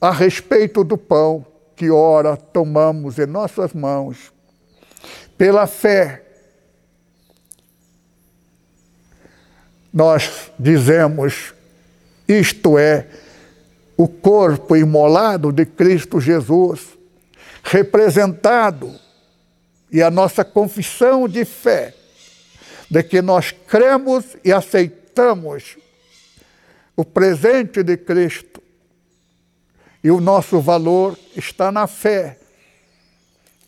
a 0.00 0.10
respeito 0.10 0.82
do 0.82 0.96
pão 0.96 1.44
que 1.76 1.90
ora 1.90 2.36
tomamos 2.36 3.18
em 3.18 3.26
nossas 3.26 3.72
mãos, 3.72 4.32
pela 5.36 5.66
fé, 5.66 6.22
nós 9.92 10.50
dizemos, 10.58 11.54
isto 12.28 12.78
é, 12.78 13.06
o 13.96 14.06
corpo 14.06 14.76
imolado 14.76 15.52
de 15.52 15.66
Cristo 15.66 16.20
Jesus, 16.20 16.98
representado, 17.62 18.94
e 19.92 20.02
a 20.02 20.10
nossa 20.10 20.44
confissão 20.44 21.26
de 21.26 21.44
fé, 21.44 21.94
de 22.88 23.02
que 23.02 23.20
nós 23.20 23.52
cremos 23.66 24.36
e 24.44 24.52
aceitamos 24.52 24.99
o 26.96 27.04
presente 27.04 27.82
de 27.82 27.96
Cristo. 27.96 28.62
E 30.02 30.10
o 30.10 30.20
nosso 30.20 30.60
valor 30.60 31.18
está 31.36 31.70
na 31.70 31.86
fé. 31.86 32.38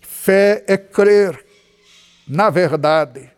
Fé 0.00 0.64
é 0.66 0.76
crer 0.76 1.44
na 2.26 2.50
verdade. 2.50 3.30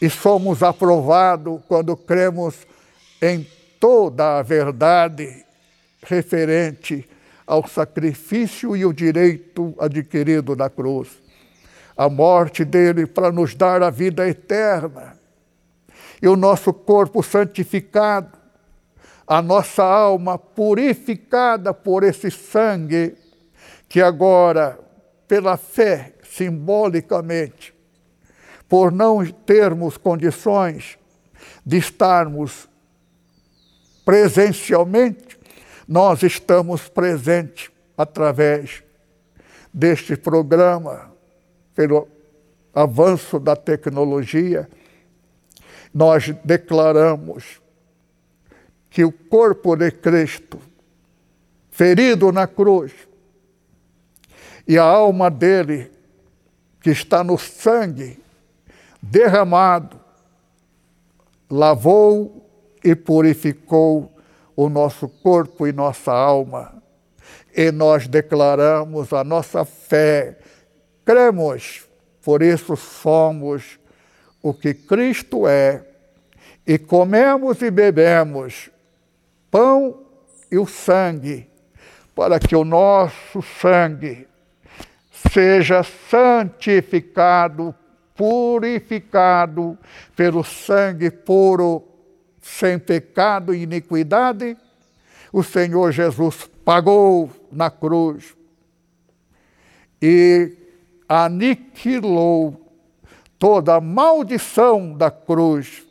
E 0.00 0.10
somos 0.10 0.62
aprovados 0.62 1.60
quando 1.66 1.96
cremos 1.96 2.54
em 3.22 3.46
toda 3.80 4.38
a 4.38 4.42
verdade 4.42 5.44
referente 6.02 7.08
ao 7.46 7.66
sacrifício 7.66 8.76
e 8.76 8.84
o 8.84 8.92
direito 8.92 9.74
adquirido 9.78 10.54
da 10.54 10.68
cruz. 10.68 11.08
A 11.96 12.10
morte 12.10 12.64
dele 12.64 13.06
para 13.06 13.32
nos 13.32 13.54
dar 13.54 13.82
a 13.82 13.88
vida 13.88 14.28
eterna. 14.28 15.15
E 16.20 16.28
o 16.28 16.36
nosso 16.36 16.72
corpo 16.72 17.22
santificado, 17.22 18.38
a 19.26 19.42
nossa 19.42 19.82
alma 19.82 20.38
purificada 20.38 21.74
por 21.74 22.02
esse 22.02 22.30
sangue, 22.30 23.16
que 23.88 24.00
agora, 24.00 24.78
pela 25.28 25.56
fé, 25.56 26.14
simbolicamente, 26.22 27.74
por 28.68 28.92
não 28.92 29.24
termos 29.24 29.96
condições 29.96 30.98
de 31.64 31.76
estarmos 31.76 32.68
presencialmente, 34.04 35.38
nós 35.86 36.22
estamos 36.22 36.88
presentes 36.88 37.70
através 37.96 38.82
deste 39.72 40.16
programa, 40.16 41.12
pelo 41.74 42.08
avanço 42.74 43.38
da 43.38 43.54
tecnologia, 43.54 44.68
nós 45.96 46.28
declaramos 46.44 47.58
que 48.90 49.02
o 49.02 49.10
corpo 49.10 49.74
de 49.74 49.90
Cristo, 49.90 50.60
ferido 51.70 52.30
na 52.30 52.46
cruz, 52.46 52.92
e 54.68 54.76
a 54.76 54.82
alma 54.82 55.30
dele, 55.30 55.90
que 56.82 56.90
está 56.90 57.24
no 57.24 57.38
sangue 57.38 58.22
derramado, 59.00 59.98
lavou 61.48 62.46
e 62.84 62.94
purificou 62.94 64.12
o 64.54 64.68
nosso 64.68 65.08
corpo 65.08 65.66
e 65.66 65.72
nossa 65.72 66.12
alma. 66.12 66.74
E 67.56 67.72
nós 67.72 68.06
declaramos 68.06 69.14
a 69.14 69.24
nossa 69.24 69.64
fé, 69.64 70.36
cremos, 71.06 71.88
por 72.22 72.42
isso 72.42 72.76
somos 72.76 73.78
o 74.48 74.54
que 74.54 74.72
Cristo 74.72 75.48
é, 75.48 75.84
e 76.64 76.78
comemos 76.78 77.60
e 77.62 77.68
bebemos 77.68 78.70
pão 79.50 80.06
e 80.48 80.56
o 80.56 80.64
sangue, 80.64 81.50
para 82.14 82.38
que 82.38 82.54
o 82.54 82.64
nosso 82.64 83.42
sangue 83.42 84.28
seja 85.32 85.82
santificado, 85.82 87.74
purificado 88.14 89.76
pelo 90.14 90.44
sangue 90.44 91.10
puro, 91.10 91.82
sem 92.40 92.78
pecado 92.78 93.52
e 93.52 93.64
iniquidade, 93.64 94.56
o 95.32 95.42
Senhor 95.42 95.90
Jesus 95.90 96.48
pagou 96.64 97.32
na 97.50 97.68
cruz 97.68 98.36
e 100.00 100.52
aniquilou 101.08 102.65
toda 103.38 103.74
a 103.76 103.80
maldição 103.80 104.92
da 104.92 105.10
cruz 105.10 105.84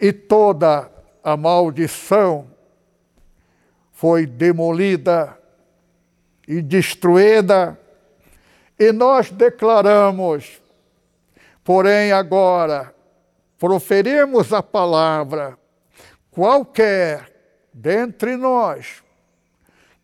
e 0.00 0.12
toda 0.12 0.90
a 1.22 1.36
maldição 1.36 2.50
foi 3.92 4.26
demolida 4.26 5.36
e 6.46 6.62
destruída, 6.62 7.78
e 8.78 8.92
nós 8.92 9.30
declaramos, 9.30 10.60
porém 11.64 12.12
agora, 12.12 12.94
proferimos 13.58 14.52
a 14.52 14.62
palavra, 14.62 15.58
qualquer 16.30 17.32
dentre 17.72 18.36
nós 18.36 19.02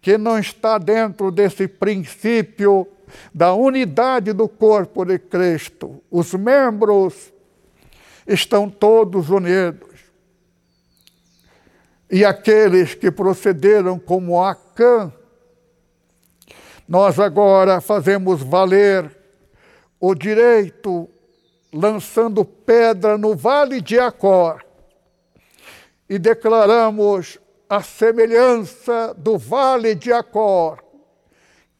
que 0.00 0.18
não 0.18 0.38
está 0.38 0.78
dentro 0.78 1.30
desse 1.30 1.68
princípio 1.68 2.88
da 3.32 3.54
unidade 3.54 4.32
do 4.32 4.48
corpo 4.48 5.04
de 5.04 5.18
Cristo, 5.18 6.02
os 6.10 6.34
membros 6.34 7.32
estão 8.26 8.68
todos 8.68 9.30
unidos. 9.30 10.00
E 12.10 12.24
aqueles 12.24 12.94
que 12.94 13.10
procederam 13.10 13.98
como 13.98 14.42
Acã, 14.42 15.12
nós 16.86 17.18
agora 17.18 17.80
fazemos 17.80 18.42
valer 18.42 19.10
o 19.98 20.14
direito 20.14 21.08
lançando 21.72 22.44
pedra 22.44 23.16
no 23.16 23.34
vale 23.34 23.80
de 23.80 23.98
Acor 23.98 24.62
e 26.08 26.18
declaramos 26.18 27.38
a 27.68 27.82
semelhança 27.82 29.14
do 29.16 29.38
vale 29.38 29.94
de 29.94 30.12
Acor, 30.12 30.82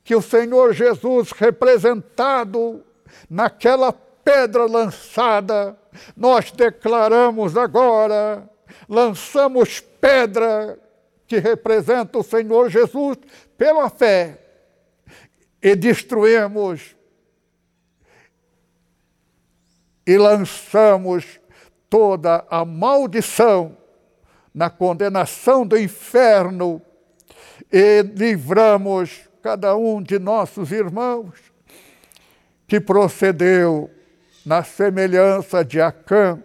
que 0.05 0.15
o 0.15 0.23
Senhor 0.23 0.73
Jesus 0.73 1.33
representado 1.33 2.85
naquela 3.29 3.93
pedra 3.93 4.65
lançada, 4.67 5.79
nós 6.17 6.51
declaramos 6.51 7.57
agora, 7.57 8.49
lançamos 8.89 9.81
pedra 9.81 10.79
que 11.27 11.39
representa 11.39 12.19
o 12.19 12.23
Senhor 12.23 12.69
Jesus 12.69 13.19
pela 13.57 13.89
fé 13.89 14.39
e 15.63 15.77
destruímos 15.77 16.97
e 20.07 20.19
lançamos 20.19 21.41
toda 21.89 22.45
a 22.51 22.65
maldição 22.65 23.77
na 24.53 24.69
condenação 24.69 25.67
do 25.67 25.79
inferno 25.79 26.83
e 27.71 28.03
livramos 28.03 29.29
cada 29.43 29.75
um 29.75 30.01
de 30.01 30.21
nossos 30.21 30.71
irmãos 30.71 31.53
que 32.69 32.81
procedeu 32.81 33.91
na 34.47 34.63
semelhança 34.63 35.65
de 35.65 35.81
Acã, 35.81 36.41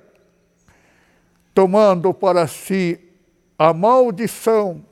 tomando 1.54 2.14
para 2.14 2.48
si 2.48 3.00
a 3.58 3.72
maldição, 3.72 4.84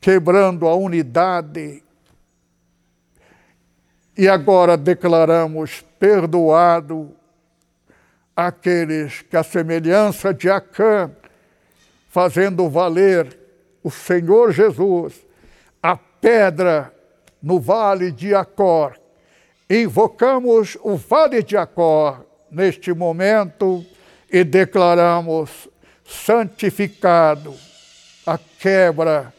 quebrando 0.00 0.66
a 0.68 0.74
unidade. 0.74 1.82
E 4.16 4.28
agora 4.28 4.76
declaramos 4.76 5.84
perdoado 5.98 7.14
aqueles 8.36 9.22
que, 9.22 9.36
a 9.36 9.42
semelhança 9.42 10.32
de 10.32 10.48
Acã, 10.48 11.10
fazendo 12.08 12.68
valer 12.70 13.36
o 13.82 13.90
Senhor 13.90 14.52
Jesus, 14.52 15.26
a 15.82 15.96
pedra 15.96 16.92
no 17.42 17.58
vale 17.58 18.12
de 18.12 18.34
Acor. 18.34 18.98
Invocamos 19.68 20.76
o 20.82 20.96
vale 20.96 21.42
de 21.42 21.56
Acor 21.56 22.24
neste 22.50 22.92
momento 22.92 23.84
e 24.30 24.44
declaramos 24.44 25.68
santificado 26.04 27.54
a 28.26 28.38
quebra 28.58 29.32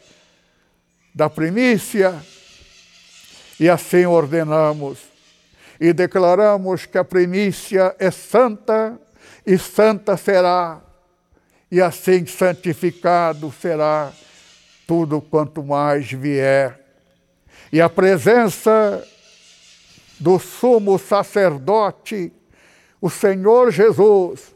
da 1.14 1.30
primícia 1.30 2.20
e 3.58 3.70
assim 3.70 4.04
ordenamos 4.04 4.98
e 5.80 5.92
declaramos 5.92 6.86
que 6.86 6.98
a 6.98 7.04
primícia 7.04 7.94
é 7.98 8.10
santa 8.10 8.98
e 9.46 9.56
santa 9.56 10.16
será 10.16 10.80
e 11.70 11.80
assim 11.80 12.26
santificado 12.26 13.52
será 13.60 14.12
tudo 14.86 15.20
quanto 15.20 15.62
mais 15.62 16.10
vier. 16.10 16.83
E 17.74 17.80
a 17.80 17.88
presença 17.88 19.04
do 20.20 20.38
sumo 20.38 20.96
sacerdote 20.96 22.32
o 23.00 23.10
Senhor 23.10 23.72
Jesus, 23.72 24.54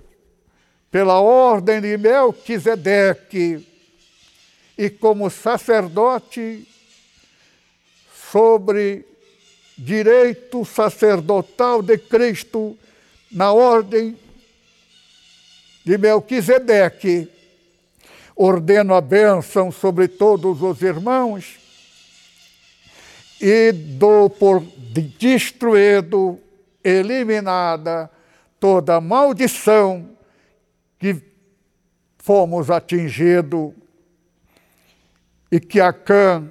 pela 0.89 1.21
ordem 1.21 1.81
de 1.81 1.99
Melquisedeque, 1.99 3.67
e 4.79 4.89
como 4.89 5.29
sacerdote 5.31 6.65
sobre 8.31 9.05
direito 9.77 10.65
sacerdotal 10.65 11.83
de 11.83 11.99
Cristo, 11.99 12.79
na 13.33 13.53
ordem 13.53 14.17
de 15.85 15.99
Melquisedeque, 15.99 17.29
ordeno 18.37 18.95
a 18.95 19.01
bênção 19.01 19.73
sobre 19.73 20.07
todos 20.07 20.63
os 20.63 20.81
irmãos 20.83 21.58
e 23.41 23.73
dou 23.73 24.29
por 24.29 24.61
destruído, 24.93 26.39
eliminada, 26.83 28.11
toda 28.59 29.01
maldição 29.01 30.11
que 30.99 31.23
fomos 32.19 32.71
atingidos 32.71 33.73
e 35.51 35.61
que 35.61 35.81
a 35.81 35.93
Cã 35.93 36.49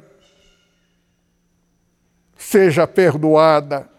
seja 2.37 2.87
perdoada 2.87 3.89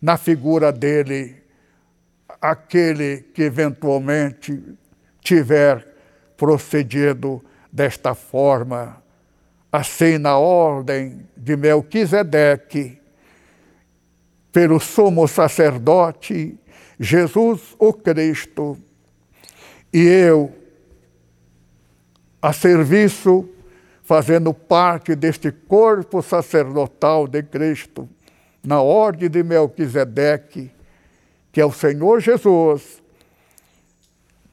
na 0.00 0.16
figura 0.16 0.72
dele, 0.72 1.42
aquele 2.40 3.22
que 3.34 3.42
eventualmente 3.42 4.62
tiver 5.20 5.86
procedido 6.36 7.44
desta 7.70 8.14
forma, 8.14 8.99
assim 9.72 10.18
na 10.18 10.36
ordem 10.36 11.26
de 11.36 11.56
Melquisedeque, 11.56 12.98
pelo 14.52 14.80
sumo 14.80 15.28
sacerdote 15.28 16.58
Jesus 16.98 17.74
o 17.78 17.94
Cristo, 17.94 18.76
e 19.90 20.02
eu, 20.02 20.52
a 22.42 22.52
serviço, 22.52 23.48
fazendo 24.02 24.52
parte 24.52 25.14
deste 25.14 25.50
corpo 25.50 26.20
sacerdotal 26.20 27.26
de 27.26 27.42
Cristo, 27.42 28.06
na 28.62 28.82
ordem 28.82 29.30
de 29.30 29.42
Melquisedeque, 29.42 30.70
que 31.50 31.60
é 31.60 31.64
o 31.64 31.72
Senhor 31.72 32.20
Jesus, 32.20 33.02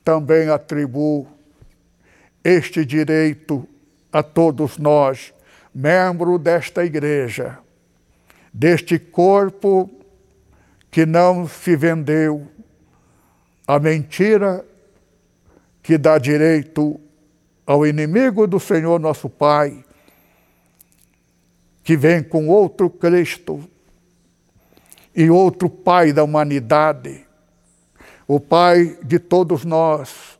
também 0.03 0.49
atribuo 0.49 1.27
este 2.43 2.85
direito 2.85 3.67
a 4.11 4.23
todos 4.23 4.77
nós, 4.77 5.33
membros 5.73 6.39
desta 6.39 6.83
igreja, 6.83 7.59
deste 8.53 8.97
corpo 8.97 9.89
que 10.89 11.05
não 11.05 11.47
se 11.47 11.75
vendeu 11.75 12.47
a 13.67 13.77
mentira 13.79 14.65
que 15.83 15.97
dá 15.97 16.17
direito 16.17 16.99
ao 17.65 17.85
inimigo 17.85 18.47
do 18.47 18.59
Senhor 18.59 18.99
nosso 18.99 19.29
Pai, 19.29 19.83
que 21.83 21.95
vem 21.95 22.23
com 22.23 22.47
outro 22.47 22.89
Cristo 22.89 23.63
e 25.15 25.29
outro 25.29 25.69
Pai 25.69 26.13
da 26.13 26.23
humanidade, 26.23 27.25
o 28.27 28.39
Pai 28.39 28.97
de 29.03 29.19
todos 29.19 29.65
nós, 29.65 30.39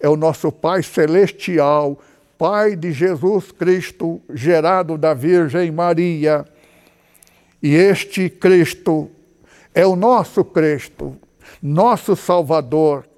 é 0.00 0.08
o 0.08 0.16
nosso 0.16 0.52
Pai 0.52 0.82
celestial, 0.82 1.98
Pai 2.38 2.74
de 2.74 2.92
Jesus 2.92 3.52
Cristo, 3.52 4.20
gerado 4.32 4.98
da 4.98 5.14
Virgem 5.14 5.70
Maria. 5.70 6.44
E 7.62 7.74
este 7.74 8.28
Cristo 8.28 9.10
é 9.74 9.86
o 9.86 9.96
nosso 9.96 10.44
Cristo, 10.44 11.16
nosso 11.62 12.14
Salvador, 12.14 13.08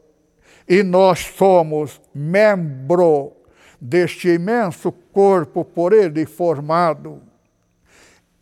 e 0.69 0.83
nós 0.83 1.21
somos 1.37 2.01
membro 2.15 3.33
deste 3.81 4.29
imenso 4.29 4.91
corpo 4.91 5.65
por 5.65 5.93
ele 5.93 6.27
formado. 6.27 7.21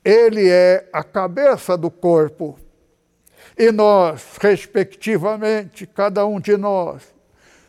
Ele 0.05 0.49
é 0.49 0.89
a 0.93 1.03
cabeça 1.03 1.77
do 1.77 1.91
corpo. 1.91 2.59
E 3.57 3.70
nós, 3.70 4.37
respectivamente, 4.41 5.87
cada 5.87 6.27
um 6.27 6.41
de 6.41 6.57
nós, 6.57 7.03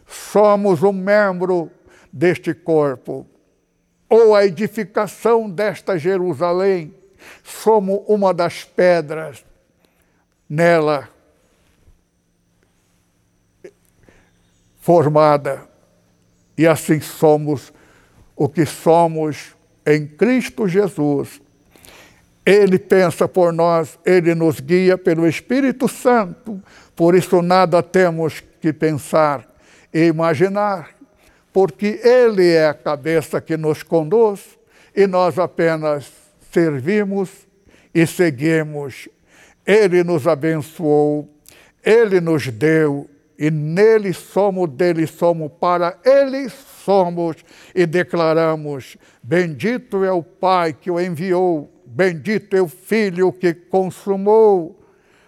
somos 0.08 0.84
um 0.84 0.92
membro 0.92 1.72
deste 2.16 2.54
corpo. 2.54 3.28
Ou 4.10 4.34
a 4.34 4.46
edificação 4.46 5.50
desta 5.50 5.98
Jerusalém, 5.98 6.96
somos 7.44 8.02
uma 8.08 8.34
das 8.34 8.64
pedras 8.64 9.44
nela 10.50 11.10
formada. 14.80 15.68
E 16.58 16.66
assim 16.66 17.02
somos 17.02 17.74
o 18.34 18.48
que 18.48 18.66
somos 18.66 19.54
em 19.86 20.08
Cristo 20.08 20.70
Jesus. 20.70 21.42
Ele 22.46 22.80
pensa 22.80 23.28
por 23.28 23.52
nós, 23.52 24.00
ele 24.06 24.34
nos 24.34 24.62
guia 24.62 24.98
pelo 24.98 25.28
Espírito 25.28 25.90
Santo. 25.90 26.64
Por 26.96 27.14
isso, 27.14 27.42
nada 27.42 27.84
temos 27.84 28.42
que 28.62 28.72
pensar 28.72 29.46
e 29.94 30.06
imaginar, 30.06 30.95
porque 31.56 32.02
Ele 32.04 32.52
é 32.52 32.68
a 32.68 32.74
cabeça 32.74 33.40
que 33.40 33.56
nos 33.56 33.82
conduz 33.82 34.60
e 34.94 35.08
nós 35.08 35.40
apenas 35.40 36.12
servimos 36.52 37.30
e 37.94 38.06
seguimos. 38.06 39.08
Ele 39.66 40.04
nos 40.04 40.28
abençoou, 40.28 41.34
Ele 41.82 42.20
nos 42.20 42.50
deu 42.50 43.10
e 43.40 43.50
nele 43.50 44.12
somos, 44.12 44.70
dele 44.70 45.08
somos, 45.08 45.50
para 45.58 45.98
ele 46.04 46.50
somos 46.50 47.38
e 47.74 47.86
declaramos: 47.86 48.98
Bendito 49.24 50.04
é 50.04 50.12
o 50.12 50.22
Pai 50.22 50.74
que 50.74 50.92
o 50.92 51.00
enviou, 51.00 51.72
bendito 51.86 52.54
é 52.54 52.62
o 52.62 52.68
Filho 52.68 53.32
que 53.32 53.54
consumou 53.54 54.78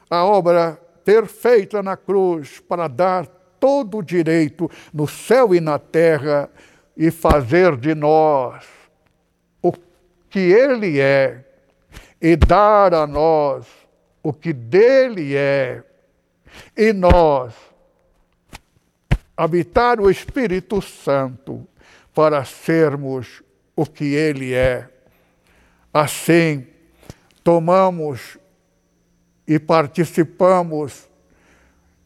a 0.09 0.25
obra 0.25 0.78
perfeita 1.05 1.82
na 1.82 1.95
cruz 1.95 2.59
para 2.59 2.89
dar 2.89 3.36
todo 3.60 3.97
o 3.97 4.03
direito 4.03 4.70
no 4.93 5.08
céu 5.08 5.53
e 5.53 5.60
na 5.60 5.80
terra 5.80 6.49
e 6.95 7.12
fazer 7.12 7.76
de 7.76 7.93
nós 7.93 8.66
o 9.62 9.72
que 10.30 10.39
Ele 10.39 10.99
é 10.99 11.43
e 12.22 12.36
dar 12.36 12.93
a 12.93 13.05
nós 13.05 13.66
o 14.24 14.34
que 14.34 14.51
dele 14.51 15.36
é. 15.36 15.84
E 16.76 16.91
nós 16.91 17.53
habitar 19.38 20.01
o 20.01 20.10
Espírito 20.10 20.82
Santo 20.82 21.66
para 22.13 22.43
sermos 22.43 23.43
o 23.75 23.86
que 23.86 24.16
Ele 24.16 24.54
é. 24.54 24.89
Assim, 25.93 26.67
tomamos 27.43 28.38
e 29.47 29.58
participamos, 29.58 31.07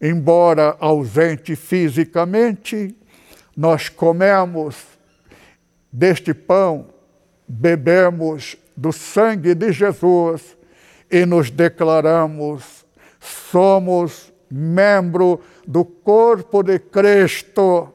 embora 0.02 0.76
ausente 0.80 1.56
fisicamente, 1.56 2.95
nós 3.56 3.88
comemos 3.88 4.84
deste 5.91 6.34
pão, 6.34 6.88
bebemos 7.48 8.57
do 8.76 8.91
sangue 8.91 9.53
de 9.53 9.72
Jesus 9.72 10.57
e 11.10 11.26
nos 11.26 11.52
declaramos, 11.52 12.86
somos 13.19 14.34
membro 14.49 15.41
do 15.68 15.86
corpo 15.86 16.64
de 16.64 16.80
Cristo, 16.80 17.94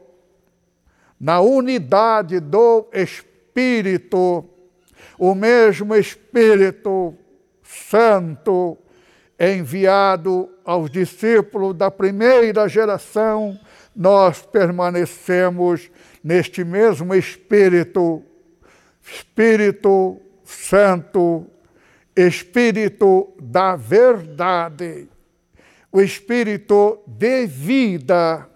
na 1.18 1.40
unidade 1.40 2.38
do 2.38 2.86
Espírito, 2.92 4.44
o 5.18 5.34
mesmo 5.34 5.94
Espírito 5.94 7.14
Santo 7.62 8.78
enviado 9.38 10.48
aos 10.64 10.90
discípulos 10.90 11.74
da 11.74 11.90
primeira 11.90 12.68
geração, 12.68 13.58
nós 13.94 14.42
permanecemos 14.42 15.90
neste 16.22 16.64
mesmo 16.64 17.14
Espírito, 17.14 18.22
Espírito 19.04 20.20
Santo, 20.44 21.46
Espírito 22.14 23.32
da 23.40 23.76
verdade 23.76 25.08
o 25.96 26.00
Espírito 26.02 27.02
de 27.06 27.46
vida. 27.46 28.46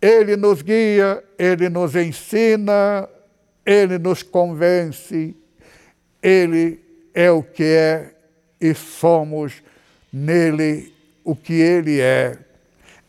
Ele 0.00 0.36
nos 0.36 0.62
guia, 0.62 1.22
ele 1.38 1.68
nos 1.68 1.94
ensina, 1.94 3.06
ele 3.64 3.98
nos 3.98 4.22
convence, 4.22 5.36
ele 6.22 6.82
é 7.12 7.30
o 7.30 7.42
que 7.42 7.62
é 7.62 8.13
e 8.64 8.74
somos 8.74 9.62
nele 10.10 10.94
o 11.22 11.36
que 11.36 11.52
ele 11.52 12.00
é. 12.00 12.38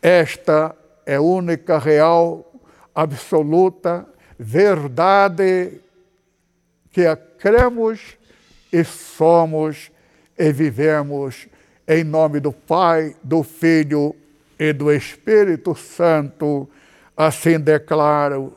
Esta 0.02 0.76
é 1.06 1.14
a 1.14 1.20
única, 1.22 1.78
real, 1.78 2.44
absoluta 2.94 4.06
verdade 4.38 5.80
que 6.90 7.06
a 7.06 7.16
cremos 7.16 8.18
e 8.70 8.84
somos 8.84 9.90
e 10.38 10.52
vivemos 10.52 11.48
em 11.88 12.04
nome 12.04 12.38
do 12.38 12.52
Pai, 12.52 13.16
do 13.22 13.42
Filho 13.42 14.14
e 14.58 14.74
do 14.74 14.92
Espírito 14.92 15.74
Santo, 15.74 16.68
assim 17.16 17.58
declaro, 17.58 18.52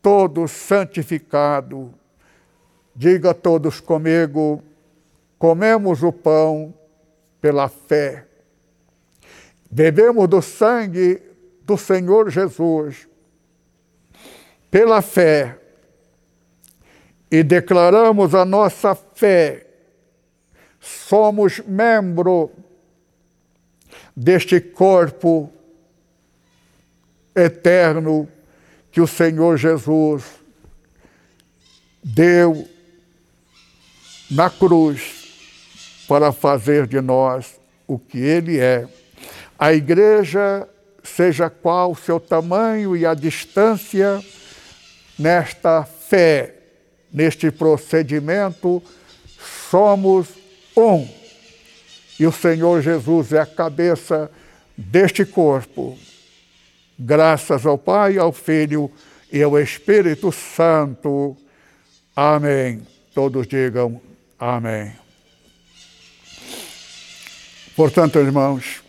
todos 0.00 0.52
santificados. 0.52 1.88
Diga 2.94 3.34
todos 3.34 3.80
comigo: 3.80 4.62
comemos 5.42 6.04
o 6.04 6.12
pão 6.12 6.72
pela 7.40 7.68
fé, 7.68 8.28
bebemos 9.68 10.28
do 10.28 10.40
sangue 10.40 11.20
do 11.62 11.76
Senhor 11.76 12.30
Jesus 12.30 13.08
pela 14.70 15.02
fé. 15.02 15.58
E 17.28 17.42
declaramos 17.42 18.36
a 18.36 18.44
nossa 18.44 18.94
fé. 18.94 19.66
Somos 20.78 21.58
membro 21.66 22.52
deste 24.14 24.60
corpo 24.60 25.52
eterno 27.34 28.28
que 28.92 29.00
o 29.00 29.08
Senhor 29.08 29.56
Jesus 29.56 30.22
deu 32.04 32.64
na 34.30 34.48
cruz 34.48 35.21
para 36.12 36.30
fazer 36.30 36.86
de 36.86 37.00
nós 37.00 37.58
o 37.86 37.98
que 37.98 38.18
Ele 38.18 38.58
é. 38.58 38.86
A 39.58 39.72
igreja, 39.72 40.68
seja 41.02 41.48
qual 41.48 41.92
o 41.92 41.96
seu 41.96 42.20
tamanho 42.20 42.94
e 42.94 43.06
a 43.06 43.14
distância, 43.14 44.22
nesta 45.18 45.84
fé, 45.84 46.54
neste 47.10 47.50
procedimento, 47.50 48.82
somos 49.70 50.28
um. 50.76 51.08
E 52.20 52.26
o 52.26 52.32
Senhor 52.32 52.82
Jesus 52.82 53.32
é 53.32 53.40
a 53.40 53.46
cabeça 53.46 54.30
deste 54.76 55.24
corpo. 55.24 55.98
Graças 56.98 57.64
ao 57.64 57.78
Pai, 57.78 58.18
ao 58.18 58.32
Filho 58.32 58.90
e 59.32 59.42
ao 59.42 59.58
Espírito 59.58 60.30
Santo. 60.30 61.34
Amém. 62.14 62.82
Todos 63.14 63.46
digam 63.46 63.98
amém. 64.38 65.01
Portanto, 67.74 68.18
irmãos, 68.18 68.82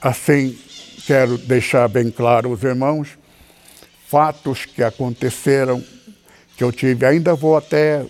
assim 0.00 0.58
quero 1.06 1.38
deixar 1.38 1.88
bem 1.88 2.10
claro 2.10 2.50
os 2.50 2.62
irmãos, 2.62 3.16
fatos 4.06 4.64
que 4.64 4.82
aconteceram, 4.82 5.82
que 6.56 6.64
eu 6.64 6.72
tive, 6.72 7.06
ainda 7.06 7.34
vou 7.34 7.56
até 7.56 8.04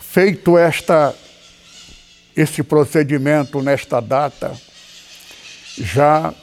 feito 0.00 0.56
esta, 0.56 1.14
esse 2.34 2.62
procedimento 2.62 3.60
nesta 3.62 4.00
data, 4.00 4.58
já 5.76 6.34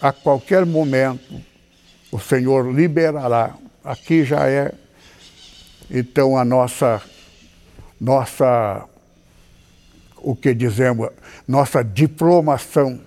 a 0.00 0.12
qualquer 0.12 0.66
momento 0.66 1.42
o 2.12 2.20
Senhor 2.20 2.72
liberará. 2.72 3.54
Aqui 3.82 4.24
já 4.24 4.48
é, 4.48 4.72
então, 5.90 6.36
a 6.38 6.44
nossa, 6.44 7.02
nossa, 8.00 8.86
o 10.24 10.34
que 10.34 10.54
dizemos, 10.54 11.10
nossa 11.46 11.82
diplomação. 11.84 13.00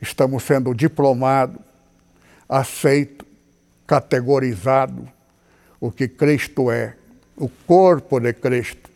Estamos 0.00 0.42
sendo 0.42 0.74
diplomados, 0.74 1.60
aceito, 2.48 3.24
categorizado 3.86 5.08
o 5.80 5.90
que 5.90 6.08
Cristo 6.08 6.70
é, 6.70 6.94
o 7.36 7.48
corpo 7.48 8.18
de 8.18 8.32
Cristo 8.32 8.90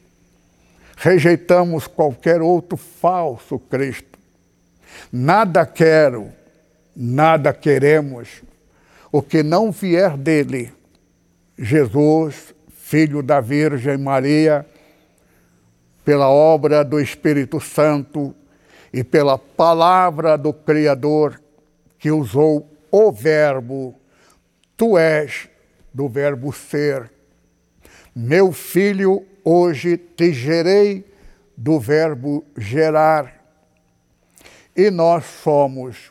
rejeitamos 1.01 1.87
qualquer 1.87 2.43
outro 2.43 2.77
falso 2.77 3.59
Cristo. 3.59 4.19
Nada 5.11 5.65
quero, 5.65 6.31
nada 6.95 7.55
queremos 7.55 8.43
o 9.11 9.23
que 9.23 9.43
não 9.43 9.73
vier 9.73 10.17
dele, 10.17 10.73
Jesus, 11.59 12.55
filho 12.77 13.23
da 13.23 13.41
Virgem 13.41 13.97
Maria, 13.97 14.67
pela 16.11 16.29
obra 16.29 16.83
do 16.83 16.99
Espírito 16.99 17.61
Santo 17.61 18.35
e 18.93 19.05
pela 19.05 19.39
palavra 19.39 20.37
do 20.37 20.53
Criador 20.53 21.41
que 22.01 22.11
usou 22.11 22.69
o 22.91 23.13
Verbo, 23.13 23.95
tu 24.77 24.99
és 24.99 25.49
do 25.95 26.09
Verbo 26.09 26.53
ser. 26.53 27.09
Meu 28.13 28.51
filho, 28.51 29.25
hoje 29.45 29.97
te 29.97 30.33
gerei 30.33 31.05
do 31.57 31.79
Verbo 31.79 32.45
gerar. 32.59 33.33
E 34.75 34.91
nós 34.91 35.25
somos 35.45 36.11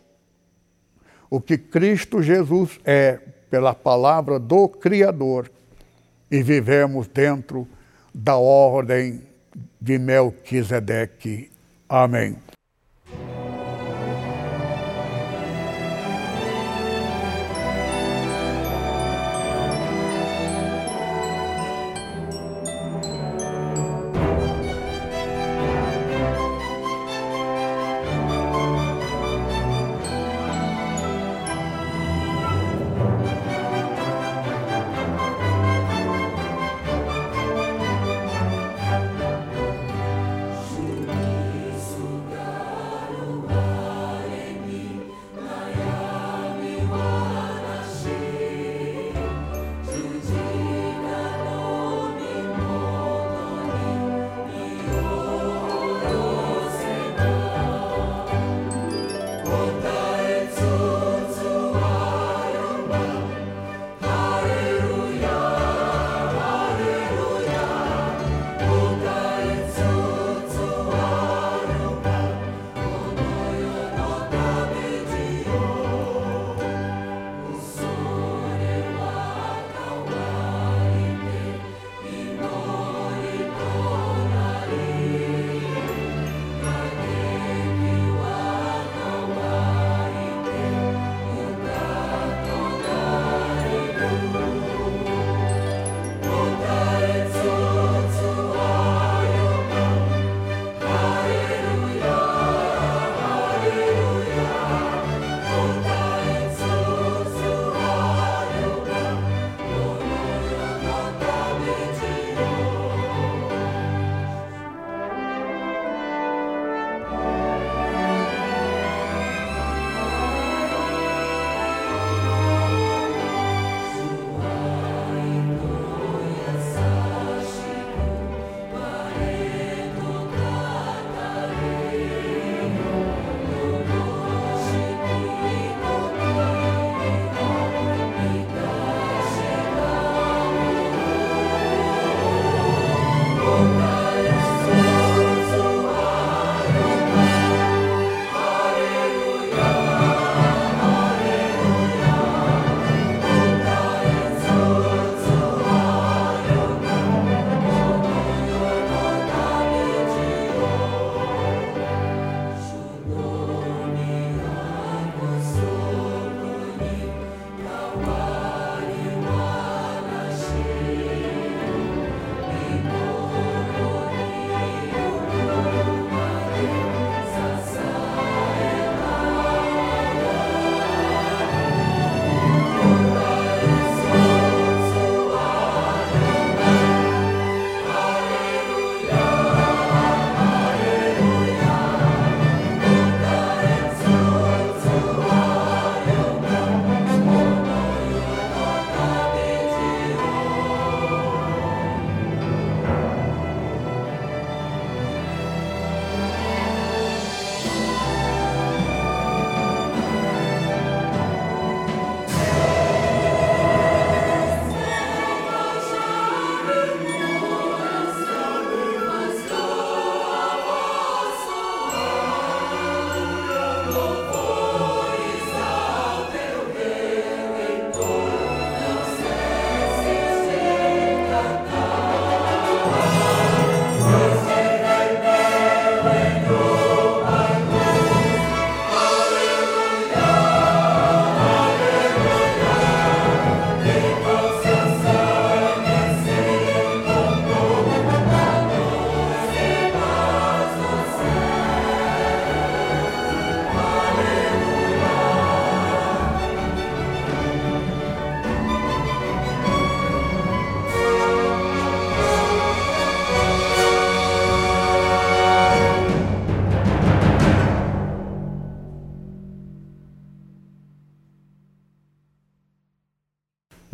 o 1.30 1.42
que 1.42 1.58
Cristo 1.58 2.24
Jesus 2.24 2.80
é 2.86 3.20
pela 3.50 3.76
palavra 3.76 4.40
do 4.40 4.70
Criador 4.70 5.52
e 6.32 6.42
vivemos 6.42 7.06
dentro 7.06 7.68
da 8.16 8.38
ordem 8.38 9.28
de 9.82 9.98
Melquisedeque. 9.98 11.50
Amém. 11.88 12.36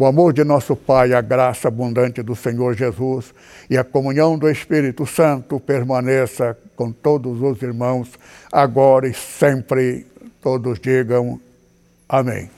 O 0.06 0.08
amor 0.08 0.34
de 0.34 0.44
nosso 0.44 0.76
Pai, 0.76 1.14
a 1.14 1.22
graça 1.22 1.68
abundante 1.68 2.22
do 2.22 2.36
Senhor 2.36 2.76
Jesus 2.76 3.34
e 3.68 3.76
a 3.76 3.84
comunhão 3.84 4.38
do 4.38 4.48
Espírito 4.48 5.04
Santo 5.04 5.60
permaneça 5.60 6.56
com 6.76 6.92
todos 6.92 7.42
os 7.42 7.60
irmãos, 7.64 8.12
agora 8.52 9.08
e 9.08 9.16
sempre. 9.16 10.06
Todos 10.44 10.80
digam 10.80 11.42
amém. 12.08 12.55